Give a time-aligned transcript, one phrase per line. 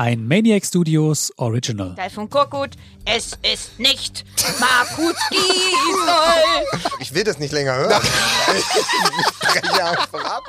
[0.00, 1.94] Ein Maniac Studios Original.
[1.94, 2.70] Teil von Korkut,
[3.04, 4.24] es ist nicht
[4.58, 6.80] Markus Giesel.
[7.00, 8.02] Ich will das nicht länger hören.
[8.56, 10.42] ich breche einfach ab.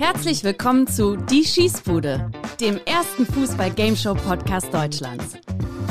[0.00, 5.34] Herzlich willkommen zu Die Schießbude, dem ersten Fußball-Gameshow-Podcast Deutschlands.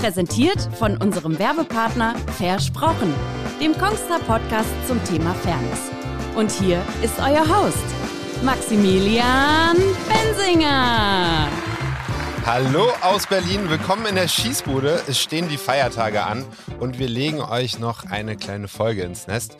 [0.01, 3.13] Präsentiert von unserem Werbepartner Versprochen,
[3.61, 5.79] dem Kongstar-Podcast zum Thema Fairness.
[6.35, 7.94] Und hier ist euer Host,
[8.43, 9.77] Maximilian
[10.07, 11.49] Bensinger.
[12.45, 15.01] Hallo aus Berlin, willkommen in der Schießbude.
[15.07, 16.45] Es stehen die Feiertage an
[16.79, 19.57] und wir legen euch noch eine kleine Folge ins Nest.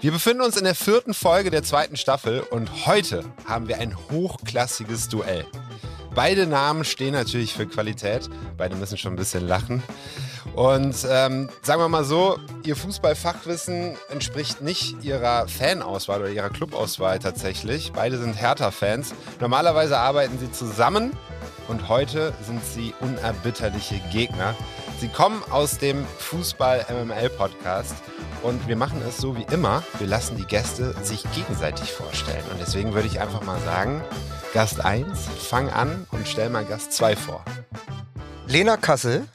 [0.00, 3.96] Wir befinden uns in der vierten Folge der zweiten Staffel und heute haben wir ein
[4.10, 5.46] hochklassiges Duell.
[6.16, 9.82] Beide Namen stehen natürlich für Qualität, beide müssen schon ein bisschen lachen.
[10.54, 17.18] Und ähm, sagen wir mal so, ihr Fußballfachwissen entspricht nicht ihrer Fanauswahl oder ihrer Clubauswahl
[17.18, 17.92] tatsächlich.
[17.92, 19.14] Beide sind Hertha-Fans.
[19.40, 21.12] Normalerweise arbeiten sie zusammen
[21.68, 24.54] und heute sind sie unerbitterliche Gegner.
[24.98, 27.94] Sie kommen aus dem Fußball-MML-Podcast
[28.42, 29.82] und wir machen es so wie immer.
[29.98, 32.44] Wir lassen die Gäste sich gegenseitig vorstellen.
[32.50, 34.02] Und deswegen würde ich einfach mal sagen,
[34.54, 37.44] Gast 1, fang an und stell mal Gast 2 vor.
[38.46, 39.26] Lena Kassel,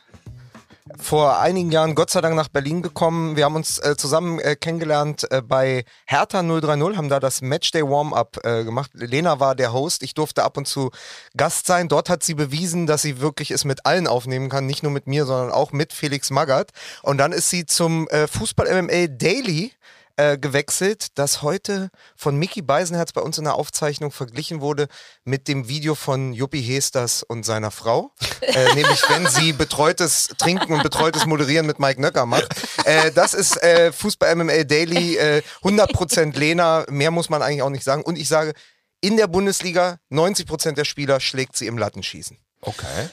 [1.00, 3.36] vor einigen Jahren Gott sei Dank nach Berlin gekommen.
[3.36, 7.84] Wir haben uns äh, zusammen äh, kennengelernt äh, bei Hertha 030, haben da das Matchday
[7.84, 8.92] Warm-Up äh, gemacht.
[8.94, 10.92] Lena war der Host, ich durfte ab und zu
[11.36, 11.88] Gast sein.
[11.88, 15.08] Dort hat sie bewiesen, dass sie wirklich es mit allen aufnehmen kann, nicht nur mit
[15.08, 16.69] mir, sondern auch mit Felix Magath.
[17.03, 19.72] Und dann ist sie zum äh, Fußball MMA Daily
[20.16, 24.88] äh, gewechselt, das heute von Mickey Beisenherz bei uns in der Aufzeichnung verglichen wurde
[25.23, 28.14] mit dem Video von Juppie Hesters und seiner Frau.
[28.42, 32.48] äh, nämlich, wenn sie betreutes Trinken und betreutes Moderieren mit Mike Nöcker macht.
[32.86, 36.86] Äh, das ist äh, Fußball MMA Daily, äh, 100% Lena.
[36.90, 38.03] Mehr muss man eigentlich auch nicht sagen.
[38.03, 38.53] Und ich sage,
[39.02, 42.38] in der Bundesliga 90% der Spieler schlägt sie im Lattenschießen.
[42.62, 43.09] Okay.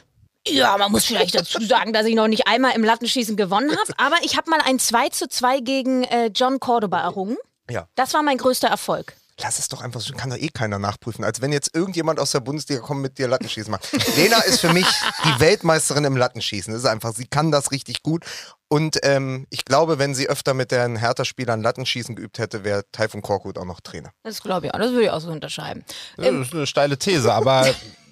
[0.50, 3.92] Ja, man muss vielleicht dazu sagen, dass ich noch nicht einmal im Lattenschießen gewonnen habe,
[3.96, 7.36] aber ich habe mal ein 2 zu 2 gegen äh, John Cordoba errungen.
[7.70, 7.86] Ja.
[7.94, 9.14] Das war mein größter Erfolg.
[9.40, 11.24] Lass es doch einfach so, kann doch eh keiner nachprüfen.
[11.24, 13.88] Als wenn jetzt irgendjemand aus der Bundesliga kommt mit dir Lattenschießen macht.
[14.16, 14.86] Lena ist für mich
[15.24, 16.72] die Weltmeisterin im Lattenschießen.
[16.72, 18.24] Das ist einfach, sie kann das richtig gut.
[18.68, 23.22] Und ähm, ich glaube, wenn sie öfter mit den Hertha-Spielern Lattenschießen geübt hätte, wäre Taifun
[23.22, 24.10] Korkut auch noch Trainer.
[24.24, 25.84] Das glaube ich auch, das würde ich auch so unterschreiben.
[26.16, 27.72] Ja, das ist eine steile These, aber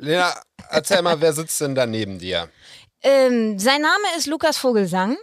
[0.00, 0.34] Lena,
[0.70, 2.48] erzähl mal, wer sitzt denn da neben dir?
[3.02, 5.16] Ähm, sein Name ist Lukas Vogelsang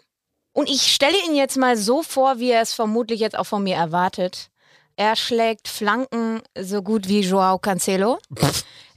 [0.53, 3.63] und ich stelle ihn jetzt mal so vor, wie er es vermutlich jetzt auch von
[3.63, 4.50] mir erwartet.
[4.96, 8.19] Er schlägt Flanken so gut wie Joao Cancelo.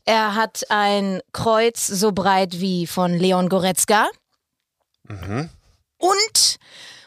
[0.05, 4.09] Er hat ein Kreuz so breit wie von Leon Goretzka.
[5.99, 6.59] Und,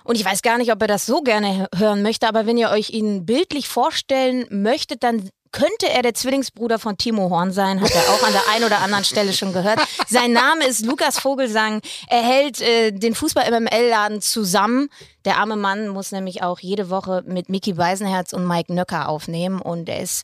[0.03, 2.69] und ich weiß gar nicht, ob er das so gerne hören möchte, aber wenn ihr
[2.69, 7.91] euch ihn bildlich vorstellen möchtet, dann könnte er der Zwillingsbruder von Timo Horn sein, hat
[7.91, 9.79] er auch an der einen oder anderen Stelle schon gehört.
[10.07, 11.81] Sein Name ist Lukas Vogelsang.
[12.07, 14.89] Er hält äh, den Fußball-MML-Laden zusammen.
[15.25, 19.61] Der arme Mann muss nämlich auch jede Woche mit Mickey Beisenherz und Mike Nöcker aufnehmen
[19.61, 20.23] und er ist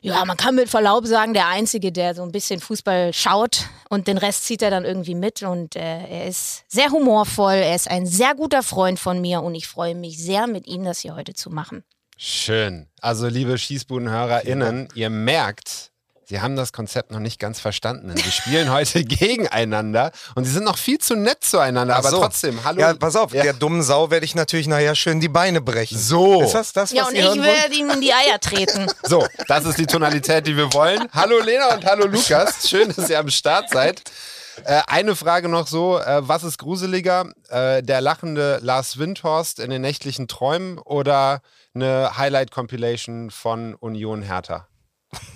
[0.00, 4.06] ja, man kann mit Verlaub sagen, der Einzige, der so ein bisschen Fußball schaut und
[4.06, 7.90] den Rest zieht er dann irgendwie mit und äh, er ist sehr humorvoll, er ist
[7.90, 11.16] ein sehr guter Freund von mir und ich freue mich sehr, mit ihm das hier
[11.16, 11.84] heute zu machen.
[12.20, 12.88] Schön.
[13.00, 15.92] Also, liebe SchießbudenhörerInnen, ihr merkt,
[16.24, 18.12] sie haben das Konzept noch nicht ganz verstanden.
[18.16, 22.18] Sie spielen heute gegeneinander und sie sind noch viel zu nett zueinander, Ach aber so.
[22.18, 22.80] trotzdem, hallo.
[22.80, 23.44] Ja, pass auf, Ja.
[23.44, 25.96] der dummen Sau werde ich natürlich nachher schön die Beine brechen.
[25.96, 26.42] So.
[26.42, 28.88] Ist das das, was Ja, und ihr ich werde ihm in die Eier treten.
[29.04, 31.08] So, das ist die Tonalität, die wir wollen.
[31.12, 32.68] Hallo Lena und hallo Lukas.
[32.68, 34.02] Schön, dass ihr am Start seid.
[34.64, 37.30] Äh, eine Frage noch so, äh, was ist gruseliger?
[37.48, 41.42] Äh, der lachende Lars Windhorst in den nächtlichen Träumen oder
[41.82, 44.66] eine Highlight-Compilation von Union Hertha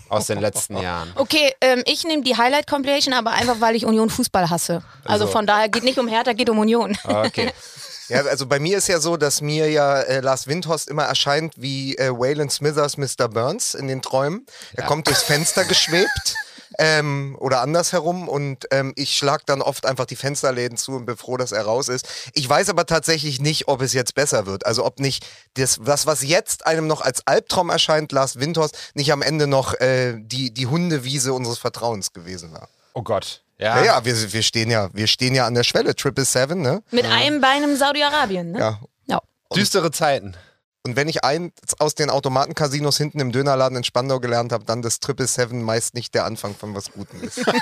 [0.09, 1.13] aus den letzten Jahren?
[1.17, 4.83] Okay, ähm, ich nehme die Highlight Compilation, aber einfach, weil ich Union Fußball hasse.
[5.05, 5.27] Also Also.
[5.29, 6.97] von daher geht nicht um Hertha, geht um Union.
[7.05, 7.53] Okay.
[8.09, 11.55] Ja, also bei mir ist ja so, dass mir ja äh, Lars Windhorst immer erscheint
[11.57, 13.29] wie äh, Waylon Smithers Mr.
[13.29, 14.45] Burns in den Träumen.
[14.75, 16.35] Er kommt durchs Fenster geschwebt.
[16.79, 21.17] Ähm, oder andersherum und ähm, ich schlag dann oft einfach die Fensterläden zu und bin
[21.17, 22.09] froh, dass er raus ist.
[22.35, 24.67] Ich weiß aber tatsächlich nicht, ob es jetzt besser wird.
[24.67, 29.13] Also ob nicht das, das was jetzt einem noch als Albtraum erscheint, Lars Windhorst, nicht
[29.13, 32.69] am Ende noch äh, die, die Hundewiese unseres Vertrauens gewesen war.
[32.95, 33.43] Oh Gott.
[33.59, 36.63] Ja, Ja, ja, wir, wir stehen ja, wir stehen ja an der Schwelle, Triple Seven,
[36.63, 36.83] ne?
[36.91, 38.59] Mit einem Bein im Saudi-Arabien, ne?
[38.59, 39.21] Ja, ja.
[39.55, 40.35] düstere Zeiten.
[40.85, 44.83] Und wenn ich eins aus den Automatencasinos hinten im Dönerladen in Spandau gelernt habe, dann
[44.83, 47.41] dass Triple Seven meist nicht der Anfang von was Gutem ist.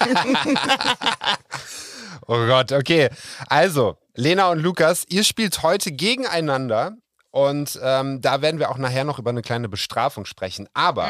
[2.26, 3.08] Oh Gott, okay.
[3.48, 6.96] Also, Lena und Lukas, ihr spielt heute gegeneinander
[7.32, 10.68] Und ähm, da werden wir auch nachher noch über eine kleine Bestrafung sprechen.
[10.74, 11.08] Aber,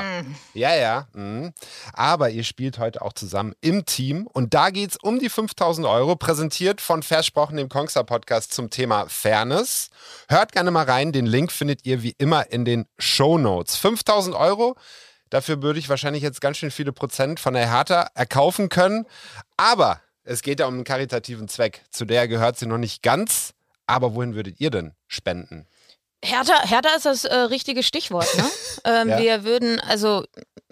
[0.53, 1.53] ja, ja, mh.
[1.95, 4.27] aber ihr spielt heute auch zusammen im Team.
[4.27, 8.69] Und da geht es um die 5000 Euro, präsentiert von Versprochen, dem Kongster Podcast zum
[8.69, 9.89] Thema Fairness.
[10.29, 11.13] Hört gerne mal rein.
[11.13, 13.77] Den Link findet ihr wie immer in den Show Notes.
[13.77, 14.77] 5000 Euro.
[15.31, 19.07] Dafür würde ich wahrscheinlich jetzt ganz schön viele Prozent von der Hertha erkaufen können.
[19.57, 21.83] Aber es geht ja um einen karitativen Zweck.
[21.91, 23.55] Zu der gehört sie noch nicht ganz.
[23.87, 25.67] Aber wohin würdet ihr denn spenden?
[26.23, 28.29] Hertha, Hertha ist das äh, richtige Stichwort.
[28.37, 28.45] Ne?
[28.85, 29.19] ähm, Ja.
[29.19, 30.25] Wir würden, also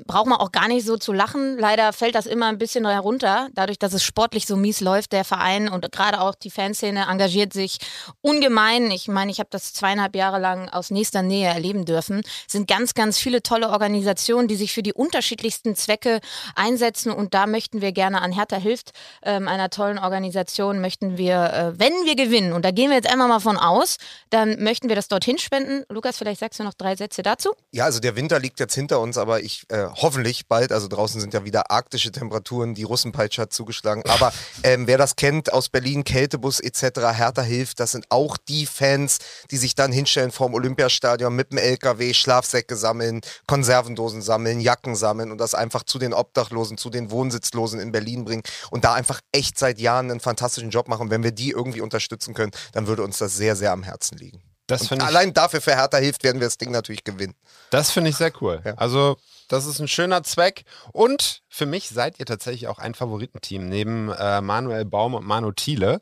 [0.07, 1.59] braucht man auch gar nicht so zu lachen.
[1.59, 5.13] Leider fällt das immer ein bisschen herunter, dadurch, dass es sportlich so mies läuft.
[5.13, 7.79] Der Verein und gerade auch die Fanszene engagiert sich
[8.21, 8.91] ungemein.
[8.91, 12.23] Ich meine, ich habe das zweieinhalb Jahre lang aus nächster Nähe erleben dürfen.
[12.47, 16.21] Es sind ganz, ganz viele tolle Organisationen, die sich für die unterschiedlichsten Zwecke
[16.55, 17.11] einsetzen.
[17.13, 18.93] Und da möchten wir gerne an Hertha hilft,
[19.23, 23.11] ähm, einer tollen Organisation, möchten wir, äh, wenn wir gewinnen, und da gehen wir jetzt
[23.11, 23.99] einmal mal von aus,
[24.31, 25.85] dann möchten wir das dorthin spenden.
[25.89, 27.55] Lukas, vielleicht sagst du noch drei Sätze dazu.
[27.73, 31.21] Ja, also der Winter liegt jetzt hinter uns, aber ich äh, hoffentlich bald, also draußen
[31.21, 34.03] sind ja wieder arktische Temperaturen, die Russenpeitsche hat zugeschlagen.
[34.09, 34.33] Aber
[34.63, 39.19] ähm, wer das kennt aus Berlin, Kältebus etc., Hertha hilft, das sind auch die Fans,
[39.51, 45.31] die sich dann hinstellen vorm Olympiastadion mit dem LKW, Schlafsäcke sammeln, Konservendosen sammeln, Jacken sammeln
[45.31, 49.21] und das einfach zu den Obdachlosen, zu den Wohnsitzlosen in Berlin bringen und da einfach
[49.33, 51.11] echt seit Jahren einen fantastischen Job machen.
[51.11, 54.43] Wenn wir die irgendwie unterstützen können, dann würde uns das sehr, sehr am Herzen liegen.
[54.69, 57.35] Das ich, allein dafür für Hertha hilft, werden wir das Ding natürlich gewinnen.
[57.71, 58.61] das finde ich sehr cool.
[58.65, 58.75] Ja.
[58.75, 59.17] Also,
[59.49, 60.65] das ist ein schöner Zweck.
[60.93, 65.53] Und für mich seid ihr tatsächlich auch ein Favoritenteam neben äh, Manuel Baum und Manu
[65.53, 66.01] Thiele.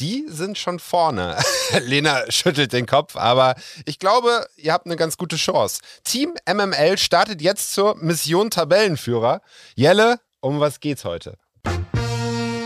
[0.00, 1.36] Die sind schon vorne.
[1.82, 3.54] Lena schüttelt den Kopf, aber
[3.84, 5.80] ich glaube, ihr habt eine ganz gute Chance.
[6.02, 9.42] Team MML startet jetzt zur Mission Tabellenführer.
[9.74, 11.36] Jelle, um was geht's heute?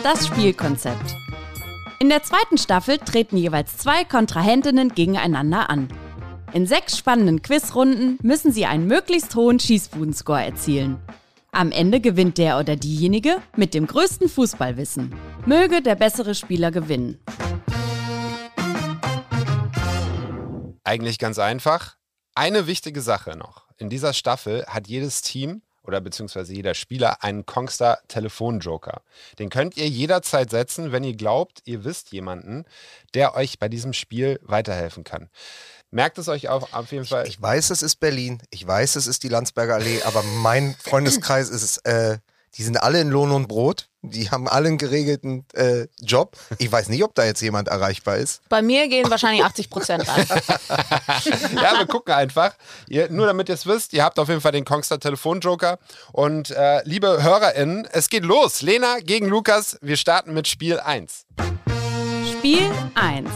[0.05, 1.17] Das Spielkonzept.
[2.02, 5.87] In der zweiten Staffel treten jeweils zwei Kontrahentinnen gegeneinander an.
[6.55, 10.99] In sechs spannenden Quizrunden müssen sie einen möglichst hohen Schießbudenscore erzielen.
[11.52, 15.14] Am Ende gewinnt der oder diejenige mit dem größten Fußballwissen.
[15.44, 17.20] Möge der bessere Spieler gewinnen.
[20.85, 21.97] Eigentlich ganz einfach.
[22.35, 23.67] Eine wichtige Sache noch.
[23.76, 29.03] In dieser Staffel hat jedes Team oder beziehungsweise jeder Spieler einen Kongstar Telefonjoker.
[29.38, 32.65] Den könnt ihr jederzeit setzen, wenn ihr glaubt, ihr wisst jemanden,
[33.15, 35.29] der euch bei diesem Spiel weiterhelfen kann.
[35.91, 37.27] Merkt es euch auf, auf jeden Fall.
[37.27, 38.41] Ich weiß, es ist Berlin.
[38.50, 40.03] Ich weiß, es ist die Landsberger Allee.
[40.03, 42.19] Aber mein Freundeskreis ist, äh,
[42.56, 43.88] die sind alle in Lohn und Brot.
[44.02, 46.37] Die haben alle einen geregelten äh, Job.
[46.58, 48.41] Ich weiß nicht, ob da jetzt jemand erreichbar ist.
[48.49, 50.26] Bei mir gehen wahrscheinlich 80 Prozent an.
[51.55, 52.55] ja, wir gucken einfach.
[52.88, 55.79] Ihr, nur damit ihr es wisst, ihr habt auf jeden Fall den Kongstar Telefonjoker.
[56.12, 58.62] Und äh, liebe HörerInnen, es geht los.
[58.62, 59.79] Lena gegen Lukas.
[59.82, 61.26] Wir starten mit Spiel 1.
[62.32, 63.29] Spiel 1.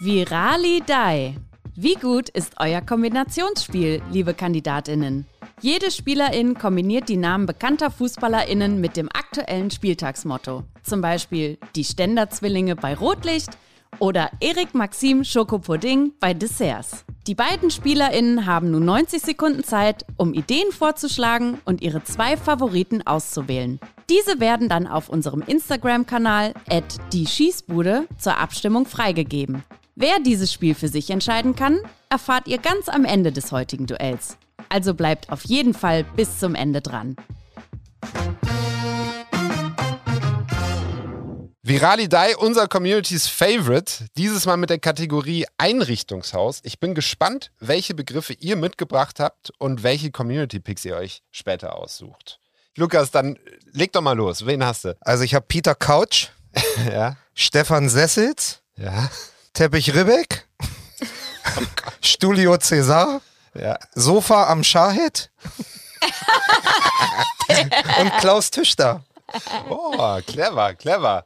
[0.00, 1.36] Virali Dai.
[1.74, 5.26] Wie gut ist euer Kombinationsspiel, liebe Kandidatinnen?
[5.62, 10.64] Jede Spielerin kombiniert die Namen bekannter Fußballerinnen mit dem aktuellen Spieltagsmotto.
[10.82, 13.50] Zum Beispiel die Ständerzwillinge bei Rotlicht
[13.98, 17.04] oder Erik Maxim Schokopudding bei Desserts.
[17.26, 23.06] Die beiden Spielerinnen haben nun 90 Sekunden Zeit, um Ideen vorzuschlagen und ihre zwei Favoriten
[23.06, 23.78] auszuwählen.
[24.08, 26.54] Diese werden dann auf unserem Instagram-Kanal
[27.12, 29.62] die Schießbude zur Abstimmung freigegeben.
[29.94, 34.38] Wer dieses Spiel für sich entscheiden kann, erfahrt ihr ganz am Ende des heutigen Duells.
[34.70, 37.16] Also bleibt auf jeden Fall bis zum Ende dran.
[41.62, 46.60] Virali Dai, unser Communities Favorite, dieses Mal mit der Kategorie Einrichtungshaus.
[46.64, 52.40] Ich bin gespannt, welche Begriffe ihr mitgebracht habt und welche Community-Picks ihr euch später aussucht.
[52.76, 53.38] Lukas, dann
[53.72, 54.46] leg doch mal los.
[54.46, 54.96] Wen hast du?
[55.00, 56.28] Also ich habe Peter Couch,
[56.90, 59.10] Ja, Stefan Sessels, ja,
[59.52, 60.46] Teppich Ribbeck,
[62.00, 63.20] Studio Cäsar,
[63.54, 63.78] ja.
[63.94, 65.30] Sofa am Shahid
[68.00, 69.02] und Klaus Tüchter.
[69.68, 71.24] Oh, clever, clever.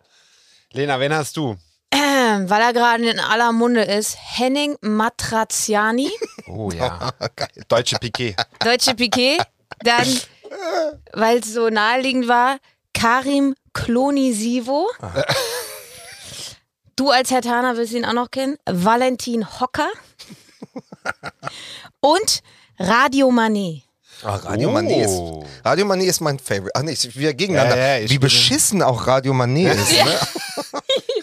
[0.72, 1.56] Lena, wen hast du?
[1.90, 6.10] Ähm, weil er gerade in aller Munde ist, Henning Matraziani,
[6.48, 7.12] Oh ja.
[7.68, 8.36] Deutsche Piquet.
[8.60, 9.38] Deutsche Piquet.
[9.80, 10.06] Dann,
[11.12, 12.58] weil es so naheliegend war,
[12.92, 14.88] Karim Klonisivo.
[16.96, 18.56] Du als Herr Tana wirst ihn auch noch kennen.
[18.66, 19.88] Valentin Hocker.
[22.00, 22.42] Und
[22.78, 23.82] Radio Manet.
[24.22, 25.42] Ah, Radio Manet Oh.
[25.44, 26.70] ist, Radio Manet ist mein Favorite.
[26.74, 27.76] Ach nee, wir gegeneinander.
[27.76, 29.92] Ja, ja, Wie beschissen auch Radio Manet ist.
[29.92, 30.18] Ne?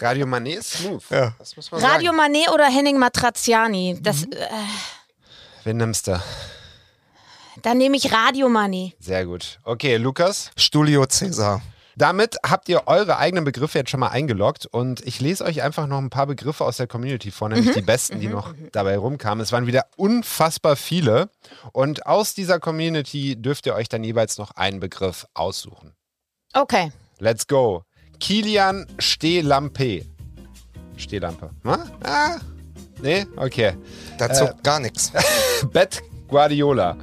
[0.00, 1.02] Radio Manet ist smooth.
[1.10, 1.34] Ja.
[1.38, 2.16] Das muss man Radio sagen.
[2.16, 3.98] Manet oder Henning Matraziani?
[4.00, 4.32] Das, Mhm.
[4.32, 4.46] äh,
[5.64, 6.20] Wen nimmst du?
[7.62, 8.94] dann nehme ich Radio Manet.
[9.00, 9.58] Sehr gut.
[9.64, 10.50] Okay, Lukas.
[10.56, 11.62] Studio Cäsar.
[11.96, 15.86] Damit habt ihr eure eigenen Begriffe jetzt schon mal eingeloggt und ich lese euch einfach
[15.86, 19.42] noch ein paar Begriffe aus der Community vor, nämlich die besten, die noch dabei rumkamen.
[19.42, 21.28] Es waren wieder unfassbar viele
[21.72, 25.92] und aus dieser Community dürft ihr euch dann jeweils noch einen Begriff aussuchen.
[26.54, 26.92] Okay.
[27.18, 27.84] Let's go.
[28.20, 30.06] Kilian Stehlampe.
[30.96, 31.50] Stehlampe.
[31.62, 31.86] Na?
[32.02, 32.36] Ah,
[33.00, 33.26] nee?
[33.36, 33.76] Okay.
[34.18, 34.54] Dazu Äh.
[34.62, 35.12] gar nichts.
[35.72, 36.96] Bett Guardiola.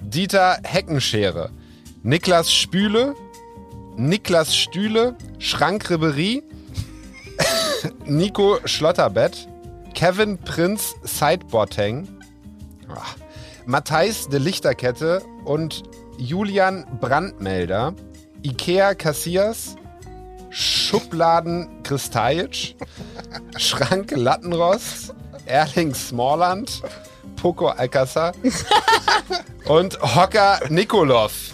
[0.00, 1.50] Dieter Heckenschere.
[2.02, 3.14] Niklas Spüle.
[3.96, 5.16] Niklas Stühle.
[5.38, 6.42] Schrank Ribery.
[8.06, 9.48] Nico Schlotterbett.
[9.94, 12.08] Kevin Prinz Sideboarding.
[12.88, 13.02] Ah.
[13.66, 15.84] Matthijs de Lichterkette und
[16.18, 17.94] Julian Brandmelder.
[18.42, 19.76] Ikea Cassias.
[20.50, 22.76] Schubladen Kristajic.
[23.56, 25.14] Schrank Lattenrost.
[25.46, 26.82] Erling Smorland.
[27.36, 28.32] Poco Alcázar
[29.66, 31.53] und Hocker Nikolov.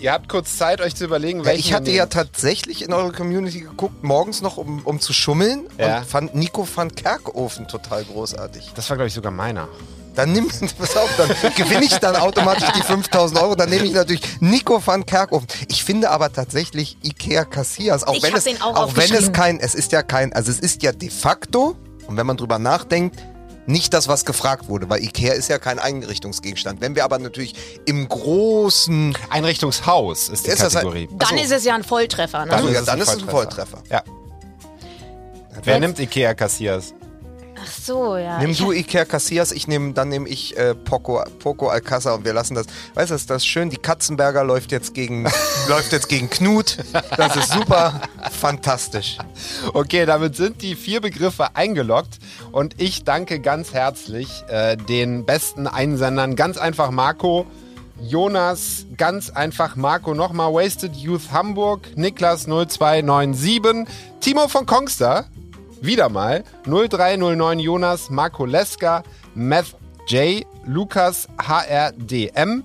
[0.00, 3.12] Ihr habt kurz Zeit, euch zu überlegen, Ja, welchen ich hatte ja tatsächlich in eure
[3.12, 5.66] Community geguckt, morgens noch, um, um zu schummeln.
[5.78, 5.98] Ja.
[5.98, 8.72] Und fand Nico van Kerkhofen total großartig.
[8.74, 9.68] Das war, glaube ich, sogar meiner.
[10.14, 13.54] Dann nimm, pass auf, dann gewinne ich dann automatisch die 5000 Euro.
[13.54, 15.46] Dann nehme ich natürlich Nico van Kerkhofen.
[15.68, 19.32] Ich finde aber tatsächlich Ikea Casillas, auch Ich wenn es, den auch auch wenn es
[19.32, 21.76] kein, es ist ja kein, also es ist ja de facto,
[22.06, 23.20] und wenn man drüber nachdenkt,
[23.66, 26.80] nicht das, was gefragt wurde, weil Ikea ist ja kein Einrichtungsgegenstand.
[26.80, 27.54] Wenn wir aber natürlich
[27.86, 31.08] im großen, Einrichtungshaus ist die Ist das ein- Kategorie.
[31.12, 32.46] Dann ist es ja ein Volltreffer.
[32.46, 32.52] Ne?
[32.52, 33.82] also ist ja, es dann ist es ein Volltreffer.
[33.90, 34.02] Ja.
[35.62, 36.94] Wer nimmt Ikea Cassias?
[37.62, 38.38] Ach so, ja.
[38.38, 42.32] Nimm du Ikea Casillas, ich nehme, dann nehme ich äh, Poco, Poco Alcázar und wir
[42.32, 42.66] lassen das.
[42.94, 43.70] Weißt du, das ist schön.
[43.70, 45.24] Die Katzenberger läuft jetzt gegen,
[45.68, 46.78] läuft jetzt gegen Knut.
[47.16, 48.00] Das ist super,
[48.30, 49.18] fantastisch.
[49.74, 52.18] Okay, damit sind die vier Begriffe eingeloggt
[52.52, 56.36] und ich danke ganz herzlich äh, den besten Einsendern.
[56.36, 57.46] Ganz einfach Marco,
[58.00, 63.86] Jonas, ganz einfach Marco, nochmal Wasted Youth Hamburg, Niklas 0297,
[64.20, 65.26] Timo von Kongster,
[65.80, 69.02] wieder mal 0309 Jonas, Marco Leska,
[69.34, 72.64] Meth J, Lukas HRDM,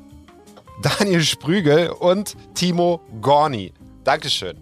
[0.81, 3.73] Daniel Sprügel und Timo Gorni.
[4.03, 4.57] Dankeschön.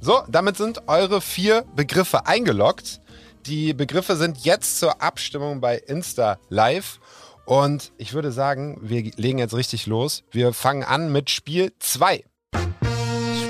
[0.00, 3.00] So, damit sind eure vier Begriffe eingeloggt.
[3.46, 7.00] Die Begriffe sind jetzt zur Abstimmung bei Insta Live.
[7.46, 10.22] Und ich würde sagen, wir legen jetzt richtig los.
[10.30, 12.24] Wir fangen an mit Spiel 2.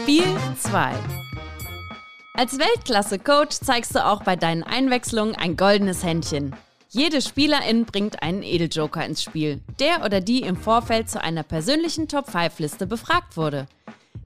[0.02, 0.93] Spiel 2.
[2.38, 6.54] Als Weltklasse-Coach zeigst du auch bei deinen Einwechslungen ein goldenes Händchen.
[6.88, 12.07] Jede Spielerin bringt einen Edeljoker ins Spiel, der oder die im Vorfeld zu einer persönlichen
[12.07, 13.66] Top-5-Liste befragt wurde.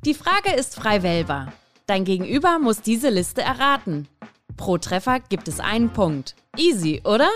[0.04, 1.54] Die Frage ist frei wählbar.
[1.86, 4.06] Dein Gegenüber muss diese Liste erraten.
[4.58, 6.34] Pro Treffer gibt es einen Punkt.
[6.58, 7.30] Easy, oder?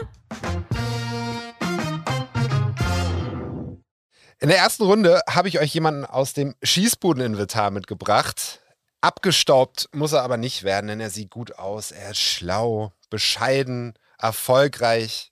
[4.41, 8.61] In der ersten Runde habe ich euch jemanden aus dem Schießbudeninventar mitgebracht.
[9.07, 11.93] Abgestaubt muss er aber nicht werden, denn er sieht gut aus.
[11.93, 15.31] Er ist schlau, bescheiden, erfolgreich,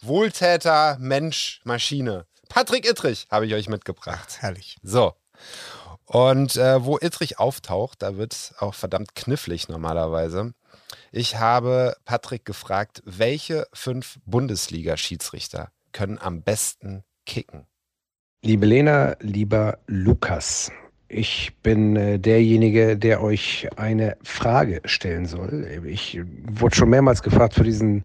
[0.00, 2.26] Wohltäter, Mensch, Maschine.
[2.48, 4.36] Patrick Ittrich habe ich euch mitgebracht.
[4.38, 4.76] Herrlich.
[4.84, 5.14] So.
[6.04, 10.54] Und äh, wo Ittrich auftaucht, da wird es auch verdammt knifflig normalerweise.
[11.10, 17.66] Ich habe Patrick gefragt, welche fünf Bundesliga-Schiedsrichter können am besten kicken?
[18.42, 20.70] Liebe Lena, lieber Lukas,
[21.08, 25.66] ich bin äh, derjenige, der euch eine Frage stellen soll.
[25.86, 26.20] Ich
[26.50, 28.02] wurde schon mehrmals gefragt für diesen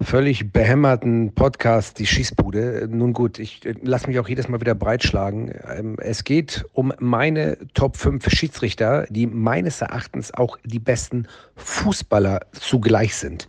[0.00, 2.88] völlig behämmerten Podcast, die Schießbude.
[2.90, 5.52] Nun gut, ich äh, lasse mich auch jedes Mal wieder breitschlagen.
[5.74, 11.26] Ähm, es geht um meine Top 5 Schiedsrichter, die meines Erachtens auch die besten
[11.56, 13.46] Fußballer zugleich sind.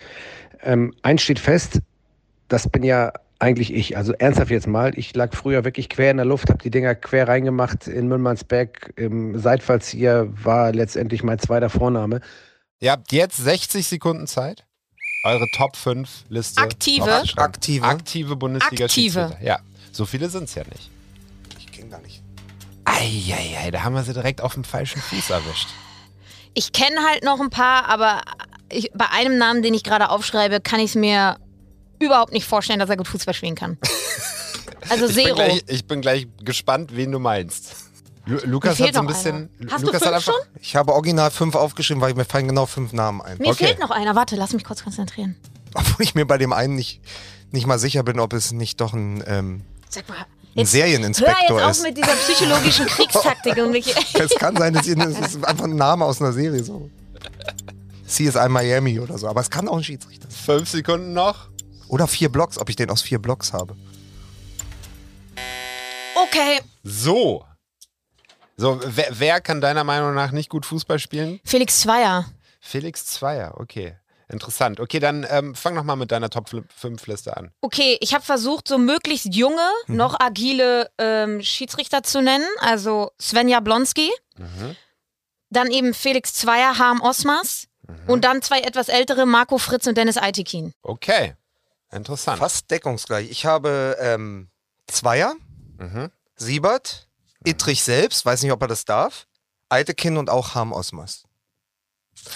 [0.61, 1.79] Ähm, eins steht fest,
[2.47, 3.11] das bin ja
[3.43, 3.97] eigentlich ich.
[3.97, 6.95] Also ernsthaft jetzt mal, ich lag früher wirklich quer in der Luft, habe die Dinger
[6.95, 8.93] quer reingemacht in Müllmannsberg.
[8.95, 12.21] Im Seitfallzieher war letztendlich mein zweiter Vorname.
[12.79, 14.65] Ihr habt jetzt 60 Sekunden Zeit,
[15.25, 17.23] eure Top 5 Liste Aktive?
[17.35, 17.85] Aktive.
[17.85, 19.33] Aktive Bundesliga-Schiedsrichter.
[19.33, 19.45] Aktive.
[19.45, 19.59] Ja,
[19.91, 20.89] so viele sind es ja nicht.
[21.59, 22.23] Ich kenne gar nicht.
[22.85, 25.67] Eieiei, da haben wir sie direkt auf dem falschen Fuß erwischt.
[26.53, 28.21] Ich kenne halt noch ein paar, aber
[28.69, 31.37] ich, bei einem Namen, den ich gerade aufschreibe, kann ich es mir
[31.99, 33.77] überhaupt nicht vorstellen, dass er gut Fußball spielen kann.
[34.89, 35.35] Also Ich bin, Zero.
[35.35, 37.73] gleich, ich bin gleich gespannt, wen du meinst.
[38.25, 39.49] Lu Lukas hat so ein bisschen.
[39.61, 39.71] einer.
[39.71, 40.41] Hast du Lukas fünf hat einfach, schon?
[40.61, 43.37] Ich habe original fünf aufgeschrieben, weil mir fallen genau fünf Namen ein.
[43.37, 43.67] Mir Okay.
[43.67, 44.13] fehlt noch einer.
[44.15, 45.37] Warte, lass mich kurz konzentrieren.
[45.73, 46.99] Obwohl ich mir bei dem einen nicht,
[47.51, 50.17] nicht mal sicher bin, ob es nicht doch ein, ähm, Sag mal.
[50.57, 51.83] ein Serieninspektor hör jetzt auf ist.
[51.83, 53.95] mit dieser psychologischen Kriegstaktik und mich.
[54.15, 56.89] Es kann sein, dass ihr- es ist einfach ein Name aus einer Serie so.
[58.07, 59.27] CSI Miami oder so.
[59.29, 60.57] Aber es kann auch ein Schiedsrichter sein.
[60.57, 61.47] fünf Sekunden noch.
[61.93, 63.75] Oder vier Blocks, ob ich den aus vier Blocks habe.
[66.15, 66.59] Okay.
[66.81, 67.45] So.
[68.57, 71.39] So, wer, wer kann deiner Meinung nach nicht gut Fußball spielen?
[71.45, 72.25] Felix Zweier.
[72.59, 73.95] Felix Zweier, okay.
[74.27, 74.79] Interessant.
[74.79, 77.51] Okay, dann ähm, fang noch mal mit deiner Top 5 Liste an.
[77.61, 79.95] Okay, ich habe versucht, so möglichst junge, Mhm.
[79.97, 82.47] noch agile ähm, Schiedsrichter zu nennen.
[82.59, 84.75] Also Svenja Blonski, Mhm.
[85.51, 87.67] dann eben Felix Zweier, Harm Osmas
[88.07, 90.73] und dann zwei etwas ältere, Marco Fritz und Dennis Eitekin.
[90.81, 91.35] Okay.
[91.93, 92.39] Interessant.
[92.39, 93.29] Fast deckungsgleich.
[93.29, 94.49] Ich habe ähm,
[94.87, 95.35] Zweier,
[95.77, 96.09] Mhm.
[96.35, 97.07] Siebert,
[97.45, 99.25] Ittrich selbst, weiß nicht, ob er das darf,
[99.69, 101.23] Eitekin und auch Harm Osmas.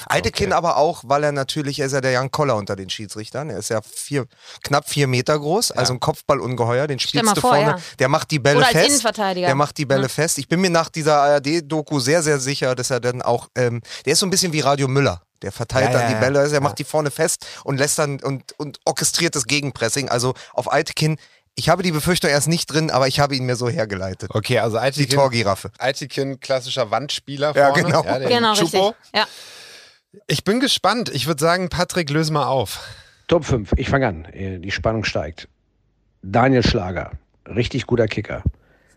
[0.10, 0.54] Eitekin Okay.
[0.58, 3.50] aber auch, weil er natürlich, er ist ja der Jan Koller unter den Schiedsrichtern.
[3.52, 4.26] Er ist ja vier,
[4.64, 6.88] knapp vier Meter groß, also ein Kopfballungeheuer.
[6.88, 7.72] Den spielst du vor, vorne.
[7.72, 7.78] ja.
[8.00, 8.90] Der macht die Bälle Oder als fest.
[8.90, 9.46] Innenverteidiger.
[9.48, 10.08] Der macht die Bälle Ja.
[10.10, 10.40] fest.
[10.40, 14.14] Ich bin mir nach dieser ARD-Doku sehr, sehr sicher, dass er dann auch, ähm, der
[14.14, 15.22] ist so ein bisschen wie Radio Müller.
[15.42, 16.20] Der verteilt Ja, dann ja, die ja.
[16.20, 16.60] Bälle, er Ja.
[16.60, 20.10] macht die vorne fest und lässt dann und, und orchestriert das Gegenpressing.
[20.10, 21.18] Also auf Eitekin,
[21.56, 24.30] ich habe die Befürchtung, er ist nicht drin, aber ich habe ihn mir so hergeleitet.
[24.34, 25.72] Okay, also Die Eitikin, Torgiraffe.
[25.80, 27.84] Eitikin klassischer Wandspieler Ja, vorne.
[27.84, 28.02] genau.
[28.04, 28.88] der Genau, Chupo.
[28.90, 29.12] richtig.
[29.16, 29.26] Ja.
[30.28, 31.10] Ich bin gespannt.
[31.10, 32.80] Ich würde sagen, Patrick, löse mal auf.
[33.28, 34.26] Top 5, ich fange an.
[34.26, 35.48] Äh, Die Spannung steigt.
[36.24, 37.12] Daniel Schlager,
[37.46, 38.42] richtig guter Kicker.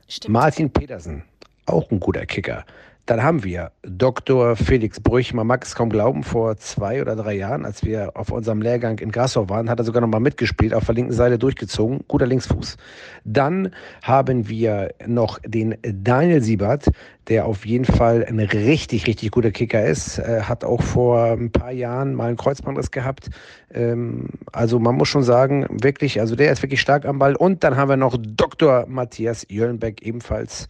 [0.08, 0.32] Stimmt.
[0.32, 1.24] Martin Petersen,
[1.66, 2.64] auch ein guter Kicker.
[3.10, 4.54] Dann haben wir Dr.
[4.54, 8.30] Felix Brüch, man mag es kaum glauben, vor zwei oder drei Jahren, als wir auf
[8.30, 11.36] unserem Lehrgang in Grasau waren, hat er sogar noch mal mitgespielt, auf der linken Seite
[11.36, 12.76] durchgezogen, guter Linksfuß.
[13.24, 16.84] Dann haben wir noch den Daniel Siebert,
[17.26, 21.50] der auf jeden Fall ein richtig, richtig guter Kicker ist, äh, hat auch vor ein
[21.50, 23.28] paar Jahren mal einen Kreuzbandriss gehabt.
[23.74, 27.34] Ähm, also man muss schon sagen, wirklich, also der ist wirklich stark am Ball.
[27.34, 28.86] Und dann haben wir noch Dr.
[28.86, 30.68] Matthias Jöllenbeck, ebenfalls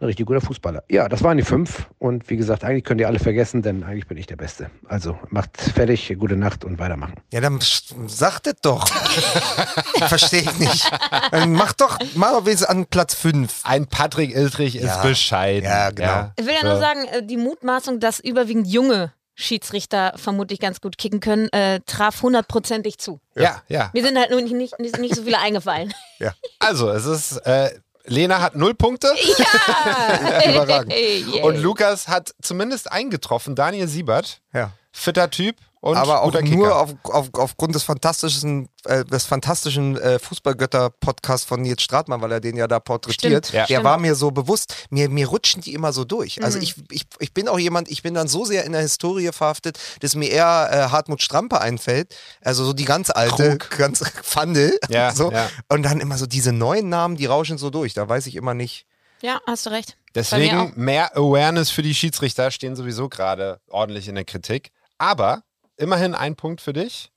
[0.00, 0.84] ein richtig guter Fußballer.
[0.88, 1.88] Ja, das waren die fünf.
[1.98, 4.70] Und wie gesagt, eigentlich könnt ihr alle vergessen, denn eigentlich bin ich der Beste.
[4.86, 7.14] Also macht fertig, gute Nacht und weitermachen.
[7.32, 8.86] Ja, dann sagt es doch.
[10.08, 10.90] Verstehe ich nicht.
[11.30, 13.62] Dann mach doch, mach doch wenigstens an Platz 5.
[13.64, 15.02] Ein Patrick Iltrich ist Ja.
[15.02, 15.64] bescheiden.
[15.68, 16.30] Ja, genau.
[16.36, 20.98] Ich will ja nur sagen, äh, die Mutmaßung, dass überwiegend junge Schiedsrichter vermutlich ganz gut
[20.98, 23.20] kicken können, äh, traf hundertprozentig zu.
[23.36, 23.90] Ja, ja.
[23.94, 25.94] Mir sind halt nur nicht, nicht, nicht, so viele eingefallen.
[26.58, 27.70] Also, es ist, äh,
[28.08, 30.50] Lena hat null Punkte Ja!
[30.50, 30.92] Überragend.
[31.42, 33.54] Und Lukas hat zumindest eingetroffen.
[33.54, 34.72] Daniel Siebert, Ja.
[34.92, 40.18] fitter Typ und aber auch nur auf, auf, aufgrund des fantastischen, äh, des fantastischen äh,
[40.18, 43.46] Fußballgötter-Podcasts von Nils Stratmann, weil er den ja da porträtiert.
[43.46, 43.66] Stimmt, Ja.
[43.66, 43.84] Der stimmt.
[43.84, 46.38] war mir so bewusst, mir, mir rutschen die immer so durch.
[46.38, 46.44] Mhm.
[46.44, 49.30] Also ich, ich, ich bin auch jemand, ich bin dann so sehr in der Historie
[49.32, 52.16] verhaftet, dass mir eher äh, Hartmut Strampe einfällt.
[52.42, 54.78] Also so die ganz alte, ganz Pfandel.
[54.88, 55.30] Ja, so.
[55.30, 55.48] ja.
[55.68, 57.94] Und dann immer so diese neuen Namen, die rauschen so durch.
[57.94, 58.86] Da weiß ich immer nicht.
[59.20, 59.96] Ja, hast du recht.
[60.14, 64.70] Deswegen mehr Awareness für die Schiedsrichter stehen sowieso gerade ordentlich in der Kritik.
[64.96, 65.42] Aber
[65.78, 67.10] immerhin ein Punkt für dich.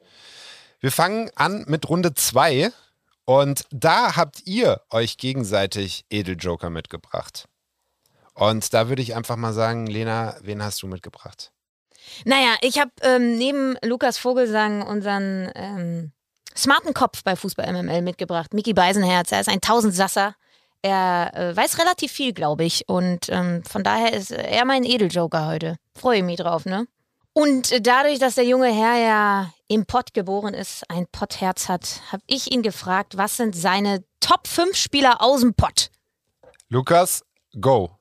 [0.79, 2.71] Wir fangen an mit Runde 2
[3.25, 7.47] und da habt ihr euch gegenseitig Edeljoker mitgebracht.
[8.33, 11.51] Und da würde ich einfach mal sagen, Lena, wen hast du mitgebracht?
[12.25, 16.11] Naja, ich habe ähm, neben Lukas Vogelsang unseren ähm,
[16.55, 18.53] smarten Kopf bei Fußball MML mitgebracht.
[18.53, 20.35] Mickey Beisenherz, er ist ein Tausendsasser.
[20.81, 22.89] Er äh, weiß relativ viel, glaube ich.
[22.89, 25.77] Und ähm, von daher ist er mein Edeljoker heute.
[25.95, 26.87] Freue ich mich drauf, ne?
[27.33, 32.01] Und äh, dadurch, dass der junge Herr ja im Pott geboren ist, ein Pottherz hat,
[32.11, 35.89] habe ich ihn gefragt, was sind seine Top 5 Spieler aus dem Pott?
[36.69, 37.23] Lukas,
[37.59, 37.91] go.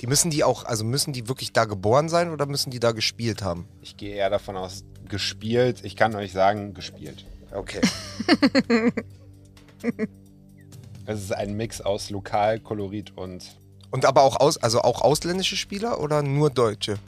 [0.00, 2.92] Die müssen die auch, also müssen die wirklich da geboren sein oder müssen die da
[2.92, 3.68] gespielt haben?
[3.82, 5.84] Ich gehe eher davon aus, gespielt.
[5.84, 7.26] Ich kann euch sagen, gespielt.
[7.52, 7.80] Okay.
[11.08, 13.58] Es ist ein Mix aus Lokalkolorit und
[13.90, 16.98] Und aber auch aus, also auch ausländische Spieler oder nur Deutsche?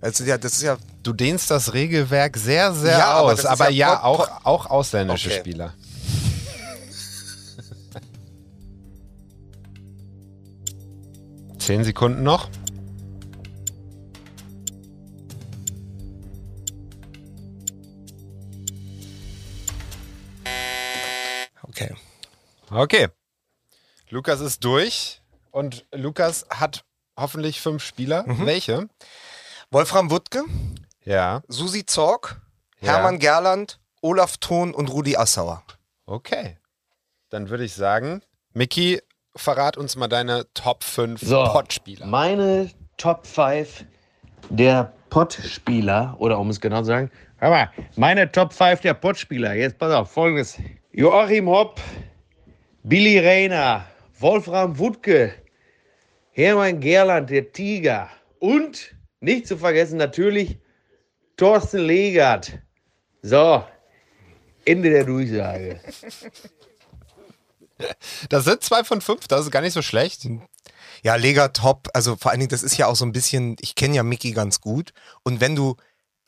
[0.00, 3.38] Also ja, das ist ja Du dehnst das Regelwerk sehr, sehr Ja, aber aus.
[3.40, 5.38] ist Aber, ja ja, auch, auch ausländische Okay.
[5.40, 5.74] Spieler.
[11.58, 12.48] Zehn Sekunden noch.
[21.62, 21.94] okay.
[22.70, 23.08] Okay.
[24.10, 25.19] Lukas ist durch
[25.50, 26.84] und Lukas hat
[27.18, 28.24] hoffentlich fünf Spieler.
[28.26, 28.46] Mhm.
[28.46, 28.88] Welche?
[29.70, 30.44] Wolfram Wuttke,
[31.04, 32.40] Ja, Susi Zorg,
[32.80, 32.94] Ja.
[32.94, 35.62] Hermann Gerland, Olaf Thon und Rudi Assauer.
[36.06, 36.56] okay.
[37.28, 38.22] Dann würde ich sagen,
[38.54, 39.00] Mickey,
[39.36, 42.06] verrat uns mal deine Top 5 So, Pottspieler.
[42.06, 43.84] meine Top 5
[44.48, 49.52] der Pottspieler, oder um es genau zu sagen, hör mal, meine Top 5 der Pottspieler.
[49.54, 50.58] Jetzt pass auf, folgendes.
[50.90, 51.80] Joachim Hopp,
[52.82, 53.84] Billy Rayner,
[54.20, 55.32] Wolfram Wuttke,
[56.32, 60.58] Hermann Gerland, der Tiger und, nicht zu vergessen, natürlich
[61.36, 62.58] Thorsten Legert.
[63.22, 63.64] So,
[64.64, 65.80] Ende der Durchsage.
[68.28, 70.28] Das sind zwei von fünf, das ist gar nicht so schlecht.
[71.02, 71.88] Ja, Lega top.
[71.94, 74.32] Also vor allen Dingen, das ist ja auch so ein bisschen, ich kenne ja Mickey
[74.32, 74.92] ganz gut.
[75.22, 75.76] Und wenn du,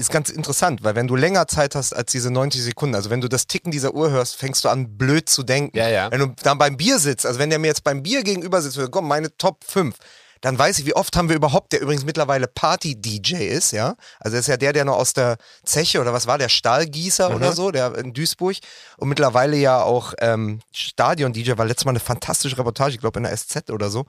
[0.03, 3.21] ist ganz interessant, weil wenn du länger Zeit hast als diese 90 Sekunden, also wenn
[3.21, 5.77] du das Ticken dieser Uhr hörst, fängst du an, blöd zu denken.
[5.77, 6.11] Ja, ja.
[6.11, 8.79] Wenn du dann beim Bier sitzt, also wenn der mir jetzt beim Bier gegenüber sitzt,
[8.91, 9.95] komm, meine Top 5,
[10.43, 13.95] dann weiß ich, wie oft haben wir überhaupt, der übrigens mittlerweile Party-DJ ist, ja.
[14.19, 17.37] Also ist ja der, der noch aus der Zeche oder was war, der Stahlgießer Mhm.
[17.37, 18.57] oder so, der in Duisburg
[18.97, 23.23] und mittlerweile ja auch ähm, Stadion-DJ, war letztes Mal eine fantastische Reportage, ich glaube in
[23.25, 24.05] der SZ oder so.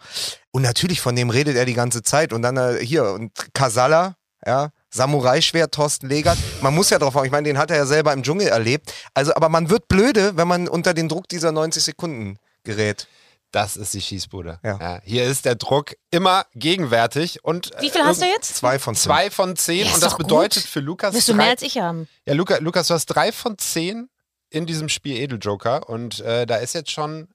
[0.51, 2.34] Und natürlich, von dem redet er die ganze Zeit.
[2.34, 6.38] Und dann äh, hier, und Kasala, ja, Samurai-Schwert, Thorsten Legert.
[6.62, 8.93] Man muss ja drauf haben, ich meine, den hat er ja selber im Dschungel erlebt.
[9.13, 13.08] Also, aber man wird blöde, wenn man unter den Druck dieser 90 Sekunden gerät.
[13.51, 14.60] Das ist die Schießbude.
[14.63, 14.99] Ja.
[15.03, 17.43] hier ist der Druck immer gegenwärtig.
[17.43, 18.56] Und, Wie viel hast du jetzt?
[18.56, 19.03] Zwei von zehn.
[19.03, 19.86] Zwei von zehn.
[19.86, 20.27] Ja, und das doch gut.
[20.27, 21.13] bedeutet für Lukas.
[21.13, 22.08] Wirst du mehr als ich haben.
[22.25, 24.10] Ja, Luca, Lukas, du hast drei von zehn
[24.49, 25.88] in diesem Spiel Edeljoker.
[25.88, 27.27] Und äh, da ist jetzt schon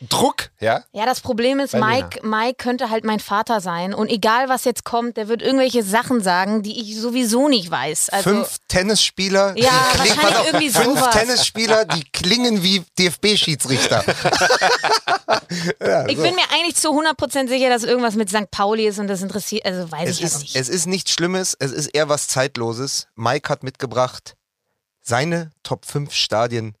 [0.00, 0.84] Druck, ja?
[0.92, 3.92] Ja, das Problem ist, Bei Mike, Mike könnte halt mein Vater sein.
[3.92, 8.10] Und egal, was jetzt kommt, der wird irgendwelche Sachen sagen, die ich sowieso nicht weiß.
[8.10, 11.16] Also, fünf Tennisspieler, Ja, die klingen, wahrscheinlich auf, irgendwie fünf sowas.
[11.16, 14.04] Tennisspieler, die klingen wie DFB-Schiedsrichter.
[15.80, 16.22] ja, ich so.
[16.22, 18.50] bin mir eigentlich zu 100% sicher, dass irgendwas mit St.
[18.52, 20.56] Pauli ist und das interessiert, also weiß es ich ist, nicht.
[20.56, 23.08] es ist nichts Schlimmes, es ist eher was Zeitloses.
[23.16, 24.36] Mike hat mitgebracht
[25.02, 26.74] seine Top 5 Stadien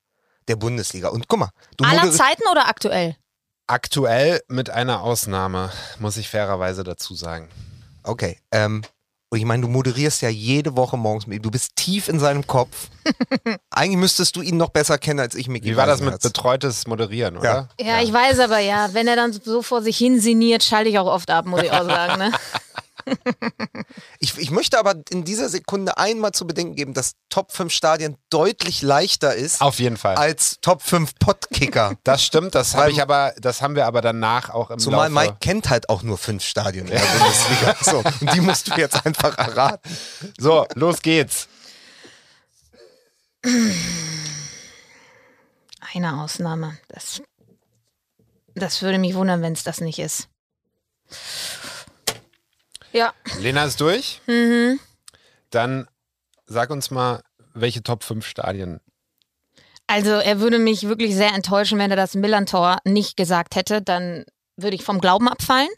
[0.48, 1.08] der Bundesliga.
[1.08, 3.16] Und guck mal, du Aller Zeiten oder aktuell?
[3.66, 7.48] Aktuell mit einer Ausnahme, muss ich fairerweise dazu sagen.
[8.02, 8.82] Okay, ähm,
[9.30, 11.42] und ich meine, du moderierst ja jede Woche morgens mit ihm.
[11.42, 12.88] Du bist tief in seinem Kopf.
[13.70, 15.66] Eigentlich müsstest du ihn noch besser kennen als ich, Micky.
[15.66, 17.68] Wie war das mit betreutes Moderieren, oder?
[17.78, 20.98] Ja, ich weiß aber ja, wenn er dann so vor sich hin sinniert, schalte ich
[20.98, 22.18] auch oft ab, muss ich auch sagen.
[22.18, 22.32] Ne?
[24.20, 28.16] Ich, ich möchte aber in dieser Sekunde einmal zu bedenken geben, dass Top 5 Stadien
[28.30, 30.16] deutlich leichter ist Auf jeden Fall.
[30.16, 31.94] als Top 5 Podkicker.
[32.04, 35.26] Das stimmt, das habe ich aber, das haben wir aber danach auch im Zumal Laufe.
[35.26, 37.76] Mike kennt halt auch nur fünf Stadien in der Bundesliga.
[37.82, 39.90] So, und die musst du jetzt einfach erraten.
[40.38, 41.48] So, los geht's.
[45.94, 46.78] Eine Ausnahme.
[46.88, 47.22] Das,
[48.54, 50.28] das würde mich wundern, wenn es das nicht ist.
[52.92, 54.20] Ja, Lena ist durch.
[54.26, 54.78] mhm.
[55.50, 55.86] Dann
[56.46, 57.22] sag uns mal,
[57.54, 58.80] welche Top 5 Stadien.
[59.86, 63.80] Also er würde mich wirklich sehr enttäuschen, wenn er das Millantor nicht gesagt hätte.
[63.80, 64.24] Dann
[64.56, 65.68] würde ich vom Glauben abfallen.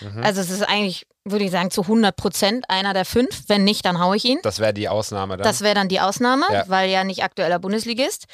[0.00, 0.22] Mhm.
[0.22, 3.44] Also es ist eigentlich, würde ich sagen, zu 100 Prozent einer der fünf.
[3.48, 4.38] Wenn nicht, dann haue ich ihn.
[4.42, 5.44] Das wäre die Ausnahme dann.
[5.44, 6.64] Das wäre dann die Ausnahme, Ja.
[6.68, 8.26] weil er nicht aktueller Bundesligist.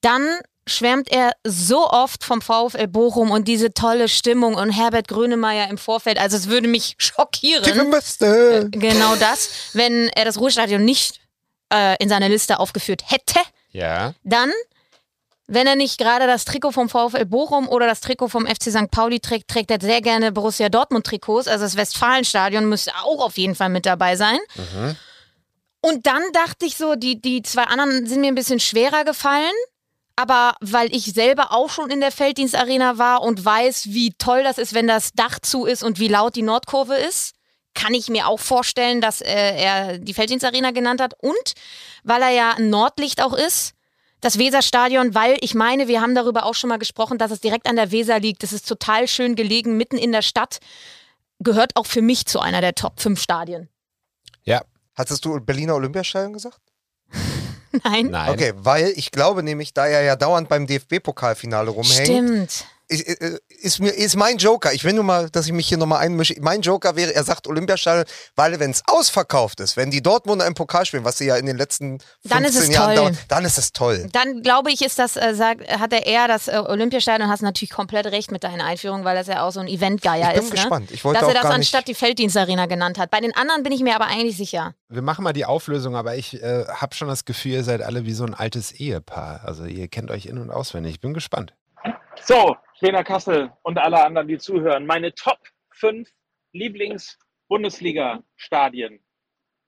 [0.00, 5.68] Dann schwärmt er so oft vom VfL Bochum und diese tolle Stimmung und Herbert Grönemeyer
[5.70, 6.18] im Vorfeld.
[6.18, 7.90] Also es würde mich schockieren.
[7.90, 8.68] Beste.
[8.72, 11.20] Genau das, wenn er das Ruhestadion nicht
[11.72, 13.38] äh, in seiner Liste aufgeführt hätte.
[13.70, 14.14] ja.
[14.24, 14.50] Dann,
[15.48, 18.90] wenn er nicht gerade das Trikot vom VfL Bochum oder das Trikot vom FC St.
[18.90, 21.46] Pauli trägt, trägt er sehr gerne Borussia Dortmund Trikots.
[21.46, 24.38] Also das Westfalenstadion müsste auch auf jeden Fall mit dabei sein.
[25.80, 29.52] Und dann dachte ich so, die, die zwei anderen sind mir ein bisschen schwerer gefallen.
[30.16, 34.56] Aber weil ich selber auch schon in der Felddienstarena war und weiß, wie toll das
[34.56, 37.34] ist, wenn das Dach zu ist und wie laut die Nordkurve ist,
[37.74, 41.12] kann ich mir auch vorstellen, dass äh, er die Felddienstarena genannt hat.
[41.20, 41.52] Und
[42.02, 43.74] weil er ja ein Nordlicht auch ist,
[44.22, 47.68] das Weserstadion, weil ich meine, wir haben darüber auch schon mal gesprochen, dass es direkt
[47.68, 48.42] an der Weser liegt.
[48.42, 50.58] Das ist total schön gelegen, mitten in der Stadt.
[51.38, 53.68] Gehört auch für mich zu einer der Top 5 Stadien.
[54.44, 54.62] Ja.
[54.94, 56.58] Hattest du Berliner Olympiastadion gesagt?
[57.84, 58.06] Nein.
[58.10, 58.30] Nein.
[58.30, 62.66] Okay, weil ich glaube nämlich, da er ja dauernd beim DFB-Pokalfinale rumhängt, Stimmt.
[62.88, 63.02] Ist,
[63.48, 64.72] ist, mir, ist mein Joker.
[64.72, 66.34] Ich will nur mal, dass ich mich hier nochmal einmische.
[66.40, 68.04] Mein Joker wäre, er sagt Olympiastadion,
[68.36, 71.46] weil wenn es ausverkauft ist, wenn die Dortmunder im Pokal spielen, was sie ja in
[71.46, 72.96] den letzten 15 Dann ist es Jahren toll.
[72.96, 74.08] dauern, dann ist es toll.
[74.12, 77.70] Dann glaube ich, ist das, äh, sagt, hat er eher das äh, Olympiastadion, hast natürlich
[77.70, 80.50] komplett recht mit deiner Einführung, weil das ja auch so ein Eventgeier Ich bin ist.
[80.52, 80.90] gespannt.
[80.90, 80.94] Ne?
[80.94, 83.10] Ich wollte Dass er auch das gar nicht- anstatt die Felddienstarena genannt hat.
[83.10, 84.74] Bei den anderen bin ich mir aber eigentlich sicher.
[84.88, 88.04] Wir machen mal die Auflösung, aber ich äh, habe schon das Gefühl, ihr seid alle
[88.06, 89.40] wie so ein altes Ehepaar.
[89.44, 90.94] Also ihr kennt euch in- und auswendig.
[90.94, 91.54] Ich bin gespannt.
[92.26, 94.84] So, Lena Kassel und alle anderen, die zuhören.
[94.84, 95.38] Meine Top
[95.70, 96.10] 5
[96.54, 98.98] Lieblings-Bundesliga-Stadien.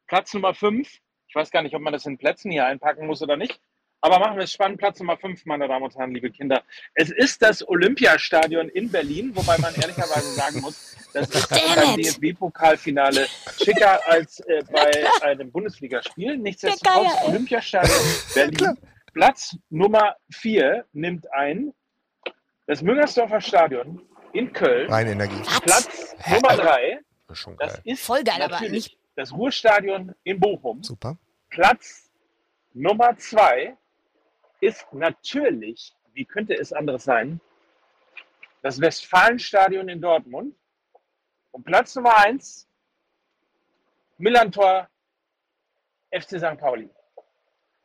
[0.08, 0.92] Platz Nummer 5.
[1.28, 3.60] Ich weiß gar nicht, ob man das in Plätzen hier einpacken muss oder nicht.
[4.00, 4.78] Aber machen wir es spannend.
[4.78, 6.64] Platz Nummer 5, meine Damen und Herren, liebe Kinder.
[6.94, 12.06] Es ist das Olympiastadion in Berlin, wobei man ehrlicherweise sagen muss, das ist beim it.
[12.06, 13.28] DFB-Pokalfinale
[13.62, 14.90] schicker als äh, bei
[15.22, 16.36] einem Bundesligaspiel.
[16.36, 17.22] Nichtsdestotrotz.
[17.22, 18.00] Olympiastadion
[18.34, 18.76] Berlin.
[19.12, 21.72] Platz Nummer 4 nimmt ein
[22.68, 24.00] das Müngersdorfer Stadion
[24.32, 24.90] in Köln.
[24.90, 25.42] Reine Energie.
[25.62, 27.00] Platz Nummer 3,
[27.32, 27.82] Schon das geil.
[27.84, 30.82] ist Voll geil, aber natürlich nicht- das Ruhrstadion in Bochum.
[30.84, 31.16] Super.
[31.50, 32.08] Platz
[32.74, 33.76] Nummer 2
[34.60, 37.40] ist natürlich, wie könnte es anderes sein,
[38.62, 40.54] das Westfalenstadion in Dortmund.
[41.52, 42.68] Und Platz Nummer 1,
[44.18, 44.88] Millantor,
[46.10, 46.58] FC St.
[46.58, 46.90] Pauli.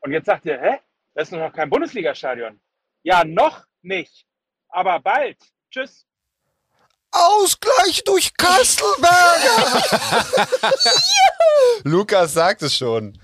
[0.01, 0.79] Und jetzt sagt ihr, hä?
[1.13, 2.59] Das ist noch kein Bundesligastadion.
[3.03, 4.25] Ja, noch nicht.
[4.73, 5.37] Aber bald.
[5.71, 6.05] Tschüss.
[7.11, 9.83] Ausgleich durch Kastelberger!
[11.83, 13.19] Lukas sagt es schon.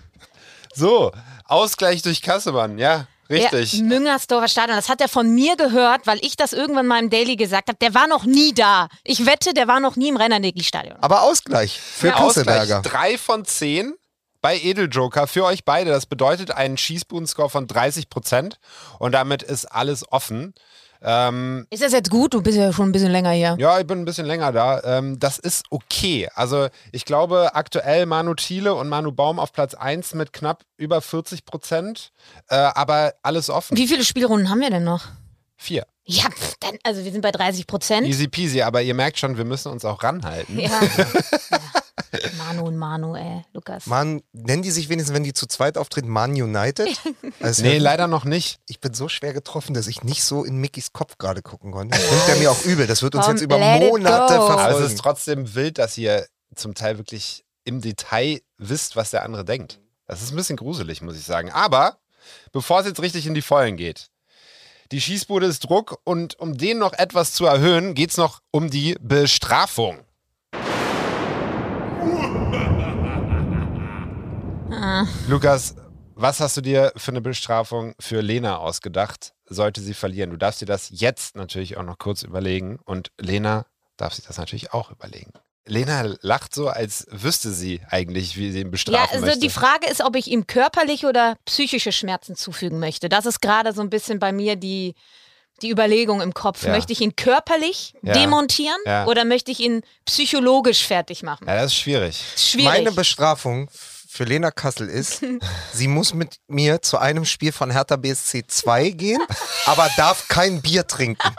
[0.75, 1.11] So,
[1.45, 3.73] Ausgleich durch Kassemann, ja, richtig.
[3.73, 7.09] Ja, Müngersdorfer Stadion, das hat er von mir gehört, weil ich das irgendwann mal im
[7.09, 7.79] Daily gesagt habe.
[7.79, 8.87] Der war noch nie da.
[9.03, 10.97] Ich wette, der war noch nie im Rennernegi-Stadion.
[11.01, 12.77] Aber Ausgleich für Kastelberger.
[12.77, 12.93] Ausgleich.
[12.93, 13.95] Drei von zehn
[14.41, 15.89] bei Edeljoker für euch beide.
[15.89, 18.59] Das bedeutet einen Schießbuden-Score von 30 Prozent
[18.99, 20.53] und damit ist alles offen.
[21.01, 22.33] Ähm, Ist das jetzt gut?
[22.33, 23.55] Du bist ja schon ein bisschen länger hier.
[23.59, 24.81] ja, ich bin ein bisschen länger da.
[24.83, 26.27] Ähm, das ist okay.
[26.35, 31.01] Also ich glaube aktuell Manu Thiele und Manu Baum auf Platz 1 mit knapp über
[31.01, 32.11] 40 Prozent.
[32.49, 33.77] Äh, aber alles offen.
[33.77, 35.05] Wie viele Spielrunden haben wir denn noch?
[35.61, 35.85] Vier.
[36.05, 36.23] Ja,
[36.61, 38.07] dann, also wir sind bei 30 Prozent.
[38.07, 40.57] Easy peasy, aber ihr merkt schon, wir müssen uns auch ranhalten.
[40.57, 40.69] Ja.
[41.51, 42.29] ja.
[42.37, 43.85] Manu und Manu, ey, Lukas.
[43.85, 46.87] Man, nennen die sich wenigstens, wenn die zu zweit auftreten, Man United?
[47.41, 48.59] Also, Nee, leider noch nicht.
[48.67, 51.97] Ich bin so schwer getroffen, dass ich nicht so in Mickys Kopf gerade gucken konnte.
[51.97, 52.87] Das nimmt er mir auch übel.
[52.87, 54.47] Das wird uns Komm, jetzt über Monate go.
[54.47, 54.85] Aber es verfolgen.
[54.85, 59.79] ist trotzdem wild, dass ihr zum Teil wirklich im Detail wisst, was der andere denkt.
[60.07, 61.51] Das ist ein bisschen gruselig, muss ich sagen.
[61.51, 61.97] Aber
[62.51, 64.09] bevor es jetzt richtig in die Vollen geht,
[64.91, 68.69] die Schießbude ist Druck und um den noch etwas zu erhöhen, geht es noch um
[68.69, 69.99] die Bestrafung.
[75.27, 75.75] Lukas,
[76.15, 80.31] was hast du dir für eine Bestrafung für Lena ausgedacht, sollte sie verlieren?
[80.31, 83.65] Du darfst dir das jetzt natürlich auch noch kurz überlegen und Lena
[83.97, 85.33] darf sich das natürlich auch überlegen.
[85.65, 89.39] Lena lacht so, als wüsste sie eigentlich, wie sie ihn Ja, bestrafen also möchte.
[89.41, 93.07] die Frage ist, ob ich ihm körperliche oder psychische Schmerzen zufügen möchte.
[93.09, 94.95] Das ist gerade so ein bisschen bei mir die,
[95.61, 96.63] die Überlegung im Kopf.
[96.63, 96.71] Ja.
[96.71, 98.13] Möchte ich ihn körperlich Ja.
[98.13, 99.05] demontieren Ja.
[99.05, 101.45] oder möchte ich ihn psychologisch fertig machen?
[101.47, 102.17] ja, das ist schwierig.
[102.35, 102.65] Schwierig.
[102.65, 103.69] Meine Bestrafung
[104.11, 105.23] für Lena Kassel ist,
[105.73, 109.21] sie muss mit mir zu einem Spiel von Hertha BSC 2 gehen,
[109.65, 111.29] aber darf kein Bier trinken.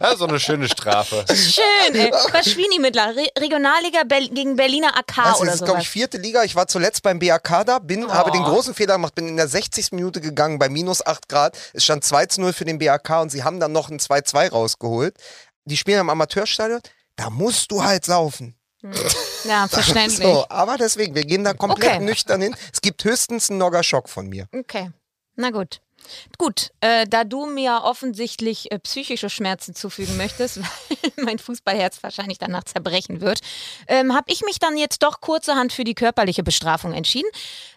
[0.00, 1.24] Ja, so eine schöne Strafe.
[1.28, 2.10] Schön, ey.
[2.32, 3.14] Was Schwini-Mittler?
[3.14, 5.64] Re Regionalliga Ber gegen Berliner AK Das oder ist, so.
[5.66, 6.42] glaube ich, vierte Liga.
[6.42, 9.46] Ich war zuletzt beim BAK da, bin, habe den großen Fehler gemacht, bin in der
[9.46, 9.92] 60.
[9.92, 11.56] Minute gegangen bei minus 8 Grad.
[11.72, 14.50] Es stand 2 zu 0 für den BAK und sie haben dann noch ein 2-2
[14.50, 15.14] rausgeholt.
[15.66, 16.80] Die spielen am Amateurstadion.
[17.14, 18.56] Da musst du halt saufen.
[19.44, 20.26] Ja, verständlich.
[20.26, 22.04] So, aber deswegen, wir gehen da komplett Okay.
[22.04, 22.56] nüchtern hin.
[22.72, 24.48] Es gibt höchstens einen Nogger Schock von mir.
[24.52, 24.90] Okay,
[25.36, 25.80] na gut.
[26.36, 32.38] Gut, äh, da du mir offensichtlich äh, psychische Schmerzen zufügen möchtest, weil mein Fußballherz wahrscheinlich
[32.38, 33.38] danach zerbrechen wird,
[33.86, 37.30] ähm, habe ich mich dann jetzt doch kurzerhand für die körperliche Bestrafung entschieden.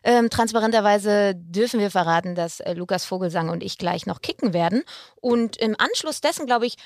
[0.04, 4.84] Ähm, transparenterweise dürfen wir verraten, dass äh, Lukas Vogelsang und ich gleich noch kicken werden.
[5.22, 6.78] Und im Anschluss dessen, glaube ich,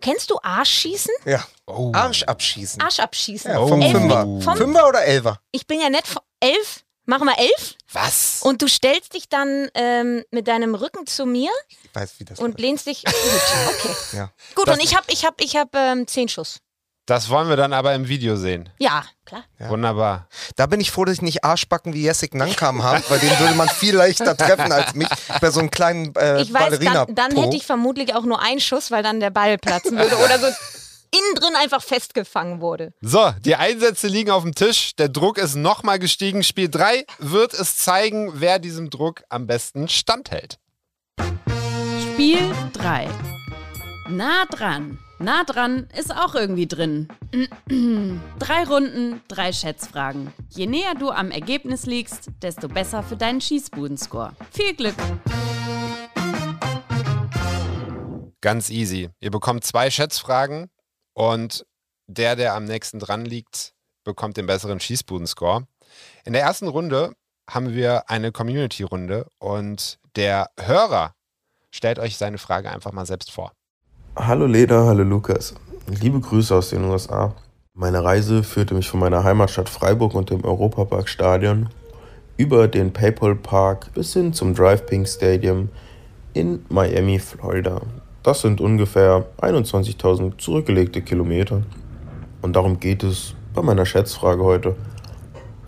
[0.00, 1.12] kennst du Arschschießen?
[1.24, 1.44] Ja.
[1.66, 1.92] Oh.
[1.94, 2.80] Arsch abschießen.
[2.80, 3.50] Arsch abschießen.
[3.50, 3.90] Ja, vom Oh.
[3.90, 4.20] Fünfer.
[4.42, 5.40] Vom- Fünfer oder Elfer?
[5.52, 6.82] Ich bin ja nett von elf.
[7.08, 7.76] Machen wir elf?
[7.92, 8.40] Was?
[8.42, 12.40] Und du stellst dich dann ähm, mit deinem Rücken zu mir Ich weiß, wie das
[12.40, 13.04] und lehnst dich.
[13.04, 13.14] Gut,
[13.68, 13.94] okay.
[14.16, 14.32] Ja.
[14.56, 16.58] Gut, Das- und ich habe ich hab, ich hab, ähm, zehn Schuss.
[17.06, 18.68] Das wollen wir dann aber im Video sehen.
[18.78, 19.44] Ja, klar.
[19.60, 19.68] Ja.
[19.68, 20.28] Wunderbar.
[20.56, 23.54] Da bin ich froh, dass ich nicht Arschbacken wie Jessic Nankam habe, weil den würde
[23.54, 25.08] man viel leichter treffen als mich
[25.40, 28.42] bei so einem kleinen äh, Ich weiß, ballerina dann, dann hätte ich vermutlich auch nur
[28.42, 30.46] einen Schuss, weil dann der Ball platzen würde oder so
[31.12, 32.92] innen drin einfach festgefangen wurde.
[33.00, 34.96] So, die Einsätze liegen auf dem Tisch.
[34.96, 36.42] Der Druck ist nochmal gestiegen.
[36.42, 40.58] Spiel 3 wird es zeigen, wer diesem Druck am besten standhält.
[42.12, 43.08] Spiel 3.
[44.08, 44.98] Nah dran.
[45.18, 47.08] Nah dran ist auch irgendwie drin.
[48.38, 50.30] drei Runden, drei Schätzfragen.
[50.50, 54.36] Je näher du am Ergebnis liegst, desto besser für deinen Schießbudenscore.
[54.50, 54.94] Viel Glück!
[58.42, 59.08] Ganz easy.
[59.18, 60.70] Ihr bekommt zwei Schätzfragen
[61.14, 61.64] und
[62.06, 63.72] der, der am nächsten dran liegt,
[64.04, 65.66] bekommt den besseren Schießbudenscore.
[66.26, 67.14] In der ersten Runde
[67.48, 71.14] haben wir eine Community-Runde und der Hörer
[71.70, 73.52] stellt euch seine Frage einfach mal selbst vor.
[74.18, 75.54] Hallo Leda, hallo Lukas.
[76.00, 77.34] Liebe Grüße aus den USA.
[77.74, 81.68] Meine Reise führte mich von meiner Heimatstadt Freiburg und dem Europapark Stadion
[82.38, 85.68] über den PayPal Park bis hin zum Drive Pink Stadium
[86.32, 87.82] in Miami, Florida.
[88.22, 91.60] Das sind ungefähr 21.000 zurückgelegte Kilometer.
[92.40, 94.76] Und darum geht es bei meiner Schätzfrage heute.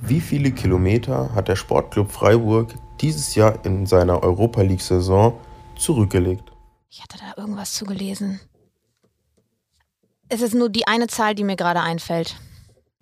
[0.00, 5.34] Wie viele Kilometer hat der Sportclub Freiburg dieses Jahr in seiner Europa League-Saison
[5.76, 6.50] zurückgelegt?
[6.90, 8.40] Ich hatte da irgendwas zugelesen.
[10.28, 12.36] Es ist nur die eine Zahl, die mir gerade einfällt.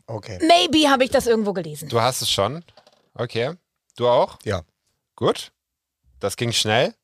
[0.07, 0.38] Okay.
[0.46, 1.88] Maybe habe ich das irgendwo gelesen.
[1.88, 2.64] Du hast es schon.
[3.14, 3.55] Okay.
[3.96, 4.38] Du auch?
[4.44, 4.62] Ja.
[5.16, 5.53] Gut.
[6.20, 6.94] Das ging schnell.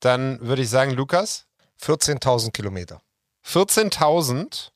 [0.00, 1.46] Dann würde ich sagen, Lukas,
[1.82, 3.02] 14.000 Kilometer.
[3.46, 4.70] 14.000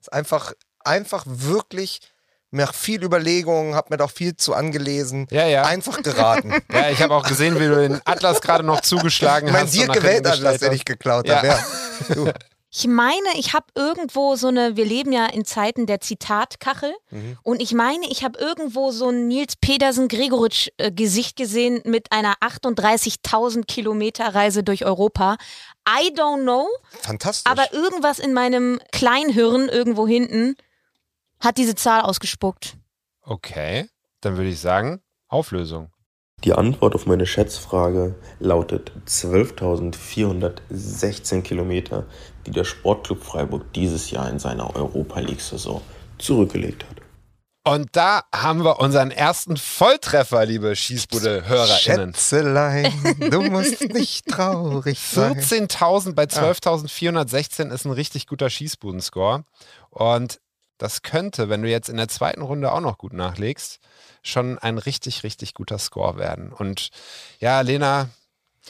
[0.00, 2.00] Ist einfach, einfach wirklich
[2.54, 5.26] nach viel Überlegung, hab mir doch viel zu angelesen.
[5.30, 5.62] Ja, ja.
[5.64, 6.52] Einfach geraten.
[6.72, 9.74] Ja, ich habe auch gesehen, wie du den Atlas gerade noch zugeschlagen mein hast.
[9.76, 10.76] und dir gewählt Atlas, den hast.
[10.76, 11.36] ich geklaut Ja.
[11.36, 11.46] habe.
[11.48, 12.32] Ja.
[12.76, 17.38] Ich meine, ich habe irgendwo so eine, wir leben ja in Zeiten der Zitatkachel Mhm.
[17.44, 22.10] und ich meine, ich habe irgendwo so ein Nils Pedersen Gregoritsch äh, Gesicht gesehen mit
[22.10, 25.36] einer 38.000 Kilometer Reise durch Europa.
[25.88, 26.66] I don't know,
[27.02, 27.48] Fantastisch.
[27.48, 30.56] aber irgendwas in meinem Kleinhirn irgendwo hinten
[31.44, 32.78] hat diese Zahl ausgespuckt.
[33.22, 33.88] Okay,
[34.20, 35.90] dann würde ich sagen, Auflösung.
[36.42, 42.06] Die Antwort auf meine Schätzfrage lautet 12.416 Kilometer,
[42.46, 45.80] die der Sportclub Freiburg dieses Jahr in seiner Europa League-Saison
[46.18, 46.96] zurückgelegt hat.
[47.66, 52.12] Und da haben wir unseren ersten Volltreffer, liebe Schießbude-HörerInnen.
[52.12, 52.92] Schätzelein,
[53.30, 55.40] du musst nicht traurig sein.
[55.40, 59.44] 14.000 bei 12.416 ist ein richtig guter Schießbudenscore.
[59.88, 60.42] Und
[60.78, 63.78] das könnte, wenn du jetzt in der zweiten Runde auch noch gut nachlegst,
[64.22, 66.52] schon ein richtig, richtig guter Score werden.
[66.52, 66.90] Und
[67.38, 68.08] ja, Lena,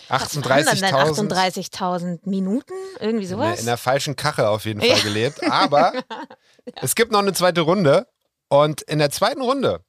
[0.09, 0.95] Was waren das denn?
[0.95, 1.33] 38.000
[1.73, 2.73] 38.000 Minuten?
[3.01, 3.61] Irgendwie in der, sowas?
[3.61, 4.99] in der falschen Kache auf jeden Fall Ja.
[5.03, 5.43] gelebt.
[5.51, 5.93] Aber
[6.83, 8.07] es gibt noch eine zweite Runde.
[8.49, 9.83] Und in der zweiten Runde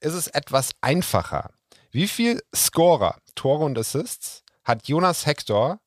[0.00, 1.50] ist es etwas einfacher.
[1.90, 5.80] Wie viel Scorer, Tore und Assists hat Jonas Hector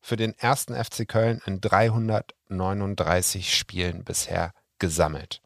[0.00, 5.40] für den ersten FC Köln in 339 Spielen bisher gesammelt?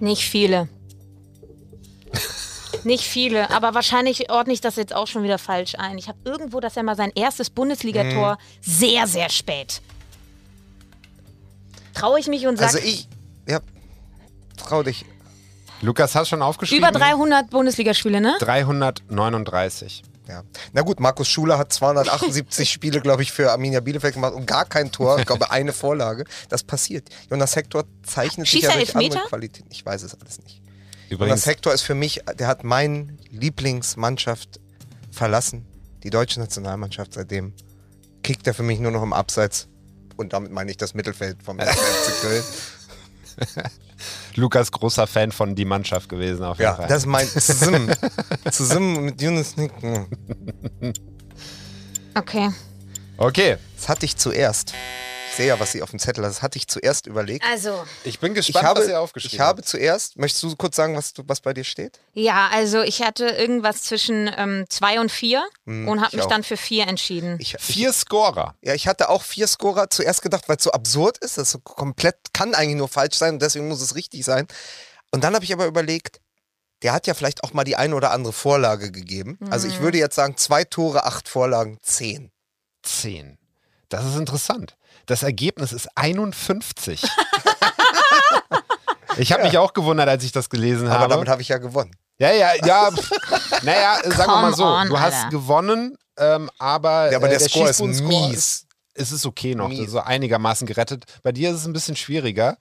[0.00, 0.68] Nicht viele.
[2.82, 5.96] Nicht viele, aber wahrscheinlich ordne ich das jetzt auch schon wieder falsch ein.
[5.96, 8.38] Ich habe irgendwo, dass er mal sein erstes Bundesligator Mhm.
[8.60, 9.80] sehr, sehr spät.
[11.94, 13.08] Traue ich mich und sage, Also ich,
[13.48, 13.60] ja,
[14.58, 15.06] trau dich.
[15.80, 16.86] Lukas hat schon aufgeschrieben.
[16.86, 18.34] über 300 Bundesligaspiele, ne?
[18.40, 20.02] 339.
[20.28, 20.42] Ja.
[20.72, 24.64] Na gut, Markus Schuler hat 278 Spiele, glaube ich, für Arminia Bielefeld gemacht und gar
[24.64, 26.24] kein Tor, ich glaube eine Vorlage.
[26.48, 27.08] Das passiert.
[27.30, 29.28] Jonas Hector zeichnet Schießt sich ja durch andere?
[29.28, 29.68] Qualitäten.
[29.70, 30.62] Ich weiß es alles nicht.
[31.10, 34.60] Übrigens, Jonas Hector ist für mich, der hat meine Lieblingsmannschaft
[35.10, 35.66] verlassen.
[36.02, 37.14] Die deutsche Nationalmannschaft.
[37.14, 37.52] Seitdem
[38.22, 39.68] kickt er für mich nur noch im Abseits.
[40.16, 42.44] Und damit meine ich das Mittelfeld vom FC Köln.
[44.36, 46.88] Lukas großer Fan von die Mannschaft gewesen auf jeden Ja, Fall.
[46.88, 47.92] das ist mein Zusammen.
[48.50, 50.06] Zusammen mit Yunus Nicken.
[52.16, 52.48] Okay.
[53.16, 54.72] okay, Das hatte ich zuerst.
[55.34, 56.30] Ich sehe ja, was sie auf dem Zettel hat.
[56.30, 57.44] Das hatte ich zuerst überlegt.
[57.44, 60.76] Also, ich bin Ich gespannt, habe, was ihr aufgeschrieben ich habe zuerst, möchtest du kurz
[60.76, 61.98] sagen, was, du, was bei dir steht?
[62.12, 66.22] ja, also ich hatte irgendwas zwischen ähm, zwei und vier Hm, und habe ich mich
[66.22, 66.28] auch.
[66.28, 67.36] dann für vier entschieden.
[67.40, 67.64] Ich, habt.
[67.64, 68.54] Vier Scorer.
[68.62, 71.36] Ja, ich hatte auch vier Scorer zuerst gedacht, weil es so absurd ist.
[71.36, 74.46] Das so komplett kann eigentlich nur falsch sein und deswegen muss es richtig sein.
[75.10, 76.20] Und dann habe ich aber überlegt,
[76.82, 79.38] der hat ja vielleicht auch mal die eine oder andere Vorlage gegeben.
[79.50, 82.30] Also ich würde jetzt sagen, zwei Tore, acht Vorlagen, zehn.
[82.82, 83.38] Zehn.
[83.88, 84.76] Das ist interessant.
[85.06, 87.02] Das Ergebnis ist 51.
[89.16, 91.08] ich habe mich auch gewundert, als ich das gelesen Aber habe.
[91.14, 91.94] damit habe ich ja gewonnen.
[92.18, 92.90] ja, ja, ja.
[93.62, 94.64] naja, sagen wir mal Come so.
[94.64, 95.28] on, du hast Alter.
[95.30, 98.34] gewonnen, ähm, aber, Ja, aber äh, der Score ist mies.
[98.34, 99.90] Ist, es ist okay noch, Mies.
[99.90, 101.04] so einigermaßen gerettet.
[101.22, 102.56] Bei dir ist es ein bisschen schwieriger.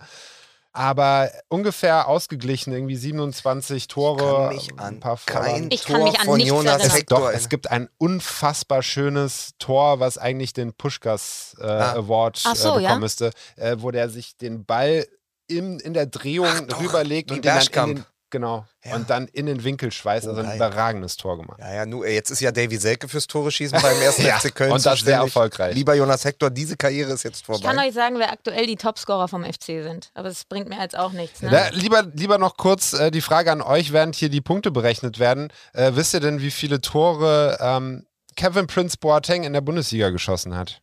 [0.75, 5.69] Aber ungefähr ausgeglichen, irgendwie 27 Tore, kann mich an ein paar kein.
[5.71, 6.97] Ich kann Tor mich an von nichts Jonas erinnern.
[6.97, 11.93] Hector Doch, es gibt ein unfassbar schönes Tor, was eigentlich den Pushkas äh, Ah.
[11.93, 12.99] Award Ach so, äh, bekommen ja?
[12.99, 15.05] müsste, äh, wo der sich den Ball
[15.47, 18.96] im, in der Drehung Ach doch, rüberlegt und den dann in den, genau, Ja.
[18.96, 20.26] und dann in den Winkel schweißt.
[20.28, 20.56] Oh, Also ein geil.
[20.58, 21.60] überragendes Tor gemacht.
[21.62, 24.54] Ja, ja, nur, jetzt ist ja Davy Selke fürs Tore schießen beim ersten Ja, FC
[24.54, 25.74] Köln und das sehr erfolgreich.
[25.76, 27.88] Lieber Jonas Hector, diese Karriere ist jetzt Ich kann vorbei.
[27.88, 30.12] euch sagen, wer aktuell die Topscorer vom FC sind.
[30.15, 31.41] Aber es bringt mir jetzt auch nichts.
[31.41, 31.50] Ne?
[31.50, 35.19] Da, lieber, lieber noch kurz äh, die Frage an euch, während hier die Punkte berechnet
[35.19, 35.54] werden.
[35.74, 40.56] Äh, wisst ihr denn, wie viele Tore ähm, Kevin Prince Boateng in der Bundesliga geschossen
[40.58, 40.82] hat?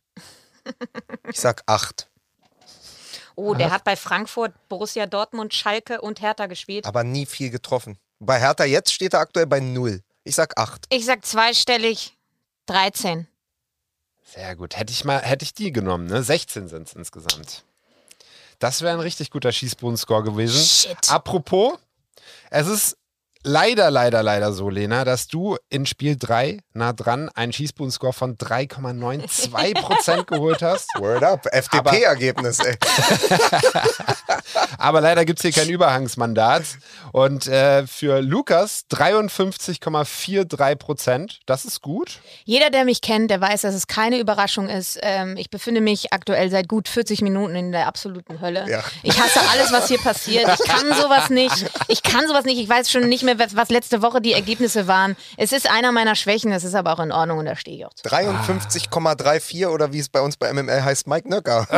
[1.29, 2.07] Ich sag acht.
[3.35, 6.85] Oh, der hat bei Frankfurt, Borussia Dortmund, Schalke und Hertha gespielt.
[6.85, 7.97] aber nie viel getroffen.
[8.19, 10.01] Bei Hertha jetzt steht er aktuell bei null.
[10.23, 10.85] Ich sag acht.
[10.89, 12.15] Ich sag zweistellig
[12.67, 13.27] 13.
[14.23, 14.77] Sehr gut.
[14.77, 16.21] Hätte ich mal, hätte ich die genommen, ne?
[16.23, 17.63] 16 sind es insgesamt.
[18.59, 20.63] Das wäre ein richtig guter Schießbodenscore gewesen.
[20.63, 21.09] Shit.
[21.09, 21.79] Apropos,
[22.51, 22.97] es ist
[23.43, 28.37] leider, leider, leider so, Lena, dass du in Spiel 3 nah dran einen Schießbodenscore von
[28.37, 30.87] 3,92% geholt hast.
[30.99, 31.47] Word up.
[31.51, 32.77] FDP-Ergebnis, ey.
[34.77, 36.63] Aber leider gibt es hier kein Überhangsmandat.
[37.11, 41.39] Und äh, für Lukas 53,43%.
[41.45, 42.19] Das ist gut.
[42.45, 44.99] Jeder, der mich kennt, der weiß, dass es keine Überraschung ist.
[45.01, 48.65] Ähm, ich befinde mich aktuell seit gut 40 Minuten in der absoluten Hölle.
[48.69, 48.83] Ja.
[49.03, 50.47] Ich hasse alles, was hier passiert.
[50.47, 51.65] Ich kann sowas nicht.
[51.87, 52.59] Ich kann sowas nicht.
[52.59, 55.15] Ich weiß schon nicht mehr, mehr, was, was letzte Woche die Ergebnisse waren.
[55.37, 57.85] Es ist einer meiner Schwächen, es ist aber auch in Ordnung und da stehe ich
[57.85, 58.03] auch zu.
[58.07, 61.67] 53,34 oder wie es bei uns bei MML heißt, Mike Nöcker.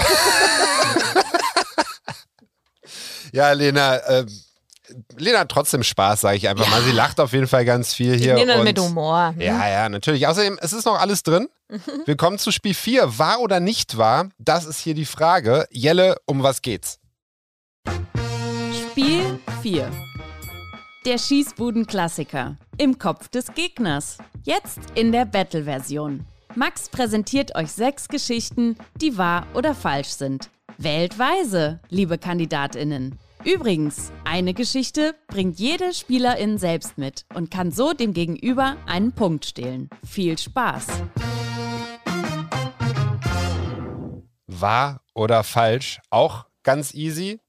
[3.35, 4.25] Ja, Lena, äh,
[5.17, 6.83] Lena hat trotzdem Spaß, sage ich einfach mal.
[6.83, 8.35] Sie lacht auf jeden Fall ganz viel hier.
[8.45, 9.29] Das und- mit Humor.
[9.33, 9.41] hm?
[9.41, 10.27] Ja, ja, natürlich.
[10.27, 11.47] Außerdem, es ist noch alles drin.
[12.05, 13.17] Wir kommen zu Spiel 4.
[13.17, 14.29] Wahr oder nicht wahr?
[14.37, 15.65] Das ist hier die Frage.
[15.71, 16.99] Jelle, um was geht's?
[18.91, 19.89] Spiel 4.
[21.05, 22.55] Der Schießbuden-Klassiker.
[22.77, 24.19] Im Kopf des Gegners.
[24.43, 26.25] Jetzt in der Battle-Version.
[26.55, 30.49] Max präsentiert euch sechs Geschichten, die wahr oder falsch sind.
[30.77, 33.19] Wählt weise, liebe KandidatInnen.
[33.43, 39.45] Übrigens, eine Geschichte bringt jede Spielerin selbst mit und kann so dem Gegenüber einen Punkt
[39.45, 39.89] stehlen.
[40.09, 40.87] Viel Spaß!
[44.47, 45.99] Wahr oder falsch?
[46.09, 47.41] Auch ganz easy.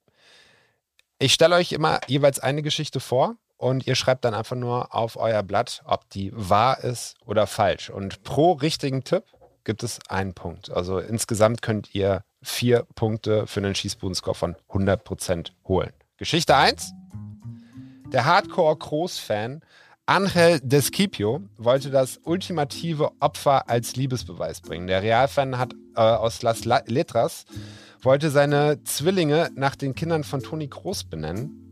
[1.21, 5.17] Ich stelle euch immer jeweils eine Geschichte vor und ihr schreibt dann einfach nur auf
[5.17, 7.91] euer Blatt, ob die wahr ist oder falsch.
[7.91, 9.25] Und pro richtigen Tipp
[9.65, 10.71] gibt es einen Punkt.
[10.71, 15.93] Also insgesamt könnt ihr vier Punkte für einen Schießbudenscore von 100% holen.
[16.19, 16.93] Geschichte 1.
[18.13, 19.63] Der Hardcore-Kroos-Fan
[20.07, 24.87] Angel Descipio wollte das ultimative Opfer als Liebesbeweis bringen.
[24.87, 27.47] Der Realfan hat äh, aus Las La- Letras
[28.03, 31.64] wollte seine Zwillinge nach den Kindern von Toni Kroos benennen.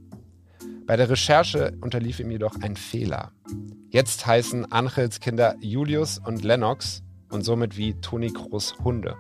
[0.87, 3.33] Bei der Recherche unterlief ihm jedoch ein Fehler.
[3.91, 9.17] Jetzt heißen Angels Kinder Julius und Lennox und somit wie Toni Kroos Hunde.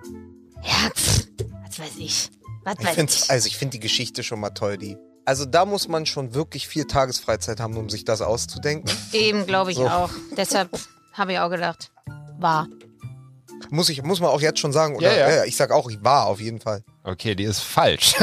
[0.62, 1.26] Ja, pff,
[1.66, 2.30] was weiß ich.
[2.64, 3.30] Was Ich weiß find's, ich.
[3.30, 4.96] also ich finde die Geschichte schon mal toll, die.
[5.24, 8.90] Also da muss man schon wirklich viel Tagesfreizeit haben, um sich das auszudenken.
[9.12, 9.88] Eben, glaube ich So.
[9.88, 10.10] auch.
[10.36, 10.68] Deshalb
[11.12, 11.92] habe ich auch gedacht.
[12.38, 12.66] War.
[13.70, 15.16] Muss ich, muss man auch jetzt schon sagen, oder?
[15.16, 15.44] Ja, ja.
[15.44, 16.82] ich sag auch, ich war auf jeden Fall.
[17.04, 18.14] Okay, die ist falsch.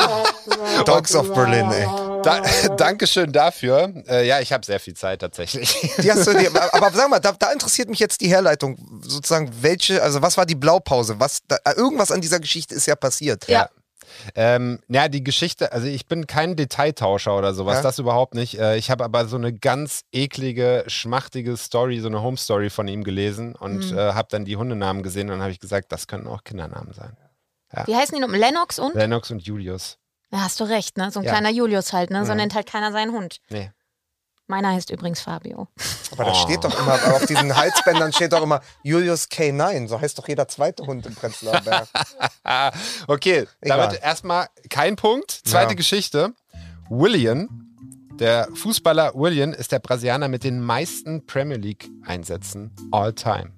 [0.84, 1.86] Dogs of Berlin, ey.
[2.22, 2.40] Da,
[2.76, 3.92] Dankeschön dafür.
[4.08, 5.76] Äh, ja, ich habe sehr viel Zeit tatsächlich.
[5.98, 8.76] Die hast du dir, aber sag mal, da, da interessiert mich jetzt die Herleitung.
[9.02, 11.18] Sozusagen, welche, also was war die Blaupause?
[11.20, 13.48] Was, da, irgendwas an dieser Geschichte ist ja passiert.
[13.48, 13.68] Ja.
[14.34, 17.82] Ähm, ja, die Geschichte, also ich bin kein Detailtauscher oder sowas, Ja.
[17.82, 18.58] das überhaupt nicht.
[18.58, 22.88] Äh, ich habe aber so eine ganz eklige, schmachtige Story, so eine Home Story von
[22.88, 23.98] ihm gelesen und Mhm.
[23.98, 26.92] äh, habe dann die Hundenamen gesehen und dann habe ich gesagt, das könnten auch Kindernamen
[26.94, 27.16] sein.
[27.84, 28.30] Wie heißen die noch?
[28.30, 28.94] Lennox und?
[28.94, 29.98] Lennox und Julius.
[30.30, 31.10] Ja, hast du recht, ne?
[31.10, 31.32] So ein Ja.
[31.32, 32.24] kleiner Julius halt, ne?
[32.24, 32.34] So Ja.
[32.36, 33.38] nennt halt keiner seinen Hund.
[33.48, 33.70] Nee.
[34.46, 35.68] Meiner heißt übrigens Fabio.
[36.12, 36.34] Aber da Oh.
[36.34, 39.88] steht doch immer, auf diesen Halsbändern steht doch immer Julius K9.
[39.88, 41.88] So heißt doch jeder zweite Hund im Prenzlauer Berg.
[43.06, 43.78] Okay, Egal.
[43.78, 45.30] damit erstmal kein Punkt.
[45.44, 45.76] Zweite Ja.
[45.76, 46.32] Geschichte.
[46.88, 47.48] William,
[48.18, 53.52] der Fußballer William, ist der Brasilianer mit den meisten Premier League-Einsätzen all time.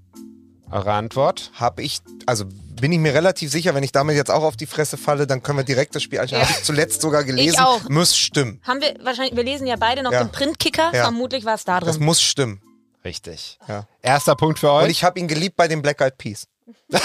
[0.70, 1.50] Eure Antwort?
[1.54, 2.44] Habe ich, also
[2.80, 5.42] bin ich mir relativ sicher, wenn ich damit jetzt auch auf die Fresse falle, dann
[5.42, 6.40] können wir direkt das Spiel anschauen.
[6.40, 6.48] Ja.
[6.48, 7.58] Habe ich zuletzt sogar gelesen.
[7.60, 7.88] auch.
[7.88, 8.60] Muss stimmen.
[8.64, 10.22] Haben wir wahrscheinlich, wir lesen ja beide noch Ja.
[10.24, 10.90] den Printkicker.
[10.94, 11.02] Ja.
[11.04, 12.04] Vermutlich war es da Das drin.
[12.06, 12.62] muss stimmen.
[13.04, 13.58] Richtig.
[13.66, 13.86] Ja.
[14.02, 14.84] Erster Punkt für euch.
[14.84, 16.46] Und ich habe ihn geliebt bei den Black Eyed Peas.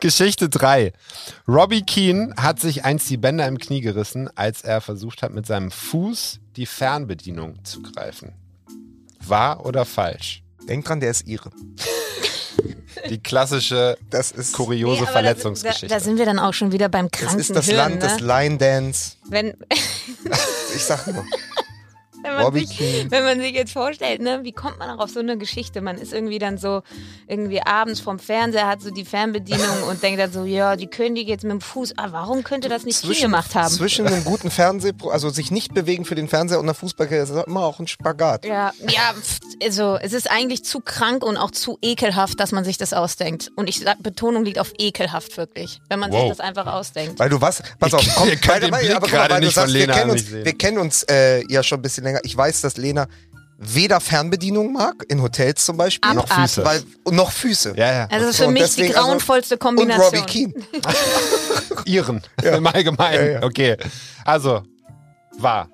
[0.00, 0.92] Geschichte 3.
[1.46, 5.46] Robbie Keane hat sich einst die Bänder im Knie gerissen, als er versucht hat, mit
[5.46, 8.32] seinem Fuß die Fernbedienung zu greifen.
[9.28, 10.42] Wahr oder falsch?
[10.68, 11.50] Denk dran, der ist ihre.
[13.08, 15.86] Die klassische, Das ist, kuriose Nee, Verletzungsgeschichte.
[15.86, 17.94] Da, da sind wir dann auch schon wieder beim das kranken ist das Hirn, Land
[17.94, 18.00] ne?
[18.00, 19.12] des Line Dance.
[19.28, 19.56] Wenn,
[20.74, 21.24] Ich sag nur.
[22.22, 25.20] Wenn, man sich, wenn man sich jetzt vorstellt, ne, wie kommt man auch auf so
[25.20, 25.80] eine Geschichte?
[25.80, 26.82] Man ist irgendwie dann so
[27.26, 31.14] irgendwie abends vom Fernseher, hat so die Fernbedienung und denkt dann so, ja, die können
[31.14, 33.72] die jetzt mit dem Fuß, ah, warum könnte das nicht Keane gemacht haben?
[33.72, 37.46] Zwischen einem guten Fernseh, also sich nicht bewegen für den Fernseher und einer Fußballkarriere, ist
[37.46, 38.44] immer auch ein Spagat.
[38.44, 39.14] Ja, ja,
[39.62, 43.50] also es ist eigentlich zu krank und auch zu ekelhaft, dass man sich das ausdenkt.
[43.56, 46.20] Und ich sag, Betonung liegt auf ekelhaft wirklich, wenn man Wow.
[46.20, 47.18] sich das einfach ausdenkt.
[47.18, 49.74] Weil du was, pass auf, komm, ihr könnt weil- den Blick gerade nicht von sagst,
[49.74, 52.20] wir Lena kennen uns, wir kennen uns äh, ja schon ein bisschen länger.
[52.24, 53.06] Ich weiß, dass Lena
[53.60, 56.30] weder Fernbedienung mag, in Hotels zum Beispiel, Abartig.
[56.30, 56.64] Noch Füße.
[56.64, 57.74] weil, und noch Füße.
[57.76, 58.06] ja, ja.
[58.10, 60.04] Also das ist So, für und mich deswegen, die also- grauenvollste Und Kombination.
[60.20, 60.54] Robbie Keane.
[61.84, 63.26] Ihren im Allgemeinen.
[63.26, 63.42] Ja, ja.
[63.42, 63.76] Okay.
[64.24, 64.62] Also,
[65.38, 65.68] wahr.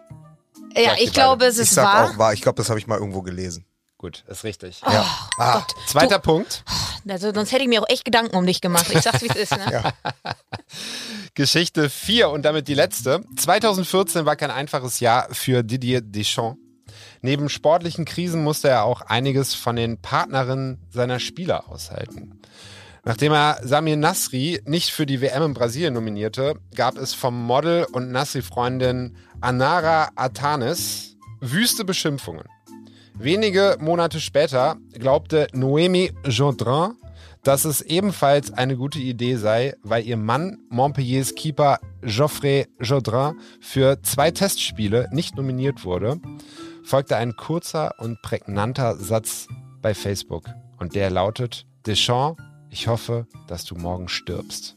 [0.77, 2.11] Ja, ich glaube, es Ich ist sag wahr.
[2.11, 2.33] auch wahr.
[2.33, 3.65] Ich glaube, das habe ich mal irgendwo gelesen.
[3.99, 4.81] Gut, ist richtig.
[4.91, 5.07] Ja.
[5.39, 6.65] Ah, Zweiter Punkt.
[7.09, 8.87] Also, sonst hätte ich mir auch echt Gedanken um dich gemacht.
[8.91, 9.53] Ich sag's, wie es ist.
[9.53, 9.93] Ne?
[11.35, 13.21] Geschichte 4 und damit die letzte.
[13.37, 16.61] 2014 war kein einfaches Jahr für Didier Deschamps.
[17.23, 22.41] Neben sportlichen Krisen musste er auch einiges von den Partnerinnen seiner Spieler aushalten.
[23.05, 27.87] Nachdem er Samir Nasri nicht für die WM in Brasilien nominierte, gab es vom Model
[27.93, 32.45] und Nasri-Freundin Anara Atanes wüste Beschimpfungen.
[33.19, 36.93] Wenige Monate später glaubte Noemi Jourdain,
[37.45, 44.03] dass es ebenfalls eine gute Idee sei, weil ihr Mann Montpelliers Keeper Geoffrey Jodrin für
[44.03, 46.21] zwei Testspiele nicht nominiert wurde,
[46.85, 49.47] folgte ein kurzer und prägnanter Satz
[49.83, 50.45] bei Facebook.
[50.79, 54.77] Und der lautet, Deschamps, ich hoffe, dass du morgen stirbst.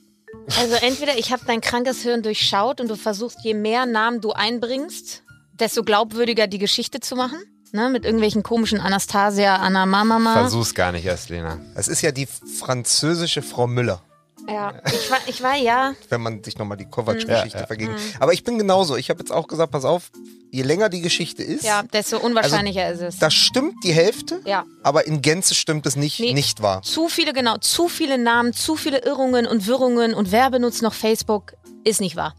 [0.60, 4.32] Also entweder ich habe dein krankes Hirn durchschaut und du versuchst, je mehr Namen du
[4.32, 7.40] einbringst, desto glaubwürdiger die Geschichte zu machen.
[7.74, 10.34] Ne, mit irgendwelchen komischen Anastasia, Anna Mamama.
[10.34, 11.60] Versuch's gar nicht erst, Lena.
[11.76, 14.02] Es ist ja die französische Frau Müller,
[14.48, 15.94] Ja, ich war, ich war ja.
[16.10, 17.68] wenn man sich nochmal die Kovac-Geschichte Ja, ja.
[17.68, 17.94] vergegen.
[18.20, 18.96] Aber ich bin genauso.
[18.96, 20.12] Ich habe jetzt auch gesagt, pass auf,
[20.50, 23.20] je länger die Geschichte ist, Ja, desto unwahrscheinlicher ist es.
[23.20, 24.64] da stimmt die Hälfte, Ja.
[24.84, 26.34] aber in Gänze stimmt es nicht, Nee.
[26.34, 26.82] nicht wahr.
[26.84, 30.94] Zu viele, genau, zu viele Namen, zu viele Irrungen und Wirrungen und wer benutzt noch
[30.94, 31.54] Facebook,
[31.84, 32.34] ist nicht wahr.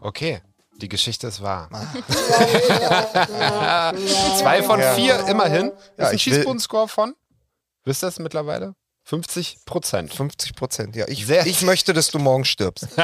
[0.00, 0.40] Okay,
[0.80, 1.68] die Geschichte ist wahr.
[4.38, 5.72] Zwei von vier immerhin.
[5.96, 7.14] Ja, ist ein Schießbodenscore von?
[7.84, 8.74] Wisst ihr das mittlerweile?
[9.06, 10.14] 50 Prozent.
[10.14, 11.06] 50 Prozent, ja.
[11.08, 12.88] Ich, Sehr- ich möchte, dass du morgen stirbst.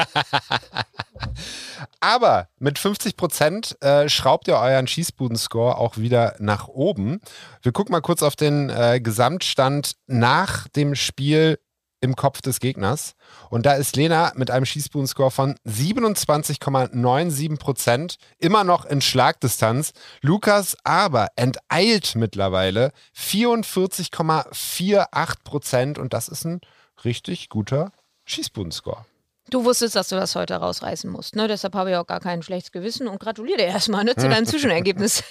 [1.99, 7.21] Aber mit 50 Prozent äh, schraubt ihr euren Schießbudenscore auch wieder nach oben.
[7.61, 11.59] Wir gucken mal kurz auf den äh, Gesamtstand nach dem Spiel
[12.01, 13.13] im Kopf des Gegners.
[13.49, 19.93] Und da ist Lena mit einem Schießbudenscore von 27,97 Prozent immer noch in Schlagdistanz.
[20.21, 25.97] Lukas aber enteilt mittlerweile 44,48 Prozent.
[25.97, 26.61] Und das ist ein
[27.05, 27.91] richtig guter
[28.25, 29.05] Schießbudenscore.
[29.49, 31.47] Du wusstest, dass du das heute rausreißen musst, ne?
[31.47, 34.45] Deshalb habe ich auch gar kein schlechtes Gewissen und gratuliere dir erstmal ne, zu deinem
[34.45, 35.23] Zwischenergebnis.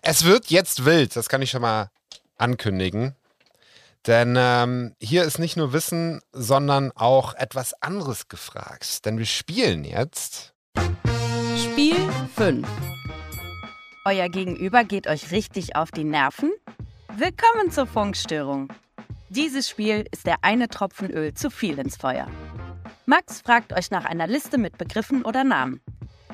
[0.00, 1.90] Es wird jetzt wild, das kann ich schon mal
[2.38, 3.14] ankündigen.
[4.06, 9.04] Denn ähm, hier ist nicht nur Wissen, sondern auch etwas anderes gefragt.
[9.04, 10.54] Denn wir spielen jetzt.
[11.56, 11.96] Spiel
[12.34, 12.66] 5.
[14.06, 16.50] Euer Gegenüber geht euch richtig auf die Nerven?
[17.16, 18.72] Willkommen zur Funkstörung.
[19.28, 22.26] Dieses Spiel ist der eine Tropfen Öl zu viel ins Feuer.
[23.04, 25.82] Max fragt euch nach einer Liste mit Begriffen oder Namen.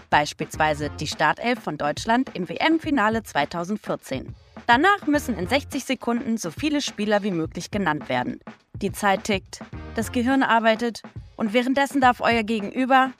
[0.09, 4.37] Beispielsweise die Startelf von Deutschland im WM-Finale 2014.
[4.67, 8.41] Danach müssen in 60 Sekunden so viele Spieler wie möglich genannt werden.
[8.75, 9.61] Die Zeit tickt,
[9.95, 11.03] das Gehirn arbeitet
[11.37, 13.13] und währenddessen darf euer Gegenüber.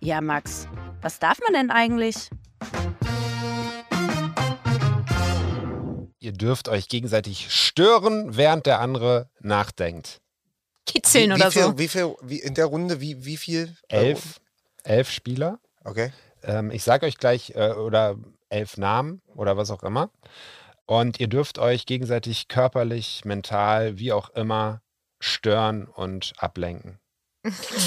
[0.00, 0.68] Ja, Max,
[1.00, 2.30] was darf man denn eigentlich?
[6.20, 10.20] Ihr dürft euch gegenseitig stören, während der andere nachdenkt.
[10.86, 11.78] Kitzeln wie, oder wie viel, so.
[11.78, 13.74] Wie viel, wie, in der Runde, wie, wie viel?
[13.88, 14.40] Elf,
[14.84, 15.58] elf Spieler.
[15.84, 16.12] Okay.
[16.42, 18.16] Ähm, ich sage euch gleich, äh, oder
[18.48, 20.10] elf Namen oder was auch immer.
[20.88, 24.80] Und ihr dürft euch gegenseitig körperlich, mental, wie auch immer,
[25.20, 26.98] stören und ablenken.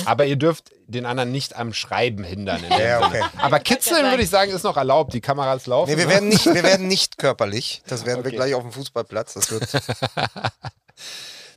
[0.06, 2.64] Aber ihr dürft den anderen nicht am Schreiben hindern.
[2.70, 3.24] Ja, okay.
[3.40, 5.16] Aber kitzeln würde ich sagen, ist noch erlaubt.
[5.16, 5.90] Die Kameras laufen.
[5.90, 6.12] Nee, wir ne?
[6.12, 7.82] werden nicht, wir werden nicht körperlich.
[7.88, 8.36] Das werden wir Okay.
[8.36, 9.34] gleich auf dem Fußballplatz.
[9.34, 9.68] Das wird.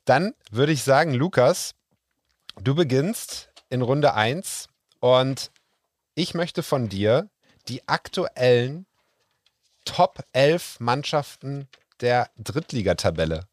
[0.06, 1.74] Dann würde ich sagen, Lukas,
[2.58, 4.68] du beginnst in Runde 1
[5.00, 5.50] und
[6.14, 7.28] ich möchte von dir
[7.68, 8.86] die aktuellen
[9.84, 11.68] Top 11 Mannschaften
[12.00, 13.46] der Drittligatabelle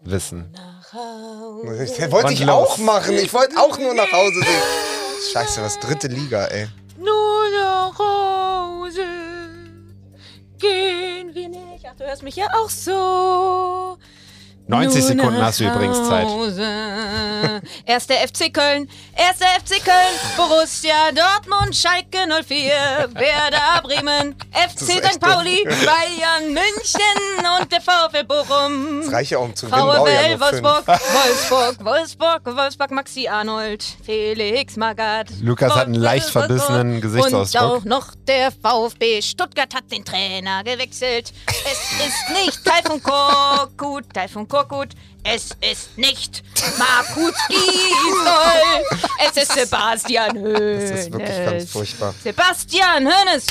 [0.00, 0.54] wissen.
[0.92, 2.48] Wollte Und ich los.
[2.48, 3.14] auch machen.
[3.16, 5.32] Ich wollte auch nur nach Hause sehen.
[5.32, 6.68] Scheiße, was dritte Liga, ey.
[6.98, 9.04] Nur nach Hause
[10.58, 11.86] gehen wir nicht.
[11.88, 13.98] Ach, du hörst mich ja auch so.
[14.66, 16.26] 90 Nur Sekunden hast du übrigens Zeit.
[17.84, 22.72] Erster FC Köln, erster FC Köln, Borussia Dortmund, Schalke 04,
[23.12, 25.20] Werder Bremen, FC St.
[25.20, 29.02] Pauli, Bayern München und der VfL Bochum.
[29.02, 30.40] Das reicht ja auch um zu VfL.
[30.40, 35.28] Wolfsburg, Wolfsburg, Wolfsburg, Wolfsburg, Maxi Arnold, Felix Magath.
[35.42, 37.62] Lukas hat einen leicht verbissenen Gesichtsausdruck.
[37.62, 41.32] Und auch noch der VfB Stuttgart hat den Trainer gewechselt.
[41.46, 44.90] Es ist nicht Taifun Korkut, Taifun Korkut.
[45.24, 46.44] Es ist nicht
[46.78, 49.00] Markus Gisdol.
[49.28, 50.90] Es ist Sebastian Hönes.
[50.90, 52.14] Das ist wirklich ganz furchtbar.
[52.22, 53.46] Sebastian Hönes.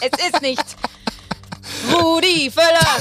[0.00, 0.62] es ist nicht
[1.92, 3.00] Rudi Völler.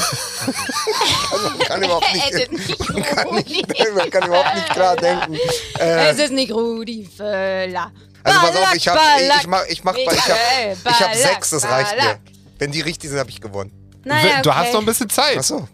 [1.43, 4.69] Man kann überhaupt Es ist nicht, nicht man kann Rudi nicht, man kann überhaupt nicht
[4.71, 5.35] klar denken.
[5.77, 7.91] Äh, Es ist nicht Rudi Völler.
[8.23, 10.37] also pass auf, ich hab, ich, ich mach, ich mach, ich hab,
[10.73, 12.17] ich hab sechs, das reicht mir.
[12.57, 13.71] Wenn die richtig sind, habe ich gewonnen.
[14.03, 14.59] Naja, Du okay.
[14.59, 15.37] hast noch ein bisschen Zeit.
[15.39, 15.67] Ach so.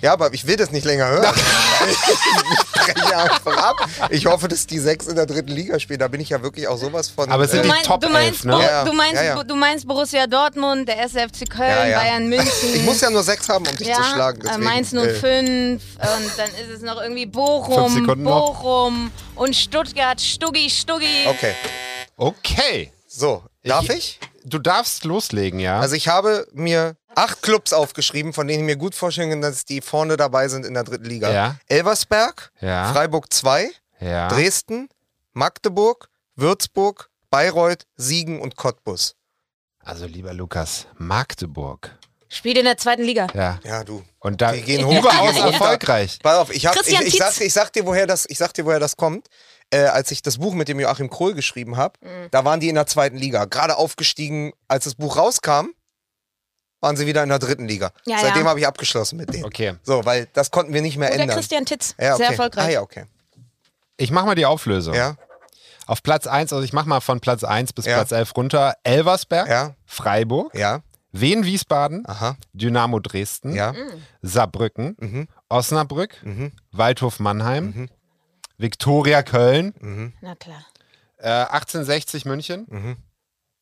[0.00, 1.34] Ja, aber ich will das nicht länger hören.
[1.90, 3.76] ich breche einfach ab.
[4.10, 5.98] Ich hoffe, dass die sechs in der dritten Liga spielen.
[5.98, 7.30] Da bin ich ja wirklich auch sowas von.
[7.30, 8.62] Aber es sind Du, die mein, Top du, meinst, 11, ne?
[8.62, 9.42] Ja, du, meinst, Ja, ja.
[9.44, 11.98] Du meinst Borussia Dortmund, der erste FC Köln, Ja, ja.
[11.98, 12.74] Bayern München.
[12.74, 14.40] ich muss ja nur sechs haben, um dich ja, zu schlagen.
[14.40, 18.46] äh, Deswegen, Mainz äh, 05 und dann ist es noch irgendwie Fünf Bochum, Sekunden noch.
[18.62, 21.26] Bochum und Stuttgart, Stuggi, Stuggi.
[21.26, 21.54] Okay,
[22.16, 22.92] Okay.
[23.06, 23.42] so.
[23.64, 24.20] Darf Ich- ich?
[24.44, 25.78] Du darfst loslegen, ja?
[25.80, 29.64] Also ich habe mir acht Clubs aufgeschrieben, von denen ich mir gut vorstellen kann, dass
[29.64, 31.30] die vorne dabei sind in der dritten Liga.
[31.32, 31.56] Ja.
[31.66, 32.92] Elversberg, Ja.
[32.92, 34.28] Freiburg 2, Ja.
[34.28, 34.88] Dresden,
[35.32, 39.14] Magdeburg, Würzburg, Bayreuth, Siegen und Cottbus.
[39.80, 41.96] Also lieber Lukas, Magdeburg.
[42.30, 43.26] Spielt in der zweiten Liga.
[43.34, 43.58] Ja.
[43.64, 44.04] Ja, du.
[44.18, 44.98] Und da Die gehen hoch.
[44.98, 46.18] überaus erfolgreich.
[46.22, 48.66] Pass auf, ich, hab, ich, ich, sag, ich, sag dir, woher das, ich sag dir,
[48.66, 49.28] woher das kommt.
[49.70, 52.28] Äh, als ich das Buch mit dem Joachim Krohl geschrieben habe, Mhm.
[52.30, 53.46] da waren die in der zweiten Liga.
[53.46, 55.68] Gerade aufgestiegen, als das Buch rauskam,
[56.80, 57.90] waren sie wieder in der dritten Liga.
[58.06, 58.48] Ja, Seitdem ja.
[58.50, 59.44] habe ich abgeschlossen mit denen.
[59.44, 59.74] Okay.
[59.82, 61.36] So, weil das konnten wir nicht mehr Oder ändern.
[61.36, 61.94] Christian Titz.
[61.98, 62.18] ja, okay.
[62.22, 62.64] Sehr erfolgreich.
[62.66, 63.04] Ah, ja, okay.
[63.96, 64.94] Ich mach mal die Auflösung.
[64.94, 65.16] Ja,
[65.86, 67.94] Auf Platz 1, also ich mach mal von Platz 1 bis Ja.
[67.96, 68.74] Platz 11 runter.
[68.84, 73.74] Elversberg, ja, Freiburg, ja, Wien Wiesbaden, aha, Dynamo Dresden, ja,
[74.22, 77.88] Saarbrücken, mhm, Osnabrück, mhm, Waldhof Mannheim, Mhm.
[78.58, 80.64] Viktoria Köln, mhm, Na klar.
[81.18, 82.96] äh, 1860 München, mhm,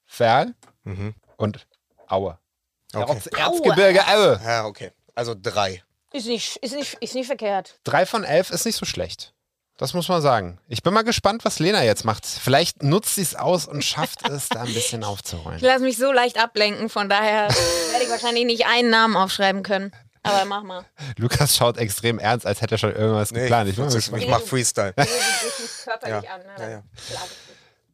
[0.04, 0.54] Ferl
[0.84, 1.14] mhm.
[1.36, 1.66] und
[2.08, 2.38] Aue.
[3.03, 3.12] Okay.
[3.12, 4.40] Erz Erzgebirge Aue.
[4.44, 4.92] Ja, okay.
[5.14, 5.82] Also drei.
[6.12, 7.78] Ist nicht, ist, nicht, ist nicht verkehrt.
[7.84, 9.32] Drei von elf ist nicht so schlecht.
[9.78, 10.59] Das muss man sagen.
[10.68, 12.24] Ich bin mal gespannt, was Lena jetzt macht.
[12.24, 15.59] Vielleicht nutzt sie es aus und schafft es, da ein bisschen aufzuholen.
[15.59, 17.49] Ich lasse mich so leicht ablenken, von daher
[17.90, 19.92] werde ich wahrscheinlich nicht einen Namen aufschreiben können.
[20.22, 20.84] Aber mach mal.
[21.18, 23.68] Lukas schaut extrem ernst, als hätte er schon irgendwas Nee, geplant.
[23.68, 24.22] Ich ich, ich, gespannt.
[24.22, 24.94] ich mach Freestyle.
[26.07, 26.22] Ja, an.
[26.22, 26.55] Ne?
[26.59, 26.82] ja, ja.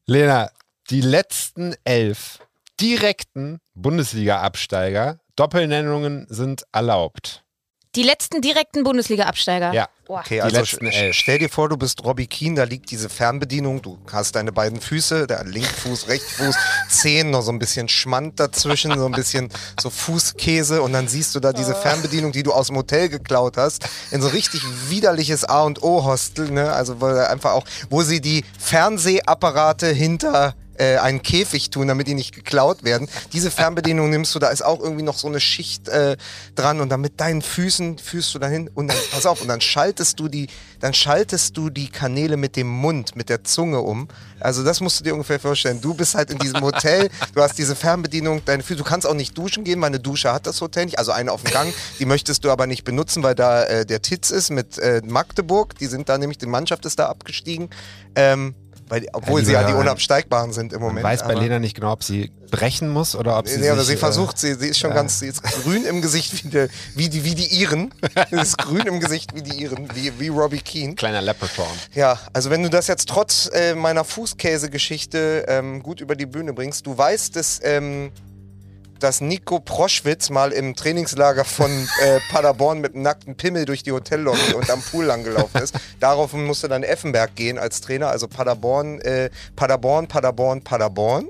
[0.07, 0.50] Lena,
[0.90, 2.38] die letzten elf
[2.82, 7.44] direkten Bundesliga-Absteiger, Doppelnennungen sind erlaubt.
[7.94, 9.72] Die letzten direkten Bundesliga-Absteiger.
[9.72, 9.88] Ja.
[10.06, 10.20] Boah.
[10.20, 10.64] Okay, Die also
[11.12, 14.80] stell dir vor, du bist Robbie Keane, da liegt diese Fernbedienung, du hast deine beiden
[14.80, 16.56] Füße, der Linkfuß, Rechtsfuß,
[16.88, 19.48] Zehen, noch so ein bisschen Schmand dazwischen, so ein bisschen
[19.80, 23.56] so Fußkäse und dann siehst du da diese Fernbedienung, die du aus dem Hotel geklaut
[23.58, 26.72] hast, in so richtig widerliches A und O Hostel, ne?
[26.72, 32.14] Also wo einfach auch, wo sie die Fernsehapparate hinter äh, einen Käfig tun, damit die
[32.14, 33.08] nicht geklaut werden.
[33.32, 36.16] Diese Fernbedienung nimmst du, da ist auch irgendwie noch so eine Schicht äh,
[36.54, 39.60] dran und dann mit deinen Füßen führst du dahin und dann, pass auf, und dann
[39.60, 40.48] schaltest du die,
[40.80, 44.08] dann schaltest du die Kanäle mit dem Mund, mit der Zunge um.
[44.40, 45.80] Also das musst du dir ungefähr vorstellen.
[45.80, 49.14] Du bist halt in diesem Hotel, du hast diese Fernbedienung, deine Füße, du kannst auch
[49.14, 51.72] nicht duschen gehen, weil eine Dusche hat das Hotel nicht, also eine auf dem Gang,
[52.00, 55.78] die möchtest du aber nicht benutzen, weil da äh, der Titz ist mit äh, Magdeburg,
[55.78, 57.70] die sind da nämlich, die Mannschaft ist da abgestiegen.
[58.16, 58.54] Ähm,
[58.93, 61.03] weil, obwohl Ja, sie ja die unabsteigbaren sind im Moment.
[61.03, 63.59] weiß bei aber- Lena nicht genau, ob sie brechen muss oder ob sie.
[63.59, 64.97] Nee, aber sich, sie äh, versucht, sie, sie ist schon ja.
[64.97, 67.95] ganz, sie ist grün im Gesicht wie die, wie die, wie die Iren.
[68.30, 70.95] sie ist grün im Gesicht wie die Iren, wie, wie Robbie Keane.
[70.95, 71.66] Kleiner Leprechaun.
[71.95, 76.53] Ja, also wenn du das jetzt trotz äh, meiner Fußkäse-Geschichte ähm, gut über die Bühne
[76.53, 78.12] bringst, du weißt, dass, ähm,
[79.03, 81.70] dass Nico Proschwitz mal im Trainingslager von
[82.03, 85.74] äh, Paderborn mit einem nackten Pimmel durch die Hotellobby und am Pool langgelaufen ist.
[86.00, 91.28] Daraufhin musste dann Effenberg gehen als Trainer, also Paderborn, äh, Paderborn, Paderborn, Paderborn.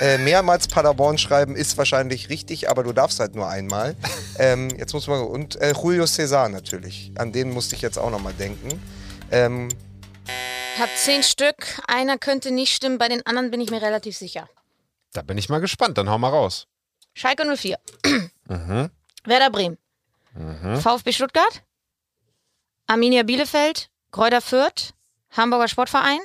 [0.00, 3.94] Äh, mehrmals Paderborn schreiben ist wahrscheinlich richtig, aber du darfst halt nur einmal.
[4.38, 7.12] Ähm, jetzt muss man und äh, Julio Cesar natürlich.
[7.16, 8.82] An den musste ich jetzt auch nochmal denken.
[9.30, 9.68] Ähm,
[10.78, 11.80] Hab zehn Stück.
[11.86, 14.48] Einer könnte nicht stimmen, bei den anderen bin ich mir relativ sicher.
[15.12, 16.66] Da bin ich mal gespannt, dann hau mal raus.
[17.14, 17.78] Schalke 04.
[18.48, 18.90] Mhm.
[19.24, 19.78] Werder Bremen.
[20.34, 20.80] Mhm.
[20.80, 21.62] VfB Stuttgart.
[22.86, 23.88] Arminia Bielefeld.
[24.10, 24.94] Kräuter Fürth.
[25.30, 26.20] Hamburger Sportverein.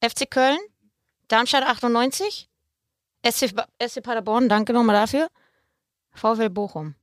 [0.00, 0.58] FC Köln.
[1.28, 2.48] Darmstadt 98.
[3.22, 5.28] SC, SC Paderborn, danke nochmal dafür.
[6.12, 6.94] VfL Bochum.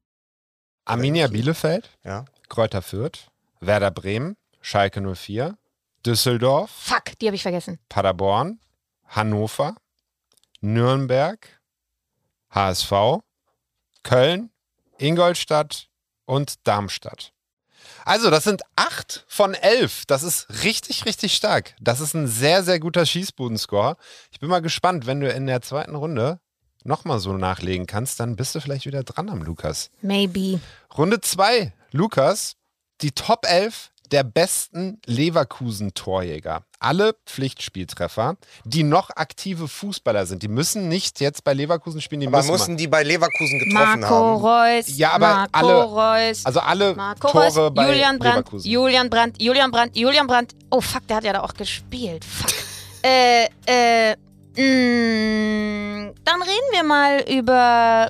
[0.86, 2.26] Arminia Bielefeld, ja.
[2.49, 5.57] Kräuter Fürth, Werder Bremen, Schalke 04,
[6.05, 7.80] Düsseldorf, Fuck, die habe ich vergessen.
[7.89, 8.59] Paderborn,
[9.07, 9.76] Hannover,
[10.61, 11.47] Nürnberg,
[12.53, 13.21] HSV,
[14.03, 14.51] Köln,
[14.97, 15.89] Ingolstadt
[16.25, 17.33] und Darmstadt.
[18.05, 20.05] Also, das sind acht von elf.
[20.05, 21.75] Das ist richtig, richtig stark.
[21.79, 23.97] Das ist ein sehr, sehr guter Schießbudenscore.
[24.31, 26.39] Ich bin mal gespannt, wenn du in der zweiten Runde
[26.83, 29.89] nochmal so nachlegen kannst, dann bist du vielleicht wieder dran am Lukas.
[30.01, 30.59] Maybe.
[30.97, 32.55] Runde 2, Lukas,
[33.01, 36.64] die Top 11 der besten Leverkusen-Torjäger.
[36.80, 40.43] Alle Pflichtspieltreffer, die noch aktive Fußballer sind.
[40.43, 43.99] Die müssen nicht jetzt bei Leverkusen spielen, die Aber müssen mussten die bei Leverkusen getroffen
[44.01, 44.76] Marco haben?
[44.78, 44.97] Reus.
[44.97, 46.45] Ja, aber Marco alle- Reus.
[46.45, 48.70] Also alle Marco Tore Reus, bei Julian Brandt, Leverkusen.
[48.72, 50.53] Julian Brandt, Julian Brandt, Julian Brandt.
[50.70, 52.24] Oh fuck, der hat ja da auch gespielt.
[52.24, 52.51] Fuck.
[53.03, 54.16] äh, äh,
[54.55, 58.09] mh, dann reden wir mal über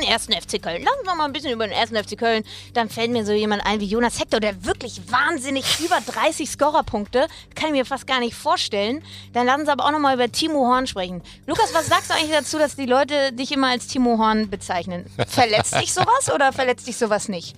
[0.00, 0.82] den ersten FC Köln.
[0.82, 2.44] Lassen wir mal ein bisschen über den ersten FC Köln.
[2.74, 7.26] Dann fällt mir so jemand ein wie Jonas Hector, der wirklich wahnsinnig über 30 Scorerpunkte.
[7.54, 9.02] Kann ich mir fast gar nicht vorstellen.
[9.32, 11.22] Dann lassen Sie aber auch nochmal über Timo Horn sprechen.
[11.46, 15.06] Lukas, was sagst du eigentlich dazu, dass die Leute dich immer als Timo Horn bezeichnen?
[15.28, 17.56] Verletzt dich sowas oder verletzt dich sowas nicht?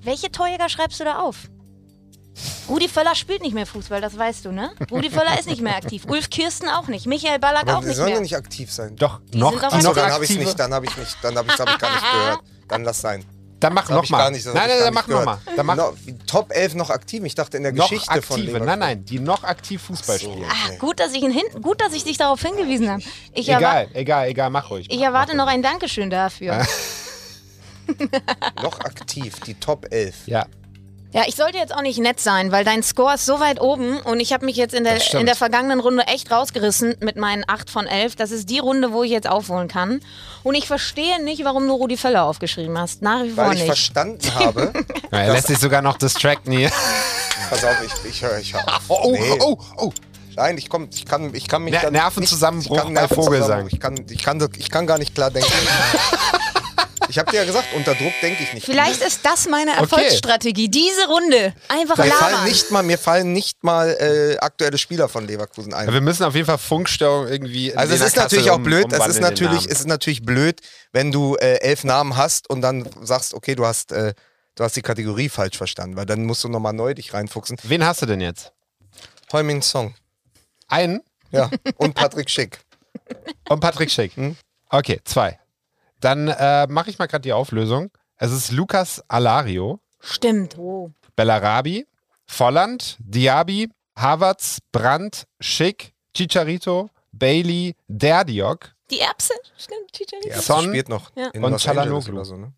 [0.00, 1.48] Welche Torjäger schreibst du da auf?
[2.68, 4.70] Rudi Völler spielt nicht mehr Fußball, das weißt du, ne?
[4.90, 6.04] Rudi Völler ist nicht mehr aktiv.
[6.08, 7.06] Ulf Kirsten auch nicht.
[7.06, 8.16] Michael Ballack Aber auch die nicht sollen mehr.
[8.16, 8.96] ja nicht aktiv sein.
[8.96, 9.82] Doch, Die noch, sind doch die aktiv.
[9.84, 11.78] noch Achso, dann habe ich nicht, dann habe ich nicht, dann habe ich, hab ich
[11.78, 12.40] gar nicht gehört.
[12.68, 13.24] Dann lass sein.
[13.60, 14.30] Dann mach nochmal.
[14.32, 15.38] Nein, nein, dann mach nochmal.
[15.54, 15.94] Dann mach No,
[16.26, 17.22] Top 11 noch aktiv.
[17.24, 18.40] Ich dachte in der noch Geschichte von aktive.
[18.46, 18.66] Leverkusen.
[18.66, 20.44] Nein, nein, die noch aktiv Fußball spielen.
[20.48, 23.02] Ah, gut, dass ich ihn hin, gut, dass ich dich darauf hingewiesen habe.
[23.34, 24.88] Egal, egal, egal, mach ruhig.
[24.90, 26.66] ich erwarte noch ein Dankeschön dafür.
[28.62, 30.26] Noch aktiv, die Top 11.
[30.26, 30.46] Ja,
[31.14, 34.00] Ja, ich sollte jetzt auch nicht nett sein, weil dein Score ist so weit oben
[34.00, 37.44] und ich habe mich jetzt in der, in der vergangenen Runde echt rausgerissen mit meinen
[37.46, 38.16] 8 von 11.
[38.16, 40.00] Das ist die Runde, wo ich jetzt aufholen kann.
[40.42, 43.02] Und ich verstehe nicht, warum du Rudi Völler aufgeschrieben hast.
[43.02, 43.66] Nach wie vor Weil ich nicht.
[43.66, 44.72] verstanden habe.
[45.12, 46.70] Ja, er lässt sich sogar noch distracten hier.
[47.50, 48.38] pass auf, ich, ich höre.
[48.38, 48.64] Ich hör.
[48.88, 49.38] Oh, Nee.
[49.40, 49.92] oh, oh.
[50.36, 51.74] Nein, ich, komm, ich, kann, ich kann mich.
[51.74, 53.68] Ner- dann Nervenzusammenbruch nicht, ich kann bei Vogelsang.
[53.70, 55.52] Ich kann, ich, kann, ich kann gar nicht klar denken.
[57.12, 58.64] ich habe dir ja gesagt, unter Druck denke ich nicht.
[58.64, 60.70] Vielleicht ist das meine Erfolgsstrategie.
[60.70, 61.52] Diese Runde.
[61.68, 62.48] Einfach mir fallen labern.
[62.48, 65.88] nicht mal, mir fallen nicht mal äh, aktuelle Spieler von Leverkusen ein.
[65.88, 67.68] Ja, wir müssen auf jeden Fall Funkstörung irgendwie.
[67.68, 69.72] in Also es ist natürlich auch blöd, es ist natürlich, Namen.
[69.72, 73.66] es ist natürlich blöd, wenn du äh, elf Namen hast und dann sagst, okay, du
[73.66, 74.14] hast, äh,
[74.54, 77.58] du hast die Kategorie falsch verstanden, weil dann musst du nochmal neu dich reinfuchsen.
[77.62, 78.52] Wen hast du denn jetzt?
[79.32, 79.94] Heumin Song.
[80.66, 81.50] Einen Ja.
[81.76, 82.58] Und Patrick Schick.
[83.50, 84.16] und Patrick Schick.
[84.16, 84.34] Hm?
[84.70, 85.38] Okay, zwei.
[86.02, 87.90] Dann äh, mache ich mal gerade die Auflösung.
[88.16, 90.58] Es ist Lukas Alario, Stimmt.
[90.58, 90.90] Oh.
[91.16, 91.86] Bellarabi,
[92.26, 99.34] Volland, Diaby, Havertz, Brandt, Schick, Chicharito, Bailey, Derdiok, Die Erbse?
[99.56, 99.92] Stimmt.
[99.92, 100.26] Chicharito.
[100.28, 101.28] Die Erbse Son spielt noch Ja.
[101.28, 102.52] in und Los Angeles oder so, ne?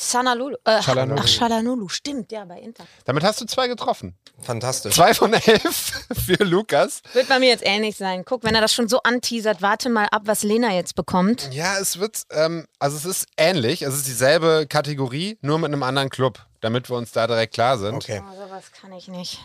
[0.00, 0.54] Sanalulu.
[0.64, 1.18] Äh, Çalhanoğlu.
[1.20, 1.88] Ach, Shalanulu.
[1.88, 2.84] Stimmt, ja, bei Inter.
[3.04, 4.16] Damit hast du zwei getroffen.
[4.40, 4.94] Fantastisch.
[4.94, 7.02] Zwei von elf für Lukas.
[7.14, 8.24] Wird bei mir jetzt ähnlich sein.
[8.24, 11.48] Guck, wenn er das schon so anteasert, warte mal ab, was Lena jetzt bekommt.
[11.52, 13.82] Ja, es wird, ähm, also es ist ähnlich.
[13.82, 17.76] Es ist dieselbe Kategorie, nur mit einem anderen Club, damit wir uns da direkt klar
[17.78, 17.96] sind.
[17.96, 18.22] Okay.
[18.24, 19.40] Oh, sowas kann ich nicht.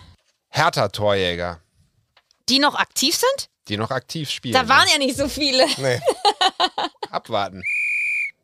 [0.49, 1.59] Hertha-Torjäger,
[2.49, 3.49] Die noch aktiv sind?
[3.69, 4.53] die noch aktiv spielen.
[4.53, 5.65] Da waren ja nicht so viele.
[5.77, 5.99] Nee.
[7.09, 7.63] Abwarten.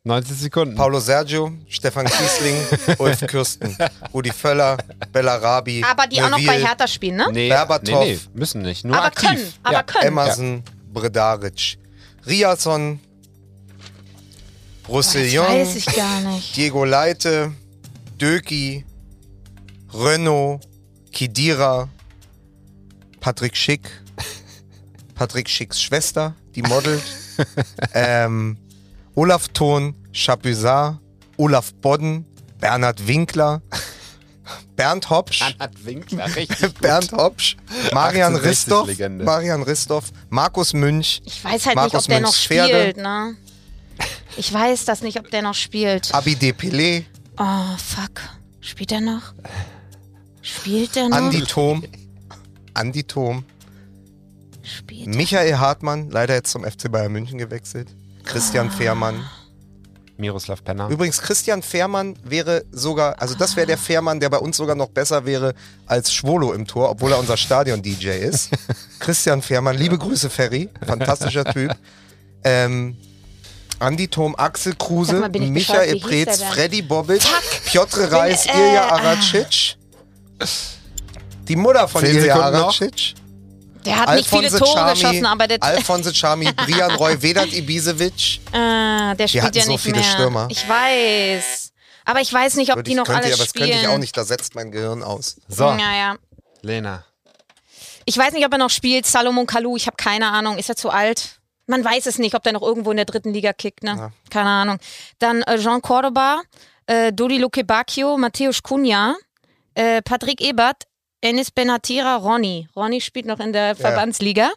[0.04, 0.74] 90 Sekunden.
[0.76, 2.56] Paulo Sergio, Stefan Kiesling,
[2.98, 3.76] Ulf Kürsten,
[4.14, 4.78] Rudi Völler,
[5.12, 7.28] Bellarabi, Aber die auch noch bei Neville, Hertha spielen, ne?
[7.30, 8.04] Nee, Berbatov.
[8.04, 8.84] nee, nee, müssen nicht.
[8.86, 9.28] Nur aber aktiv.
[9.28, 9.82] können, aber ja.
[9.82, 10.06] können.
[10.06, 11.76] Emerson, Bredaric,
[12.26, 12.98] Riasson,
[14.82, 16.56] Das Roussillon, weiß ich gar nicht.
[16.56, 17.52] Diego Leite,
[18.18, 18.86] Döki,
[19.92, 20.62] Renault,
[21.12, 21.90] Kidira,
[23.20, 23.82] Patrick Schick,
[25.14, 27.02] Patrick Schicks Schwester, die modelt,
[27.94, 28.56] ähm,
[29.14, 30.98] Olaf Thon, Chapuisat,
[31.36, 32.24] Olaf Bodden,
[32.60, 33.62] Bernhard Winkler,
[34.76, 36.74] Bernd Hopsch, Bernhard Winkler, richtig.
[36.80, 37.56] Bernd Hopsch,
[37.92, 39.24] Marian 1860 Ristoff.
[39.24, 42.80] Marian Ristoff, Markus Münch, Ich weiß halt Markus nicht, ob der noch Münchs Pferde.
[42.80, 43.36] spielt, ne?
[44.36, 46.14] Ich weiß das nicht, ob der noch spielt.
[46.14, 47.04] Abide Pelé,
[47.38, 48.20] Oh, fuck.
[48.60, 49.32] Spielt er noch?
[50.42, 51.16] Spielt er noch?
[51.16, 51.82] Andi Thom,
[52.74, 53.44] Andi Thom,
[54.62, 55.14] Spielt er?
[55.16, 57.88] Michael Hartmann, leider jetzt zum FC Bayern München gewechselt.
[58.24, 58.76] Christian Ah.
[58.76, 59.24] Fehrmann.
[60.16, 60.88] Miroslav Penner.
[60.88, 64.90] Übrigens, Christian Fehrmann wäre sogar, also das wäre der Fehrmann, der bei uns sogar noch
[64.90, 65.54] besser wäre
[65.86, 68.50] als Schwolo im Tor, obwohl er unser Stadion-DJ ist.
[68.98, 71.74] Christian Fehrmann, liebe Grüße, Ferry, fantastischer Typ.
[72.44, 72.98] Ähm,
[73.78, 76.42] Andi Thom, Axel Kruse, mal, Michael Preetz?
[76.42, 77.22] Freddy Bobic,
[77.64, 78.96] Piotr Reis, äh, Ilja ah.
[78.96, 79.76] Aracic.
[81.48, 82.38] Die Mutter von Ilja.
[82.38, 83.14] Aracic.
[83.84, 87.52] Der hat nicht viele Alphonse Tore Chami, geschossen, aber der, Alphonse Chami, Brian Roy, Vedat
[87.52, 88.40] Ibisevic.
[88.52, 90.04] ah, der spielt hatten ja so nicht viele mehr.
[90.04, 90.48] Stürmer.
[90.50, 91.72] Ich weiß.
[92.04, 93.70] Aber ich weiß nicht, ob die noch könnte, alle ich, aber das spielen.
[93.70, 95.36] könnte ich auch nicht, da setzt mein Gehirn aus.
[95.48, 96.16] So, Ja, ja.
[96.62, 97.04] Lena.
[98.04, 99.06] Ich weiß nicht, ob er noch spielt.
[99.06, 100.58] Salomon Kalou, ich habe keine Ahnung.
[100.58, 101.38] Ist er zu alt?
[101.66, 103.84] Man weiß es nicht, ob der noch irgendwo in der dritten Liga kickt.
[103.84, 103.94] Ne?
[103.96, 104.10] Ja.
[104.30, 104.78] Keine Ahnung.
[105.20, 106.40] Dann äh, Jean Cordoba,
[106.86, 109.14] äh, Dodi Luque Bacchio, Matthäus Cunha,
[109.74, 110.84] äh, Patrick Ebert,
[111.20, 112.68] Enis Benatira, Ronny.
[112.74, 114.50] Ronny spielt noch in der Verbandsliga.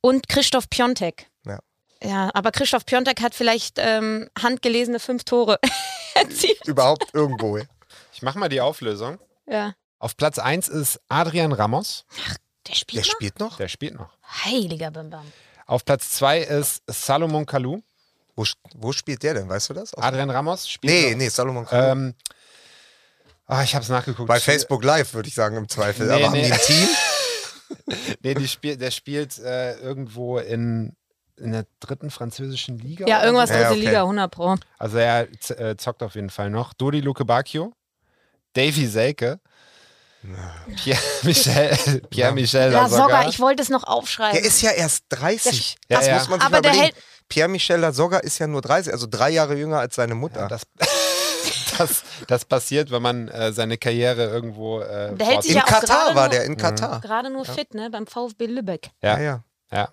[0.00, 1.26] Und Christoph Piontek.
[1.44, 1.58] Ja.
[2.02, 5.58] Ja, aber Christoph Piontek hat vielleicht ähm, handgelesene fünf Tore
[6.14, 6.66] erzielt.
[6.66, 7.58] Überhaupt irgendwo.
[8.12, 9.18] Ich mach mal die Auflösung.
[9.46, 9.74] Ja.
[9.98, 12.04] Auf Platz 1 ist Adrian Ramos.
[12.68, 13.16] Der spielt Der noch?
[13.16, 13.56] spielt noch?
[13.56, 14.10] Der spielt noch.
[14.44, 15.24] Heiliger Bimbam.
[15.66, 17.80] Auf Platz 2 ist Salomon Kalou.
[18.36, 18.44] Wo,
[18.76, 19.48] wo spielt der denn?
[19.48, 19.92] Weißt du das?
[19.94, 21.18] Aus- Adrian Ramos spielt nee, noch.
[21.18, 21.90] nee, Salomon Kalou.
[21.92, 22.14] Ähm,
[23.48, 24.28] ah, ich hab's nachgeguckt.
[24.28, 26.06] Bei Facebook Live, würde ich sagen, im Zweifel.
[26.06, 26.46] Nee, Aber haben nee.
[26.46, 26.88] die ein Team?
[28.22, 30.96] Nee, die spiel, der spielt äh, irgendwo in,
[31.36, 33.06] in der dritten französischen Liga.
[33.06, 33.56] Ja, irgendwas so.
[33.56, 33.86] Ja, dritte okay.
[33.88, 34.56] Liga, 100 Pro.
[34.78, 36.72] Also er äh, zockt auf jeden Fall noch.
[36.72, 37.74] Dodi Luke Bacchio,
[38.54, 39.38] Davy Selke,
[40.82, 43.28] Pierre Michel, Pierre Michel La Lasogga.
[43.28, 44.38] Ich wollte es noch aufschreiben.
[44.40, 45.76] Der ist ja erst 30.
[45.90, 46.14] Ja, das ja.
[46.14, 46.94] muss man sich Aber mal der überlegen.
[46.94, 50.40] hält- Pierre-Michel Lasogga ist ja nur 30, also drei Jahre jünger als seine Mutter.
[50.40, 50.62] Ja, das,
[51.78, 55.62] das, das passiert, wenn man äh, seine Karriere irgendwo äh, Der hält sich in ja
[55.64, 57.00] Katar war nur- der, in Katar.
[57.00, 57.88] Gerade nur fit, ne?
[57.90, 58.90] Beim VfB Lübeck.
[59.02, 59.44] Ja, ja.
[59.72, 59.88] ja.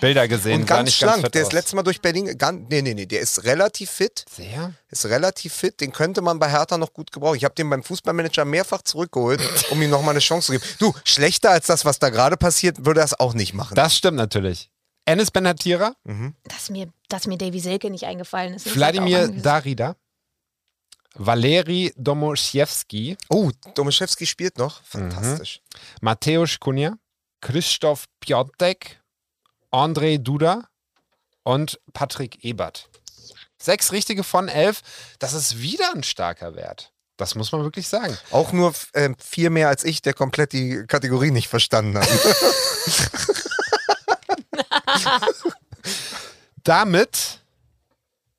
[0.00, 0.62] Bilder gesehen.
[0.62, 1.24] Und ganz nicht ganz schlank.
[1.26, 2.36] fit der ist letztes Mal durch Berlin.
[2.36, 3.06] Ganz, nee, nee, nee.
[3.06, 4.24] Der ist relativ fit.
[4.28, 4.72] Sehr?
[4.88, 5.80] Ist relativ fit.
[5.80, 7.36] Den könnte man bei Hertha noch gut gebrauchen.
[7.36, 10.64] Ich habe den beim Fußballmanager mehrfach zurückgeholt, um ihm nochmal eine Chance zu geben.
[10.80, 13.76] Du, schlechter als das, was da gerade passiert, würde er es auch nicht machen.
[13.76, 14.70] Das stimmt natürlich.
[15.06, 15.94] Enes Benatira,
[16.44, 18.74] Dass mir, dass mir Davy Selke nicht eingefallen ist.
[18.74, 19.94] Wladimir anges- Darida,
[21.14, 24.82] Valeri Domoszewski, oh, Domaszewski spielt noch.
[24.84, 25.60] Fantastisch.
[26.00, 26.94] Mateusz Kunja,
[27.40, 29.00] Christoph Piotek,
[29.72, 30.68] André Duda
[31.42, 32.88] und Patrick Ebert.
[33.60, 34.80] Sechs richtige von elf.
[35.18, 36.92] Das ist wieder ein starker Wert.
[37.16, 38.16] Das muss man wirklich sagen.
[38.30, 42.08] Auch nur ähm, vier mehr als ich, der komplett die Kategorie nicht verstanden hat.
[46.64, 47.39] Damit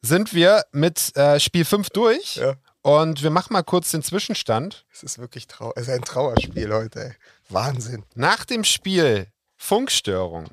[0.01, 2.35] sind wir mit äh, Spiel 5 durch.
[2.35, 2.55] Ja.
[2.81, 4.87] Und wir machen mal kurz den Zwischenstand.
[4.91, 7.05] Es ist wirklich trau es ist ein Trauerspiel heute.
[7.05, 7.13] Ey.
[7.49, 8.03] Wahnsinn.
[8.15, 10.47] Nach dem Spiel Funkstörung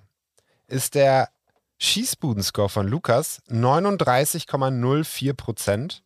[0.66, 1.30] ist der
[1.78, 6.02] Schießbudenscore von Lukas 39,04 Prozent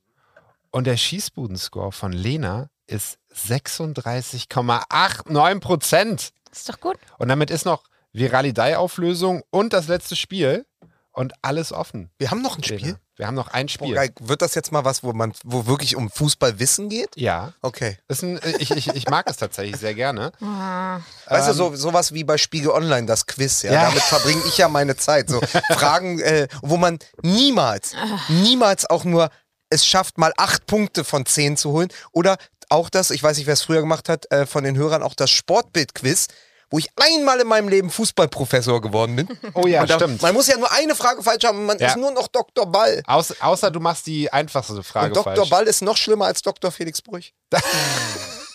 [0.71, 6.33] und der Schießbudenscore von Lena ist 36,89 Prozent.
[6.53, 6.97] Ist doch gut.
[7.19, 7.83] Und damit ist noch
[8.13, 10.67] Viralidei-Auflösung und das letzte Spiel
[11.11, 12.13] und alles offen.
[12.19, 12.97] Wir haben noch ein Spiel.
[13.23, 13.95] Wir haben noch ein Boah, Spiel.
[13.95, 14.11] geil.
[14.19, 17.11] Wird das jetzt mal was, wo man, wo wirklich um Fußballwissen geht?
[17.15, 17.53] ja.
[17.63, 17.97] Okay.
[18.09, 20.33] Ist ein, ich, ich, ich mag es tatsächlich sehr gerne.
[20.41, 23.71] Weißt du, so, sowas wie bei Spiegel Online, das Quiz, ja.
[23.71, 23.75] Ähm.
[23.77, 23.85] Ja.
[23.85, 25.31] Damit verbringe ich ja meine Zeit.
[25.31, 27.93] So Fragen, äh, wo man niemals,
[28.27, 29.31] niemals auch nur
[29.71, 31.91] es schafft, mal acht Punkte von zehn zu holen.
[32.11, 32.39] Oder
[32.71, 35.15] auch das, ich weiß nicht, wer es früher gemacht hat, äh, von den Hörern auch
[35.15, 36.27] das Sportbild-Quiz,
[36.73, 39.29] wo ich einmal in meinem Leben Fußballprofessor geworden bin.
[39.55, 40.23] Oh ja, da, stimmt.
[40.23, 41.89] Man muss ja nur eine Frage falsch haben und man Ja.
[41.89, 42.67] ist nur noch Dr.
[42.67, 43.03] Ball.
[43.07, 45.35] Außer, außer du machst die einfachste Frage Und Dr.
[45.37, 45.51] falsch.
[45.51, 46.73] Ball ist noch schlimmer als Dr.
[46.73, 47.33] Felix Brüch.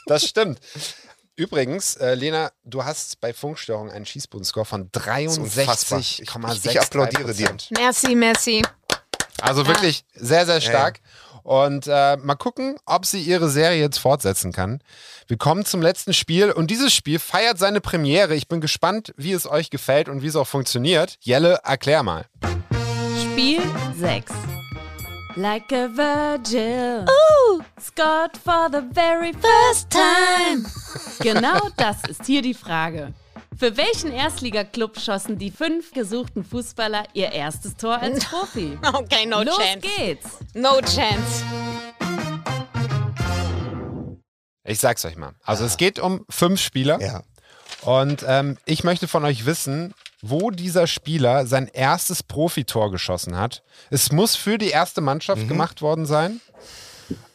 [0.07, 0.59] Das stimmt.
[1.35, 5.99] Übrigens, äh, Lena, du hast bei Funkstörung einen Schießbodenscore von unfassbar.
[5.99, 6.69] Ich- 63,6.
[6.71, 7.55] ich applaudiere dir.
[7.71, 8.61] Merci, merci.
[9.41, 10.99] Also wirklich sehr, sehr stark.
[11.47, 14.81] Und äh, mal gucken, ob sie ihre Serie jetzt fortsetzen kann.
[15.27, 18.35] Wir kommen zum letzten Spiel und dieses Spiel feiert seine Premiere.
[18.35, 21.15] Ich bin gespannt, wie es euch gefällt und wie es auch funktioniert.
[21.21, 22.25] Jelle, erklär mal.
[23.21, 23.61] Spiel
[23.97, 24.33] 6.
[25.37, 27.05] Like a virgin.
[27.79, 30.65] Scored for the very first time.
[31.21, 33.13] Genau das ist hier die Frage.
[33.57, 38.77] Für welchen Erstligaklub schossen die fünf gesuchten Fußballer ihr erstes Tor als Profi?
[38.93, 39.79] Okay, no Los chance.
[39.79, 40.29] geht's.
[40.53, 41.43] No chance.
[44.63, 45.33] Ich sag's euch mal.
[45.43, 47.01] Also es geht um fünf Spieler.
[47.01, 47.23] Ja.
[47.81, 53.63] Und ähm, ich möchte von euch wissen, wo dieser Spieler sein erstes Profitor geschossen hat.
[53.89, 56.41] Es muss für die erste Mannschaft gemacht worden sein.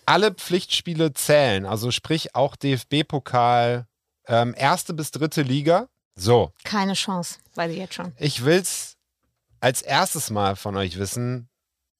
[0.06, 3.86] Alle Pflichtspiele zählen, also sprich auch DFB-Pokal,
[4.28, 5.88] ähm, erste bis dritte Liga.
[6.14, 8.12] So, Keine Chance, weiß ich jetzt schon.
[8.18, 8.96] ich will's
[9.60, 11.48] als erstes Mal von euch wissen,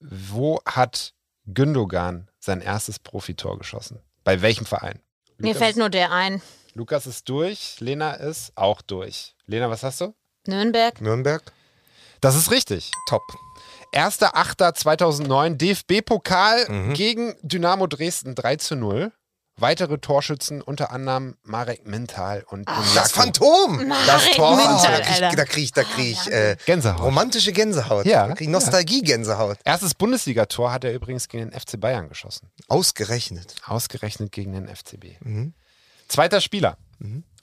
[0.01, 1.15] wo hat
[1.47, 4.01] Gündogan sein erstes Profitor geschossen?
[4.25, 5.01] Bei welchem Verein?
[5.39, 6.43] Mir Lukas fällt nur der ein.
[6.75, 9.35] Lukas ist durch, Lena ist auch durch.
[9.47, 10.15] Lena, was hast du?
[10.47, 11.01] Nürnberg.
[11.01, 11.43] Nürnberg,
[12.21, 12.91] Das ist richtig.
[13.09, 13.23] top.
[13.95, 19.13] 1.8.2009 DFB-Pokal gegen Dynamo Dresden 3 zu 0.
[19.57, 23.11] Weitere Torschützen unter anderem Marek Mintal und Das Jakob.
[23.13, 23.79] Phantom!
[23.79, 25.37] Das Marek Tor, Mintal, da krieg, Alter.
[25.37, 27.03] da krieg ich, da krieg ich äh, Gänsehaut.
[27.03, 28.07] romantische Gänsehaut.
[28.07, 29.59] Ja, Da krieg ich Nostalgie-Gänsehaut.
[29.65, 32.51] Erstes Bundesligator hat er übrigens gegen den FC Bayern geschossen.
[32.69, 33.57] Ausgerechnet.
[33.67, 35.21] Ausgerechnet gegen den FCB.
[35.21, 35.55] Mhm.
[36.09, 36.77] Zweiter Spieler.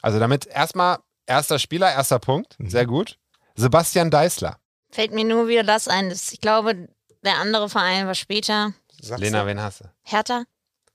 [0.02, 2.60] Also damit erstmal erster Spieler, erster Punkt.
[2.60, 2.70] Mhm.
[2.70, 3.18] Sehr gut.
[3.56, 4.58] Sebastian Deißler.
[4.92, 6.10] Fällt mir nur wieder das ein.
[6.10, 6.88] Das, ich glaube,
[7.24, 8.74] der andere Verein war später.
[9.02, 9.86] Sagst Lena, wen hast du?
[10.04, 10.44] Hertha,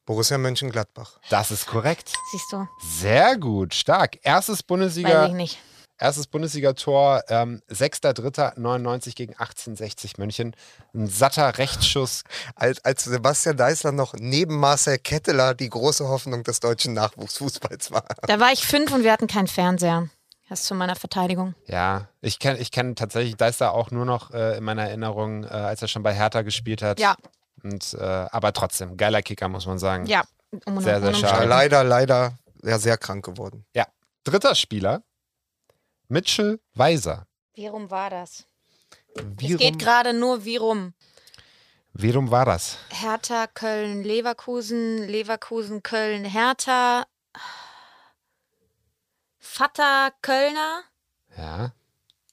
[0.06, 1.18] Borussia Mönchengladbach.
[1.30, 2.12] Das ist korrekt.
[2.32, 2.68] siehst du.
[3.00, 4.18] Sehr gut, stark.
[4.22, 5.58] Erstes Weiß Bundesliga, ich nicht.
[5.98, 10.54] erstes Bundesliga-Tor, ähm, 6.3.99 gegen 1860 München.
[10.94, 12.24] Ein satter Rechtsschuss.
[12.54, 18.04] Als, als Sebastian Deißler noch neben Marcel Ketteler die große Hoffnung des deutschen Nachwuchsfußballs war.
[18.26, 20.08] Da war ich fünf und wir hatten keinen Fernseher.
[20.50, 21.54] Das zu meiner Verteidigung.
[21.66, 25.46] Ja, ich kenne ich kenn tatsächlich Deister auch nur noch äh, in meiner Erinnerung, äh,
[25.46, 27.00] als er schon bei Hertha gespielt hat.
[27.00, 27.16] Ja,
[27.62, 30.06] Und, äh, aber trotzdem, geiler Kicker, muss man sagen.
[30.06, 30.24] ja.
[30.66, 31.46] Um, Sehr, sehr schade.
[31.46, 33.66] Leider, leider ja, sehr krank geworden.
[33.74, 33.88] Ja.
[34.22, 35.02] Dritter Spieler,
[36.06, 37.26] Mitchell Weiser.
[37.54, 38.46] Wie rum war das?
[39.38, 40.94] Wie es geht gerade nur wie rum.
[41.92, 42.78] Wie rum war das?
[42.90, 47.04] Hertha, Köln, Leverkusen, Leverkusen, Köln, Hertha.
[49.38, 50.82] Vater, Kölner.
[51.36, 51.72] Ja,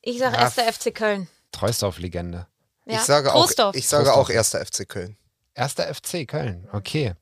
[0.01, 1.27] Ich sage Ja, erster FC Köln.
[1.51, 2.47] Troisdorf-Legende.
[2.85, 2.95] Ja.
[2.95, 4.25] Ich sage auch, ich sage Trostorf.
[4.25, 5.17] auch erster FC Köln.
[5.53, 7.13] Erster FC Köln, okay.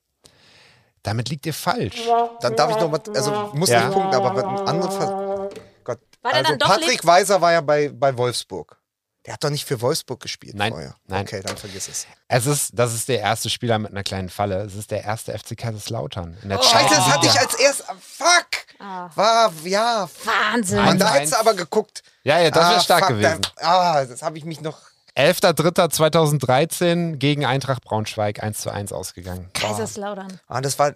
[1.03, 2.01] Damit liegt ihr falsch.
[2.41, 3.85] Dann darf ich noch was, also muss Ja.
[3.85, 4.95] nicht punkten, aber ein anderes.
[4.95, 5.49] Ver
[5.83, 5.99] Gott.
[6.21, 8.77] War also dann doch Patrick Weiser war ja bei, bei Wolfsburg.
[9.25, 10.95] Der hat doch nicht für Wolfsburg gespielt Nein, vorher.
[11.07, 11.21] nein.
[11.25, 12.07] Okay, dann vergiss es.
[12.29, 14.61] Es ist, das ist der erste Spieler mit einer kleinen Falle.
[14.61, 16.37] Es ist der erste FC Kaiserslautern.
[16.41, 17.83] In der Oh, Scheiße, das hatte ich als erst.
[18.01, 18.47] Fuck!
[18.79, 19.09] Ah.
[19.15, 20.09] War, ja.
[20.23, 20.79] Wahnsinn.
[20.79, 21.13] Und da 1-1.
[21.13, 22.01] hättest du aber geguckt.
[22.23, 23.41] Ja, ja, das wäre Ah, stark fuck, gewesen.
[23.41, 24.79] Da, ah, das habe ich mich noch.
[25.15, 29.49] 11.03.2013 gegen Eintracht Braunschweig 1 zu 1 ausgegangen.
[29.53, 30.39] Kaiserslautern.
[30.47, 30.93] Ah, das war.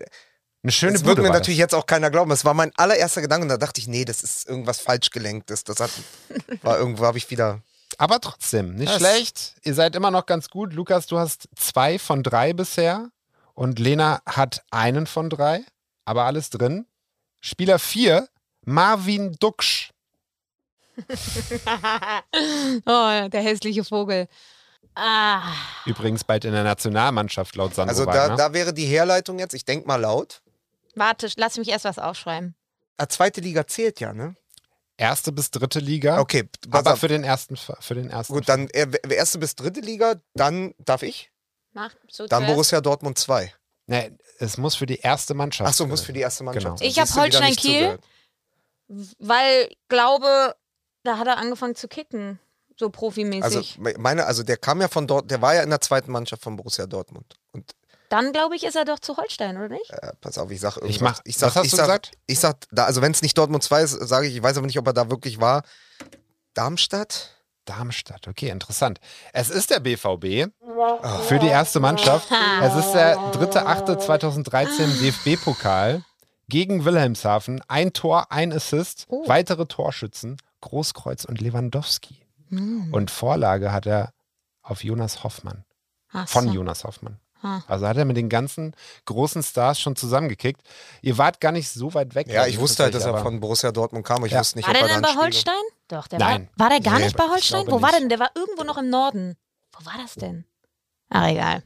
[0.65, 2.29] Eine schöne Das würde mir natürlich jetzt auch keiner glauben.
[2.29, 5.65] Das war mein allererster Gedanke und da dachte ich, nee, das ist irgendwas falsch gelenktes.
[5.65, 5.91] Das hat,
[6.61, 7.59] war irgendwo, habe ich wieder.
[7.97, 9.55] Aber trotzdem, nicht Das- schlecht.
[9.63, 10.71] Ihr seid immer noch ganz gut.
[10.73, 13.09] Lukas, du hast zwei von drei bisher
[13.53, 15.63] und Lena hat einen von drei,
[16.05, 16.85] aber alles drin.
[17.41, 18.29] Spieler 4,
[18.65, 19.89] Marvin Duksch.
[22.85, 24.27] oh, der hässliche Vogel.
[24.95, 25.41] Ah,
[25.85, 28.35] Übrigens bald in der Nationalmannschaft laut Sandro Also da, Wagner.
[28.35, 30.41] da wäre die Herleitung jetzt, ich denke mal laut.
[30.95, 32.53] warte, lass mich erst was aufschreiben.
[32.97, 34.35] Ah, zweite Liga zählt ja, ne?
[34.95, 36.19] Erste bis dritte Liga.
[36.19, 36.99] Okay, pass aber auf.
[36.99, 38.33] für den ersten, für den ersten.
[38.33, 41.31] Gut, dann äh, erste bis dritte Liga, dann darf ich.
[41.73, 42.53] Mach so Dann zuerst.
[42.53, 43.51] Borussia Dortmund 2.
[43.87, 45.67] Nee, es muss für die erste Mannschaft.
[45.67, 46.65] Achso, muss für die erste Mannschaft.
[46.65, 46.77] Genau.
[46.77, 46.87] sein.
[46.87, 47.73] Ich hab Siehst du, wieder Holstein nicht Kiel.
[47.79, 49.17] zugehört.
[49.17, 50.55] Weil, glaube,
[51.03, 52.39] da hat er angefangen zu kicken.
[52.79, 53.43] So profimäßig.
[53.43, 56.11] Also me- meine, also der kam ja von dort, der war ja in der zweiten
[56.11, 57.35] Mannschaft von Borussia Dortmund.
[57.51, 57.71] Und
[58.09, 59.91] Dann, glaube ich, ist er doch zu Holstein, oder nicht?
[59.91, 60.95] äh, pass auf, ich sag irgendwas.
[60.95, 62.11] Ich mach- ich sag, was hast ich du sag, gesagt?
[62.25, 64.65] Ich sag, da, also wenn es nicht Dortmund 2 ist, sage ich, ich weiß aber
[64.65, 65.61] nicht, ob er da wirklich war.
[66.55, 67.29] Darmstadt?
[67.65, 68.99] Darmstadt, okay, interessant.
[69.31, 70.51] Es ist der BVB
[71.27, 72.27] für die erste Mannschaft.
[72.61, 76.03] Es ist der 3.8.2013 im DFB-Pokal
[76.49, 77.61] gegen Wilhelmshaven.
[77.69, 79.27] Ein Tor, ein Assist, Oh.
[79.27, 82.25] weitere Torschützen, Großkreuz und Lewandowski.
[82.49, 82.93] Hm.
[82.93, 84.13] Und Vorlage hat er
[84.61, 85.65] auf Jonas Hoffmann,
[86.11, 86.53] Ach von so.
[86.53, 87.19] Jonas Hoffmann.
[87.41, 87.61] Ah.
[87.67, 88.73] Also hat er mit den ganzen
[89.05, 90.61] großen Stars schon zusammengekickt.
[91.01, 92.27] Ihr wart gar nicht so weit weg.
[92.29, 94.17] Ja, ich wusste halt, dass er von Borussia Dortmund kam.
[94.17, 94.39] aber Ich Ja.
[94.39, 95.61] wusste nicht, War ob der er denn dann bei Holstein?
[95.89, 96.49] Doch, der Nein.
[96.55, 96.65] war.
[96.65, 97.67] War der gar Nee, nicht bei Holstein?
[97.67, 98.01] Wo war nicht.
[98.03, 98.09] denn?
[98.09, 99.35] Der war irgendwo noch im Norden.
[99.77, 100.45] Wo war das denn?
[101.09, 101.63] Ach, egal.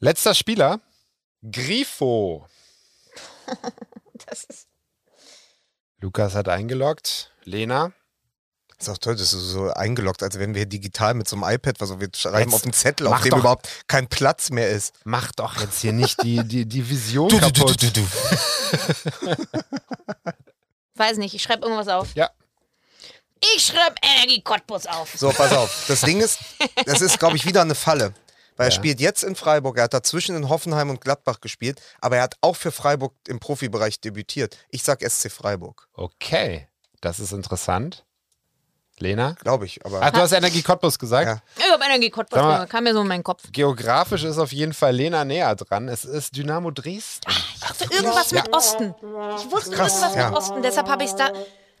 [0.00, 0.80] Letzter Spieler,
[1.50, 2.46] Grifo.
[4.26, 4.68] Das ist.
[6.00, 7.32] Lukas hat eingeloggt.
[7.44, 7.92] Lena.
[8.78, 11.52] Das ist auch toll, das ist so eingeloggt, als wenn wir digital mit so einem
[11.52, 14.68] iPad, also wir schreiben Jetzt auf einen Zettel, auf dem doch- überhaupt kein Platz mehr
[14.70, 14.94] ist.
[15.04, 17.76] Mach doch jetzt hier nicht die, die, die Vision kaputt.
[20.94, 22.14] Weiß nicht, ich schreibe irgendwas auf.
[22.14, 22.30] Ja.
[23.56, 25.12] Ich schreibe Energie Cottbus auf.
[25.16, 25.84] So, pass auf.
[25.86, 26.38] Das Ding ist,
[26.86, 28.12] das ist, glaube ich, wieder eine Falle.
[28.56, 28.76] Weil er Ja.
[28.76, 32.34] spielt jetzt in Freiburg, er hat dazwischen in Hoffenheim und Gladbach gespielt, aber er hat
[32.40, 34.56] auch für Freiburg im Profibereich debütiert.
[34.70, 36.66] Ich sag SC Freiburg, Okay,
[37.00, 38.04] das ist interessant.
[39.00, 39.34] Lena?
[39.42, 39.84] glaube ich.
[39.84, 41.26] Aber Ach, du hast Energie Cottbus gesagt.
[41.26, 41.64] Ja.
[41.64, 43.42] Ich habe Energie Cottbus, mal- kam mir so in meinen Kopf.
[43.52, 45.88] Geografisch ist auf jeden Fall Lena näher dran.
[45.88, 47.30] Es ist Dynamo Dresden.
[47.54, 48.94] Ich dachte irgendwas mit Osten.
[49.38, 50.28] Ich wusste Krass, irgendwas ja.
[50.30, 51.30] mit Osten, deshalb habe ich es da.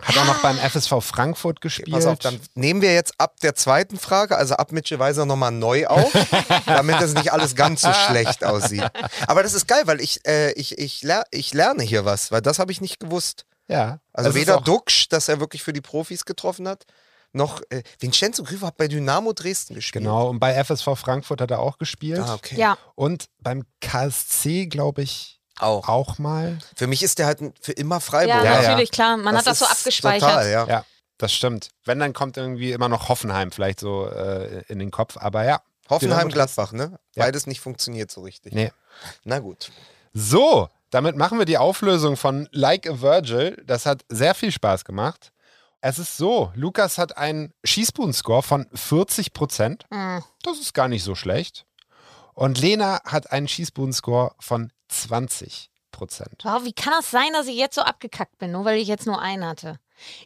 [0.00, 1.90] Hat auch noch beim FSV Frankfurt gespielt.
[1.90, 5.50] Pass auf, dann nehmen wir jetzt ab der zweiten Frage, also ab Mitchell Weiser nochmal
[5.50, 6.12] neu auf,
[6.66, 8.86] damit es nicht alles ganz so schlecht aussieht.
[9.26, 12.42] Aber das ist geil, weil ich, äh, ich, ich, ler ich lerne hier was, weil
[12.42, 13.44] das habe ich nicht gewusst.
[13.66, 13.98] ja.
[14.12, 16.84] Also weder Duxch, dass er wirklich für die Profis getroffen hat,
[17.32, 20.04] noch äh, Vincenzo Grifo hat bei Dynamo Dresden gespielt.
[20.04, 22.20] Genau, und bei FSV Frankfurt hat er auch gespielt.
[22.20, 22.56] Ah, okay.
[22.58, 25.88] Ja, Und beim KSC, glaube ich, Auch.
[25.88, 26.58] auch mal.
[26.74, 28.44] Für mich ist der halt für immer ja, Freiburg.
[28.44, 28.62] Ja, ja.
[28.62, 29.16] natürlich, klar.
[29.16, 30.28] Man hat das so abgespeichert.
[30.28, 30.66] Total, ja.
[30.66, 30.84] Ja,
[31.18, 31.70] das stimmt.
[31.84, 35.16] Wenn, dann kommt irgendwie immer noch Hoffenheim vielleicht so äh, in den Kopf.
[35.18, 35.60] Aber ja.
[35.90, 36.98] Hoffenheim, Dynamo Gladbach, ne?
[37.14, 37.24] Ja.
[37.24, 38.52] Beides nicht funktioniert so richtig.
[38.52, 38.72] Nee.
[39.24, 39.70] Na gut.
[40.12, 43.62] So, damit machen wir die Auflösung von Like a Virgil.
[43.66, 45.32] Das hat sehr viel Spaß gemacht.
[45.80, 49.84] Es ist so, Lukas hat einen Schießbuhn-Score von 40 Prozent.
[49.92, 50.24] Hm.
[50.42, 51.66] Das ist gar nicht so schlecht.
[52.34, 56.42] Und Lena hat einen Schießbuhn-Score von 20 Prozent.
[56.42, 59.06] Wow, wie kann das sein, dass ich jetzt so abgekackt bin, nur weil ich jetzt
[59.06, 59.78] nur einen hatte?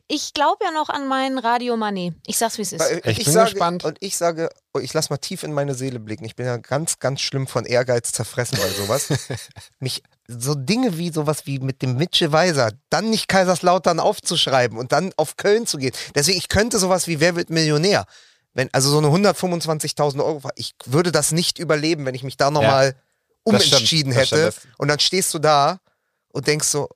[0.06, 2.12] Ich glaube ja noch an meinen Radio Money.
[2.26, 2.90] Ich sag's, wie es ist.
[3.04, 3.84] Ich ich bin sage, gespannt.
[3.84, 6.24] Und ich sage, oh, ich lass mal tief in meine Seele blicken.
[6.24, 9.08] Ich bin ja ganz, ganz schlimm von Ehrgeiz zerfressen bei sowas.
[9.78, 14.92] Mich so Dinge wie sowas wie mit dem Mitchell Weiser, dann nicht Kaiserslautern aufzuschreiben und
[14.92, 15.92] dann auf Köln zu gehen.
[16.14, 18.06] Deswegen, ich könnte sowas wie Wer wird Millionär?
[18.54, 22.50] Wenn, also so eine 125.000 Euro, ich würde das nicht überleben, wenn ich mich da
[22.50, 23.02] nochmal stimmt,
[23.44, 24.52] umentschieden das hätte.
[24.52, 24.74] stimmt.
[24.78, 25.80] Und dann stehst du da
[26.28, 26.88] und denkst so,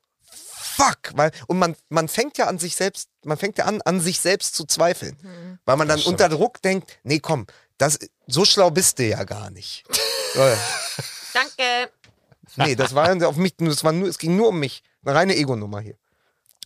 [0.76, 4.00] fuck, weil, und man, man fängt ja an sich selbst, man fängt ja an, an
[4.00, 5.16] sich selbst zu zweifeln.
[5.64, 6.20] Weil man dann stimmt.
[6.20, 7.46] unter Druck denkt, nee, komm,
[7.78, 9.84] das, so schlau bist du ja gar nicht.
[11.32, 11.90] Danke.
[12.56, 14.82] Nee, das war auf mich, das war nur, es ging nur um mich.
[15.04, 15.94] Eine reine Ego-Nummer hier.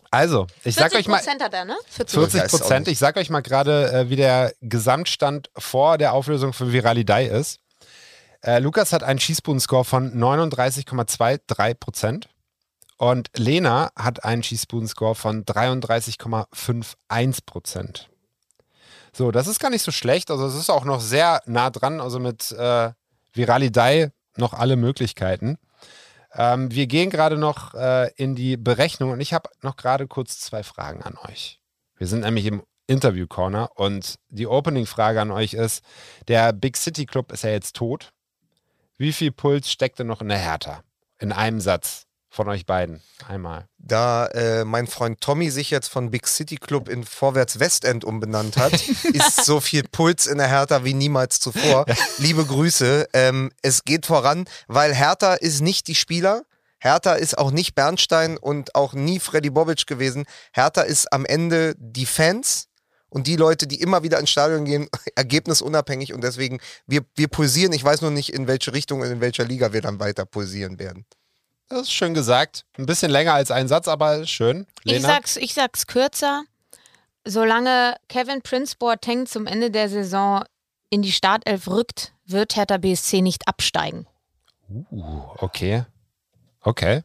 [0.09, 1.77] Also, ich sag 40 euch mal, Prozent hat er, ne?
[1.87, 2.19] 40.
[2.19, 2.87] 40 Ja, ist auch Prozent.
[2.89, 7.59] Ich sag euch mal gerade, äh, wie der Gesamtstand vor der Auflösung für Viralidei ist.
[8.41, 12.27] Äh, Lukas hat einen Schießbuhn-Score von 39,23 Prozent.
[12.97, 18.09] Und Lena hat einen Schießbuhn-Score von 33,51 Prozent.
[19.13, 20.29] So, das ist gar nicht so schlecht.
[20.29, 22.01] Also es ist auch noch sehr nah dran.
[22.01, 22.91] Also mit äh,
[23.33, 25.57] Viralidei noch alle Möglichkeiten.
[26.33, 30.39] Ähm, wir gehen gerade noch äh, in die Berechnung und ich habe noch gerade kurz
[30.39, 31.59] zwei Fragen an euch.
[31.97, 35.83] Wir sind nämlich im Interview Corner und die Opening-Frage an euch ist:
[36.27, 38.11] Der Big City Club ist ja jetzt tot.
[38.97, 40.83] Wie viel Puls steckt denn noch in der Hertha?
[41.19, 43.01] In einem Satz von euch beiden.
[43.27, 43.67] Einmal.
[43.77, 48.55] Da äh, mein Freund Tommy sich jetzt von Big City Club in Vorwärts Westend umbenannt
[48.57, 48.73] hat,
[49.13, 51.85] ist so viel Puls in der Hertha wie niemals zuvor.
[52.17, 53.09] Liebe Grüße.
[53.13, 56.43] Ähm, es geht voran, weil Hertha ist nicht die Spieler.
[56.79, 60.23] Hertha ist auch nicht Bernstein und auch nie Freddy Bobic gewesen.
[60.53, 62.69] Hertha ist am Ende die Fans
[63.09, 67.73] und die Leute, die immer wieder ins Stadion gehen, ergebnisunabhängig und deswegen, wir, wir pulsieren.
[67.73, 70.79] Ich weiß nur nicht, in welche Richtung und in welcher Liga wir dann weiter pulsieren
[70.79, 71.05] werden.
[71.71, 72.65] Das ist schön gesagt.
[72.77, 74.67] Ein bisschen länger als ein Satz, aber schön.
[74.83, 74.97] Lena?
[74.97, 76.43] Ich sag's, ich sag's kürzer.
[77.25, 80.43] Solange Kevin Prince Boateng zum Ende der Saison
[80.89, 84.05] in die Startelf rückt, wird Hertha BSC nicht absteigen.
[84.69, 85.85] Uh, okay.
[86.61, 87.03] Okay.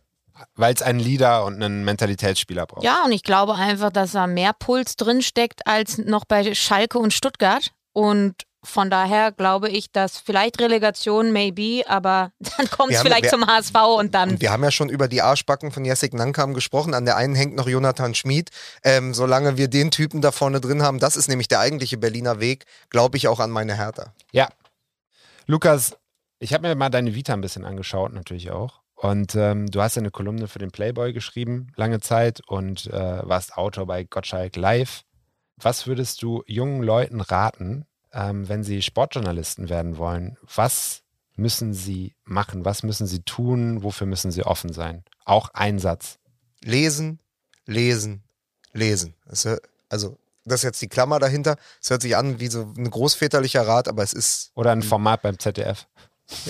[0.54, 2.82] Weil es einen Leader und einen Mentalitätsspieler braucht.
[2.82, 7.12] Ja, und ich glaube einfach, dass da mehr Puls drinsteckt als noch bei Schalke und
[7.12, 7.70] Stuttgart.
[7.92, 8.34] Und
[8.66, 13.46] von daher glaube ich, dass vielleicht Relegation, maybe, aber dann kommt es vielleicht wir- zum
[13.46, 14.30] HSV und dann.
[14.30, 16.94] Und wir haben ja schon über die Arschbacken von Jessic Nankam gesprochen.
[16.94, 18.50] An der einen hängt noch Jonathan Schmid.
[18.84, 22.40] Ähm, solange wir den Typen da vorne drin haben, das ist nämlich der eigentliche Berliner
[22.40, 24.12] Weg, glaube ich auch an meine Hertha.
[24.32, 24.48] Ja.
[25.46, 25.96] Lukas,
[26.38, 28.80] ich habe mir mal deine Vita ein bisschen angeschaut, natürlich auch.
[28.94, 33.28] Und ähm, du hast ja eine Kolumne für den Playboy geschrieben, lange Zeit, und äh,
[33.28, 35.02] warst Autor bei Gottschalk Live.
[35.58, 37.86] Was würdest du jungen Leuten raten,
[38.16, 40.36] ähm, wenn sie Sportjournalisten werden wollen?
[40.54, 41.02] Was
[41.36, 42.64] müssen sie machen?
[42.64, 43.82] Was müssen sie tun?
[43.82, 45.04] Wofür müssen sie offen sein?
[45.24, 46.18] Auch ein Satz.
[46.62, 47.20] Lesen,
[47.66, 48.24] lesen,
[48.72, 49.14] lesen.
[49.88, 51.56] Also, das ist jetzt die Klammer dahinter.
[51.82, 55.22] Es hört sich an wie so ein großväterlicher Rat, aber es ist Oder ein Format
[55.22, 55.86] beim ZDF.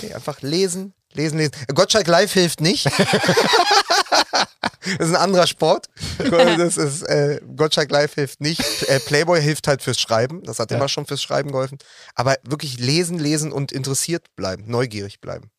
[0.01, 1.51] nee, einfach lesen, lesen, lesen.
[1.73, 2.85] Gottschalk Live hilft nicht.
[2.95, 5.87] das ist ein anderer Sport.
[6.57, 8.83] Das ist, äh, Gottschalk Live hilft nicht.
[8.89, 10.43] Äh, Playboy hilft halt fürs Schreiben.
[10.43, 10.77] Das hat Ja.
[10.77, 11.77] immer schon fürs Schreiben geholfen.
[12.15, 15.51] Aber wirklich lesen, lesen und interessiert bleiben, neugierig bleiben.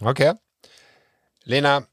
[0.00, 0.32] Okay.
[1.44, 1.86] Lena,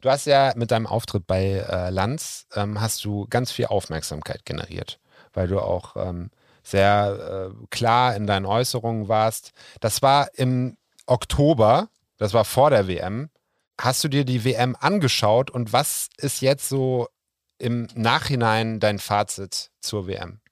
[0.00, 4.44] du hast ja mit deinem Auftritt bei äh, Lanz, ähm, hast du ganz viel Aufmerksamkeit
[4.44, 4.98] generiert,
[5.32, 6.30] weil du auch ähm,
[6.64, 9.52] sehr äh, klar in deinen Äußerungen warst.
[9.80, 10.76] Das war im
[11.06, 11.88] Oktober,
[12.18, 13.30] das war vor der WM.
[13.80, 17.08] Hast du dir die WM angeschaut und was ist jetzt so
[17.62, 20.42] im Nachhinein dein Fazit zur WM?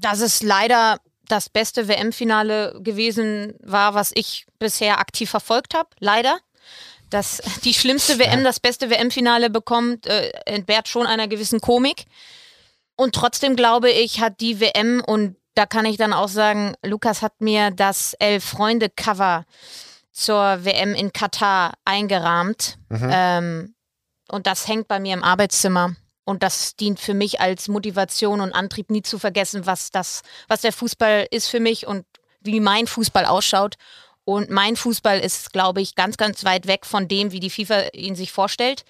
[0.00, 5.88] dass es leider das beste WM-Finale gewesen war, was ich bisher aktiv verfolgt habe.
[5.98, 6.38] Leider.
[7.10, 12.04] Dass die schlimmste WM das beste WM-Finale bekommt, äh, entbehrt schon einer gewissen Komik.
[12.96, 17.22] Und trotzdem glaube ich, hat die WM, und da kann ich dann auch sagen, Lukas
[17.22, 19.44] hat mir das Elf-Freunde-Cover
[20.12, 22.78] zur WM in Katar eingerahmt.
[22.90, 23.74] Ähm,
[24.28, 25.94] und das hängt bei mir im Arbeitszimmer.
[26.26, 30.60] Und das dient für mich als Motivation und Antrieb, nie zu vergessen, was das, was
[30.60, 32.04] der Fußball ist für mich und
[32.40, 33.76] wie mein Fußball ausschaut.
[34.24, 37.90] Und mein Fußball ist, glaube ich, ganz, ganz weit weg von dem, wie die FIFA
[37.92, 38.84] ihn sich vorstellt.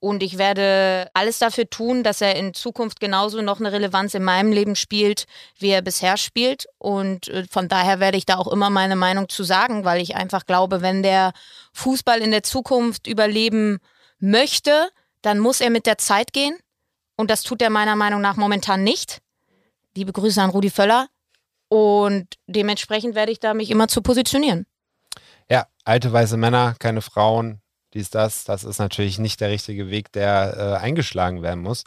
[0.00, 4.22] Und ich werde alles dafür tun, dass er in Zukunft genauso noch eine Relevanz in
[4.24, 5.24] meinem Leben spielt,
[5.58, 6.66] wie er bisher spielt.
[6.76, 10.14] Und äh, von daher werde ich da auch immer meine Meinung zu sagen, weil ich
[10.14, 11.32] einfach glaube, wenn der
[11.72, 13.78] Fußball in der Zukunft überleben
[14.18, 14.90] möchte,
[15.22, 16.58] dann muss er mit der Zeit gehen.
[17.22, 19.18] Und das tut er meiner Meinung nach momentan nicht.
[19.94, 21.06] Liebe Grüße an Rudi Völler.
[21.68, 24.66] Und dementsprechend werde ich da mich immer zu positionieren.
[25.48, 27.60] Ja, alte weiße Männer, keine Frauen,
[27.94, 28.42] dies, das.
[28.42, 31.84] Das ist natürlich nicht der richtige Weg, der äh, eingeschlagen werden muss.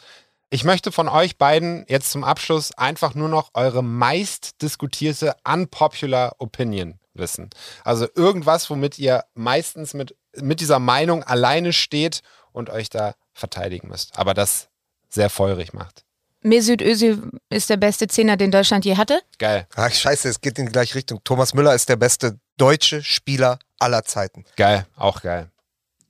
[0.48, 6.36] Ich möchte von euch beiden jetzt zum Abschluss einfach nur noch eure meist diskutierte unpopular
[6.38, 7.50] Opinion wissen.
[7.84, 13.88] Also irgendwas, womit ihr meistens mit, mit dieser Meinung alleine steht und euch da verteidigen
[13.88, 14.18] müsst.
[14.18, 14.70] Aber das
[15.08, 16.04] sehr feurig macht.
[16.42, 19.20] Mesut Özil ist der beste Zehner, den Deutschland je hatte.
[19.38, 21.20] Geil, Ach, scheiße, es geht in die gleiche Richtung.
[21.24, 24.44] Thomas Müller ist der beste deutsche Spieler aller Zeiten.
[24.56, 25.50] geil, auch geil.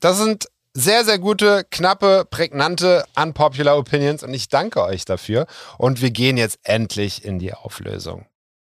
[0.01, 5.47] Das sind sehr, sehr gute, knappe, prägnante, unpopular Opinions und ich danke euch dafür.
[5.79, 8.27] Und wir gehen jetzt endlich in die Auflösung.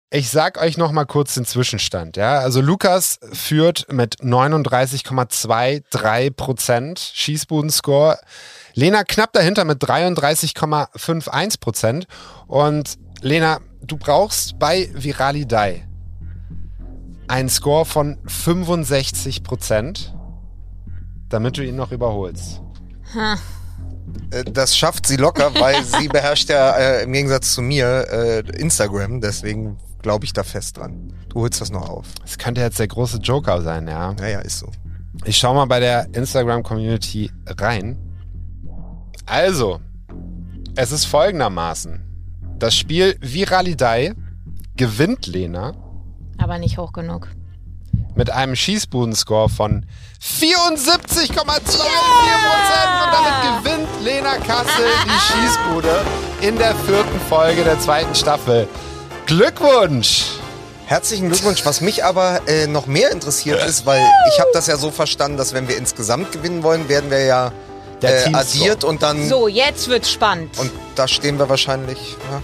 [0.10, 2.16] Ich sag euch noch mal kurz den Zwischenstand.
[2.16, 8.18] Ja, also Lukas führt mit 39,23 Prozent Schießbudenscore.
[8.74, 12.08] Lena knapp dahinter mit 33,51 Prozent.
[12.48, 15.86] Und Lena, du brauchst bei Viralidei
[17.28, 20.16] einen Score von 65 Prozent,
[21.28, 22.62] damit du ihn noch überholst.
[24.32, 28.40] Äh, Das schafft sie locker, weil sie beherrscht ja äh, im Gegensatz zu mir äh,
[28.58, 29.20] Instagram.
[29.20, 31.14] Deswegen glaube ich da fest dran.
[31.30, 32.06] Du holst das noch auf.
[32.22, 34.14] Das könnte jetzt der große Joker sein, ja.
[34.14, 34.72] Naja, ist so.
[35.26, 37.98] Ich schau mal bei der Instagram-Community rein.
[39.26, 39.80] Also,
[40.76, 42.04] es ist folgendermaßen.
[42.60, 44.14] Das Spiel Viralidei
[44.76, 45.74] gewinnt Lena
[46.38, 47.28] Aber nicht hoch genug.
[48.16, 49.86] mit einem Schießbudenscore von
[50.22, 56.06] 74,24% und damit gewinnt Lena Kassel die Schießbude
[56.42, 58.68] in der vierten Folge der zweiten Staffel.
[59.28, 60.24] Glückwunsch!
[60.86, 61.66] Herzlichen Glückwunsch.
[61.66, 64.02] Was mich aber äh, noch mehr interessiert ist, weil
[64.34, 67.52] ich habe das ja so verstanden, dass wenn wir insgesamt gewinnen wollen, werden wir ja
[68.02, 68.42] Der äh, Teamscore.
[68.42, 70.58] addiert und dann So, jetzt wird's spannend.
[70.58, 72.16] und da stehen wir wahrscheinlich.
[72.32, 72.42] Ja.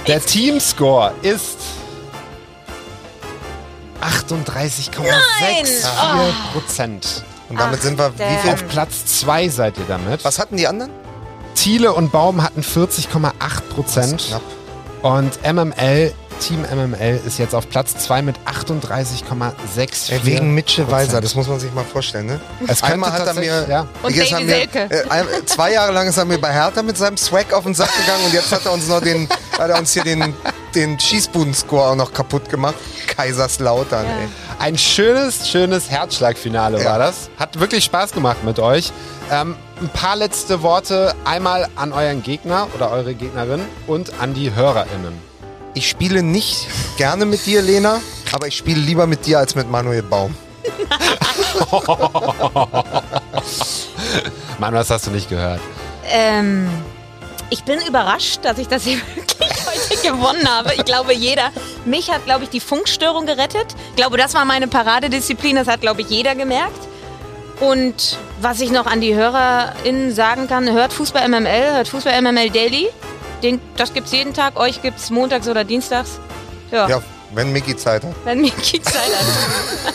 [0.06, 1.56] Der Teamscore ist
[4.02, 4.92] 38,64
[6.52, 7.24] Prozent.
[7.48, 8.52] Und damit sind wir wie viel?
[8.52, 10.22] Auf Platz 2 seid ihr damit.
[10.26, 10.90] Was hatten die anderen?
[11.54, 13.32] Thiele und Baum hatten 40,8
[13.74, 14.26] Prozent.
[14.28, 14.42] Knapp.
[15.04, 20.12] Und MML, Team MML ist jetzt auf Platz 2 mit 38,64.
[20.12, 22.40] Ey, wegen Mitchell Weiser, das muss man sich mal vorstellen, ne?
[22.82, 23.66] Einmal hat er mir.
[23.68, 23.86] ja.
[24.02, 24.62] Und jetzt haben wir-.
[24.74, 27.90] Äh, zwei Jahre lang ist er mir bei Hertha mit seinem Swag auf den Sack
[27.96, 29.28] gegangen und jetzt hat er uns noch den,
[29.58, 30.34] hat er uns hier den,
[30.74, 32.74] den Schießbuden-Score auch noch kaputt gemacht.
[33.06, 34.28] Kaiserslautern, ey.
[34.58, 36.90] Ein schönes, schönes Herzschlagfinale Ja.
[36.90, 37.28] war das.
[37.38, 38.92] Hat wirklich Spaß gemacht mit euch.
[39.30, 44.54] Ähm, ein paar letzte Worte einmal an euren Gegner oder eure Gegnerin und an die
[44.54, 45.33] HörerInnen.
[45.74, 48.00] Ich spiele nicht gerne mit dir, Lena,
[48.32, 50.36] aber ich spiele lieber mit dir als mit Manuel Baum.
[54.58, 55.60] Mann, was hast du nicht gehört?
[56.08, 56.68] Ähm,
[57.50, 60.74] ich bin überrascht, dass ich das hier wirklich heute gewonnen habe.
[60.76, 61.50] Ich glaube, jeder.
[61.84, 63.66] Mich hat, glaube ich, die Funkstörung gerettet.
[63.90, 65.56] Ich glaube, das war meine Paradedisziplin.
[65.56, 66.88] Das hat, glaube ich, jeder gemerkt.
[67.60, 72.50] Und was ich noch an die HörerInnen sagen kann, hört Fußball MML, hört Fußball MML
[72.50, 72.88] Daily.
[73.44, 74.58] Den, das gibt's jeden Tag.
[74.58, 76.18] Euch gibt's montags oder dienstags.
[76.70, 77.02] Ja, Ja,
[77.34, 78.14] wenn Mickey Zeit hat.
[78.24, 79.94] wenn mir Zeit hat.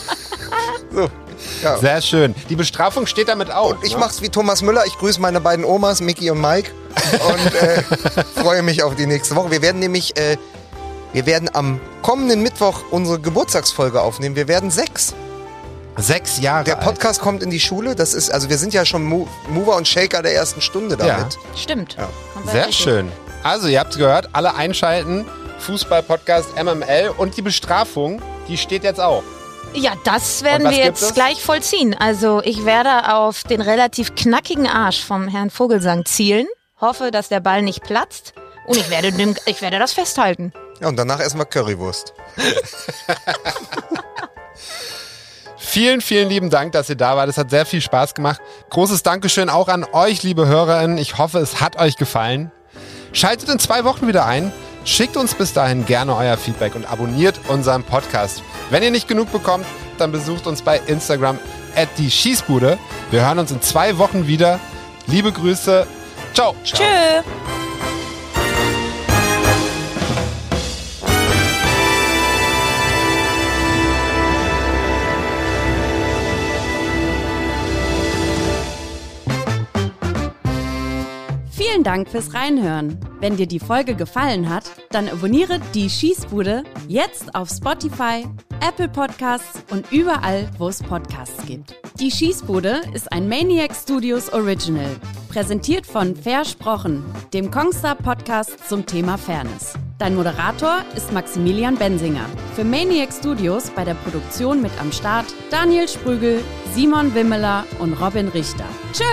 [0.92, 1.08] So.
[1.62, 1.76] Ja.
[1.78, 2.34] Sehr schön.
[2.48, 3.70] Die Bestrafung steht damit auch.
[3.76, 3.98] Und ich ne?
[3.98, 4.84] mach's wie Thomas Müller.
[4.86, 6.72] Ich grüße meine beiden Omas, Mickey und Mike.
[7.28, 7.82] Und äh,
[8.42, 9.50] freue mich auf die nächste Woche.
[9.50, 10.36] Wir werden nämlich, äh,
[11.12, 14.34] wir werden am kommenden Mittwoch unsere Geburtstagsfolge aufnehmen.
[14.36, 15.14] Wir werden sechs.
[15.96, 16.84] Sechs Jahre Der alt.
[16.86, 17.94] Podcast kommt in die Schule.
[17.94, 21.38] Das ist, also wir sind ja schon Mo Mover und Shaker der ersten Stunde damit.
[21.56, 21.94] Stimmt.
[21.94, 22.02] Ja.
[22.34, 22.84] Haben wir Sehr richtig.
[22.84, 23.12] schön.
[23.42, 25.26] Also, ihr habt gehört, alle einschalten.
[25.60, 29.22] Fußball-Podcast MML und die Bestrafung, die steht jetzt auch.
[29.74, 31.14] Ja, das werden wir jetzt es?
[31.14, 31.94] gleich vollziehen.
[31.98, 36.46] Also ich werde auf den relativ knackigen Arsch vom Herrn Vogelsang zielen,
[36.80, 38.32] hoffe, dass der Ball nicht platzt
[38.66, 40.52] und ich werde, dem, ich werde das festhalten.
[40.80, 42.14] Ja, und danach essen wir Currywurst.
[45.56, 47.28] Vielen, vielen lieben Dank, dass ihr da wart.
[47.28, 48.40] Es hat sehr viel Spaß gemacht.
[48.70, 50.98] Großes Dankeschön auch an euch, liebe HörerInnen.
[50.98, 52.50] Ich hoffe, es hat euch gefallen.
[53.12, 54.52] Schaltet in zwei Wochen wieder ein.
[54.84, 58.42] Schickt uns bis dahin gerne euer Feedback und abonniert unseren Podcast.
[58.70, 59.66] Wenn ihr nicht genug bekommt,
[59.98, 61.38] dann besucht uns bei Instagram
[61.76, 62.78] at die Schießbude.
[63.10, 64.58] Wir hören uns in zwei Wochen wieder.
[65.06, 65.86] Liebe Grüße.
[66.32, 66.54] Ciao.
[66.64, 66.84] Tschö.
[81.70, 82.98] Vielen Dank fürs Reinhören.
[83.20, 88.26] Wenn dir die Folge gefallen hat, dann abonniere die Schießbude jetzt auf Spotify,
[88.60, 91.76] Apple Podcasts und überall, wo es Podcasts gibt.
[92.00, 94.96] Die Schießbude ist ein Maniac Studios Original,
[95.28, 99.74] präsentiert von Versprochen, dem Kongstar Podcast zum Thema Fairness.
[99.98, 102.26] Dein Moderator ist Maximilian Bensinger.
[102.56, 106.42] Für Maniac Studios bei der Produktion mit am Start Daniel Sprügel,
[106.74, 108.66] Simon Wimmeler und Robin Richter.
[108.92, 109.04] Tschö!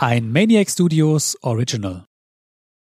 [0.00, 2.07] Ein Maniac Studios Original.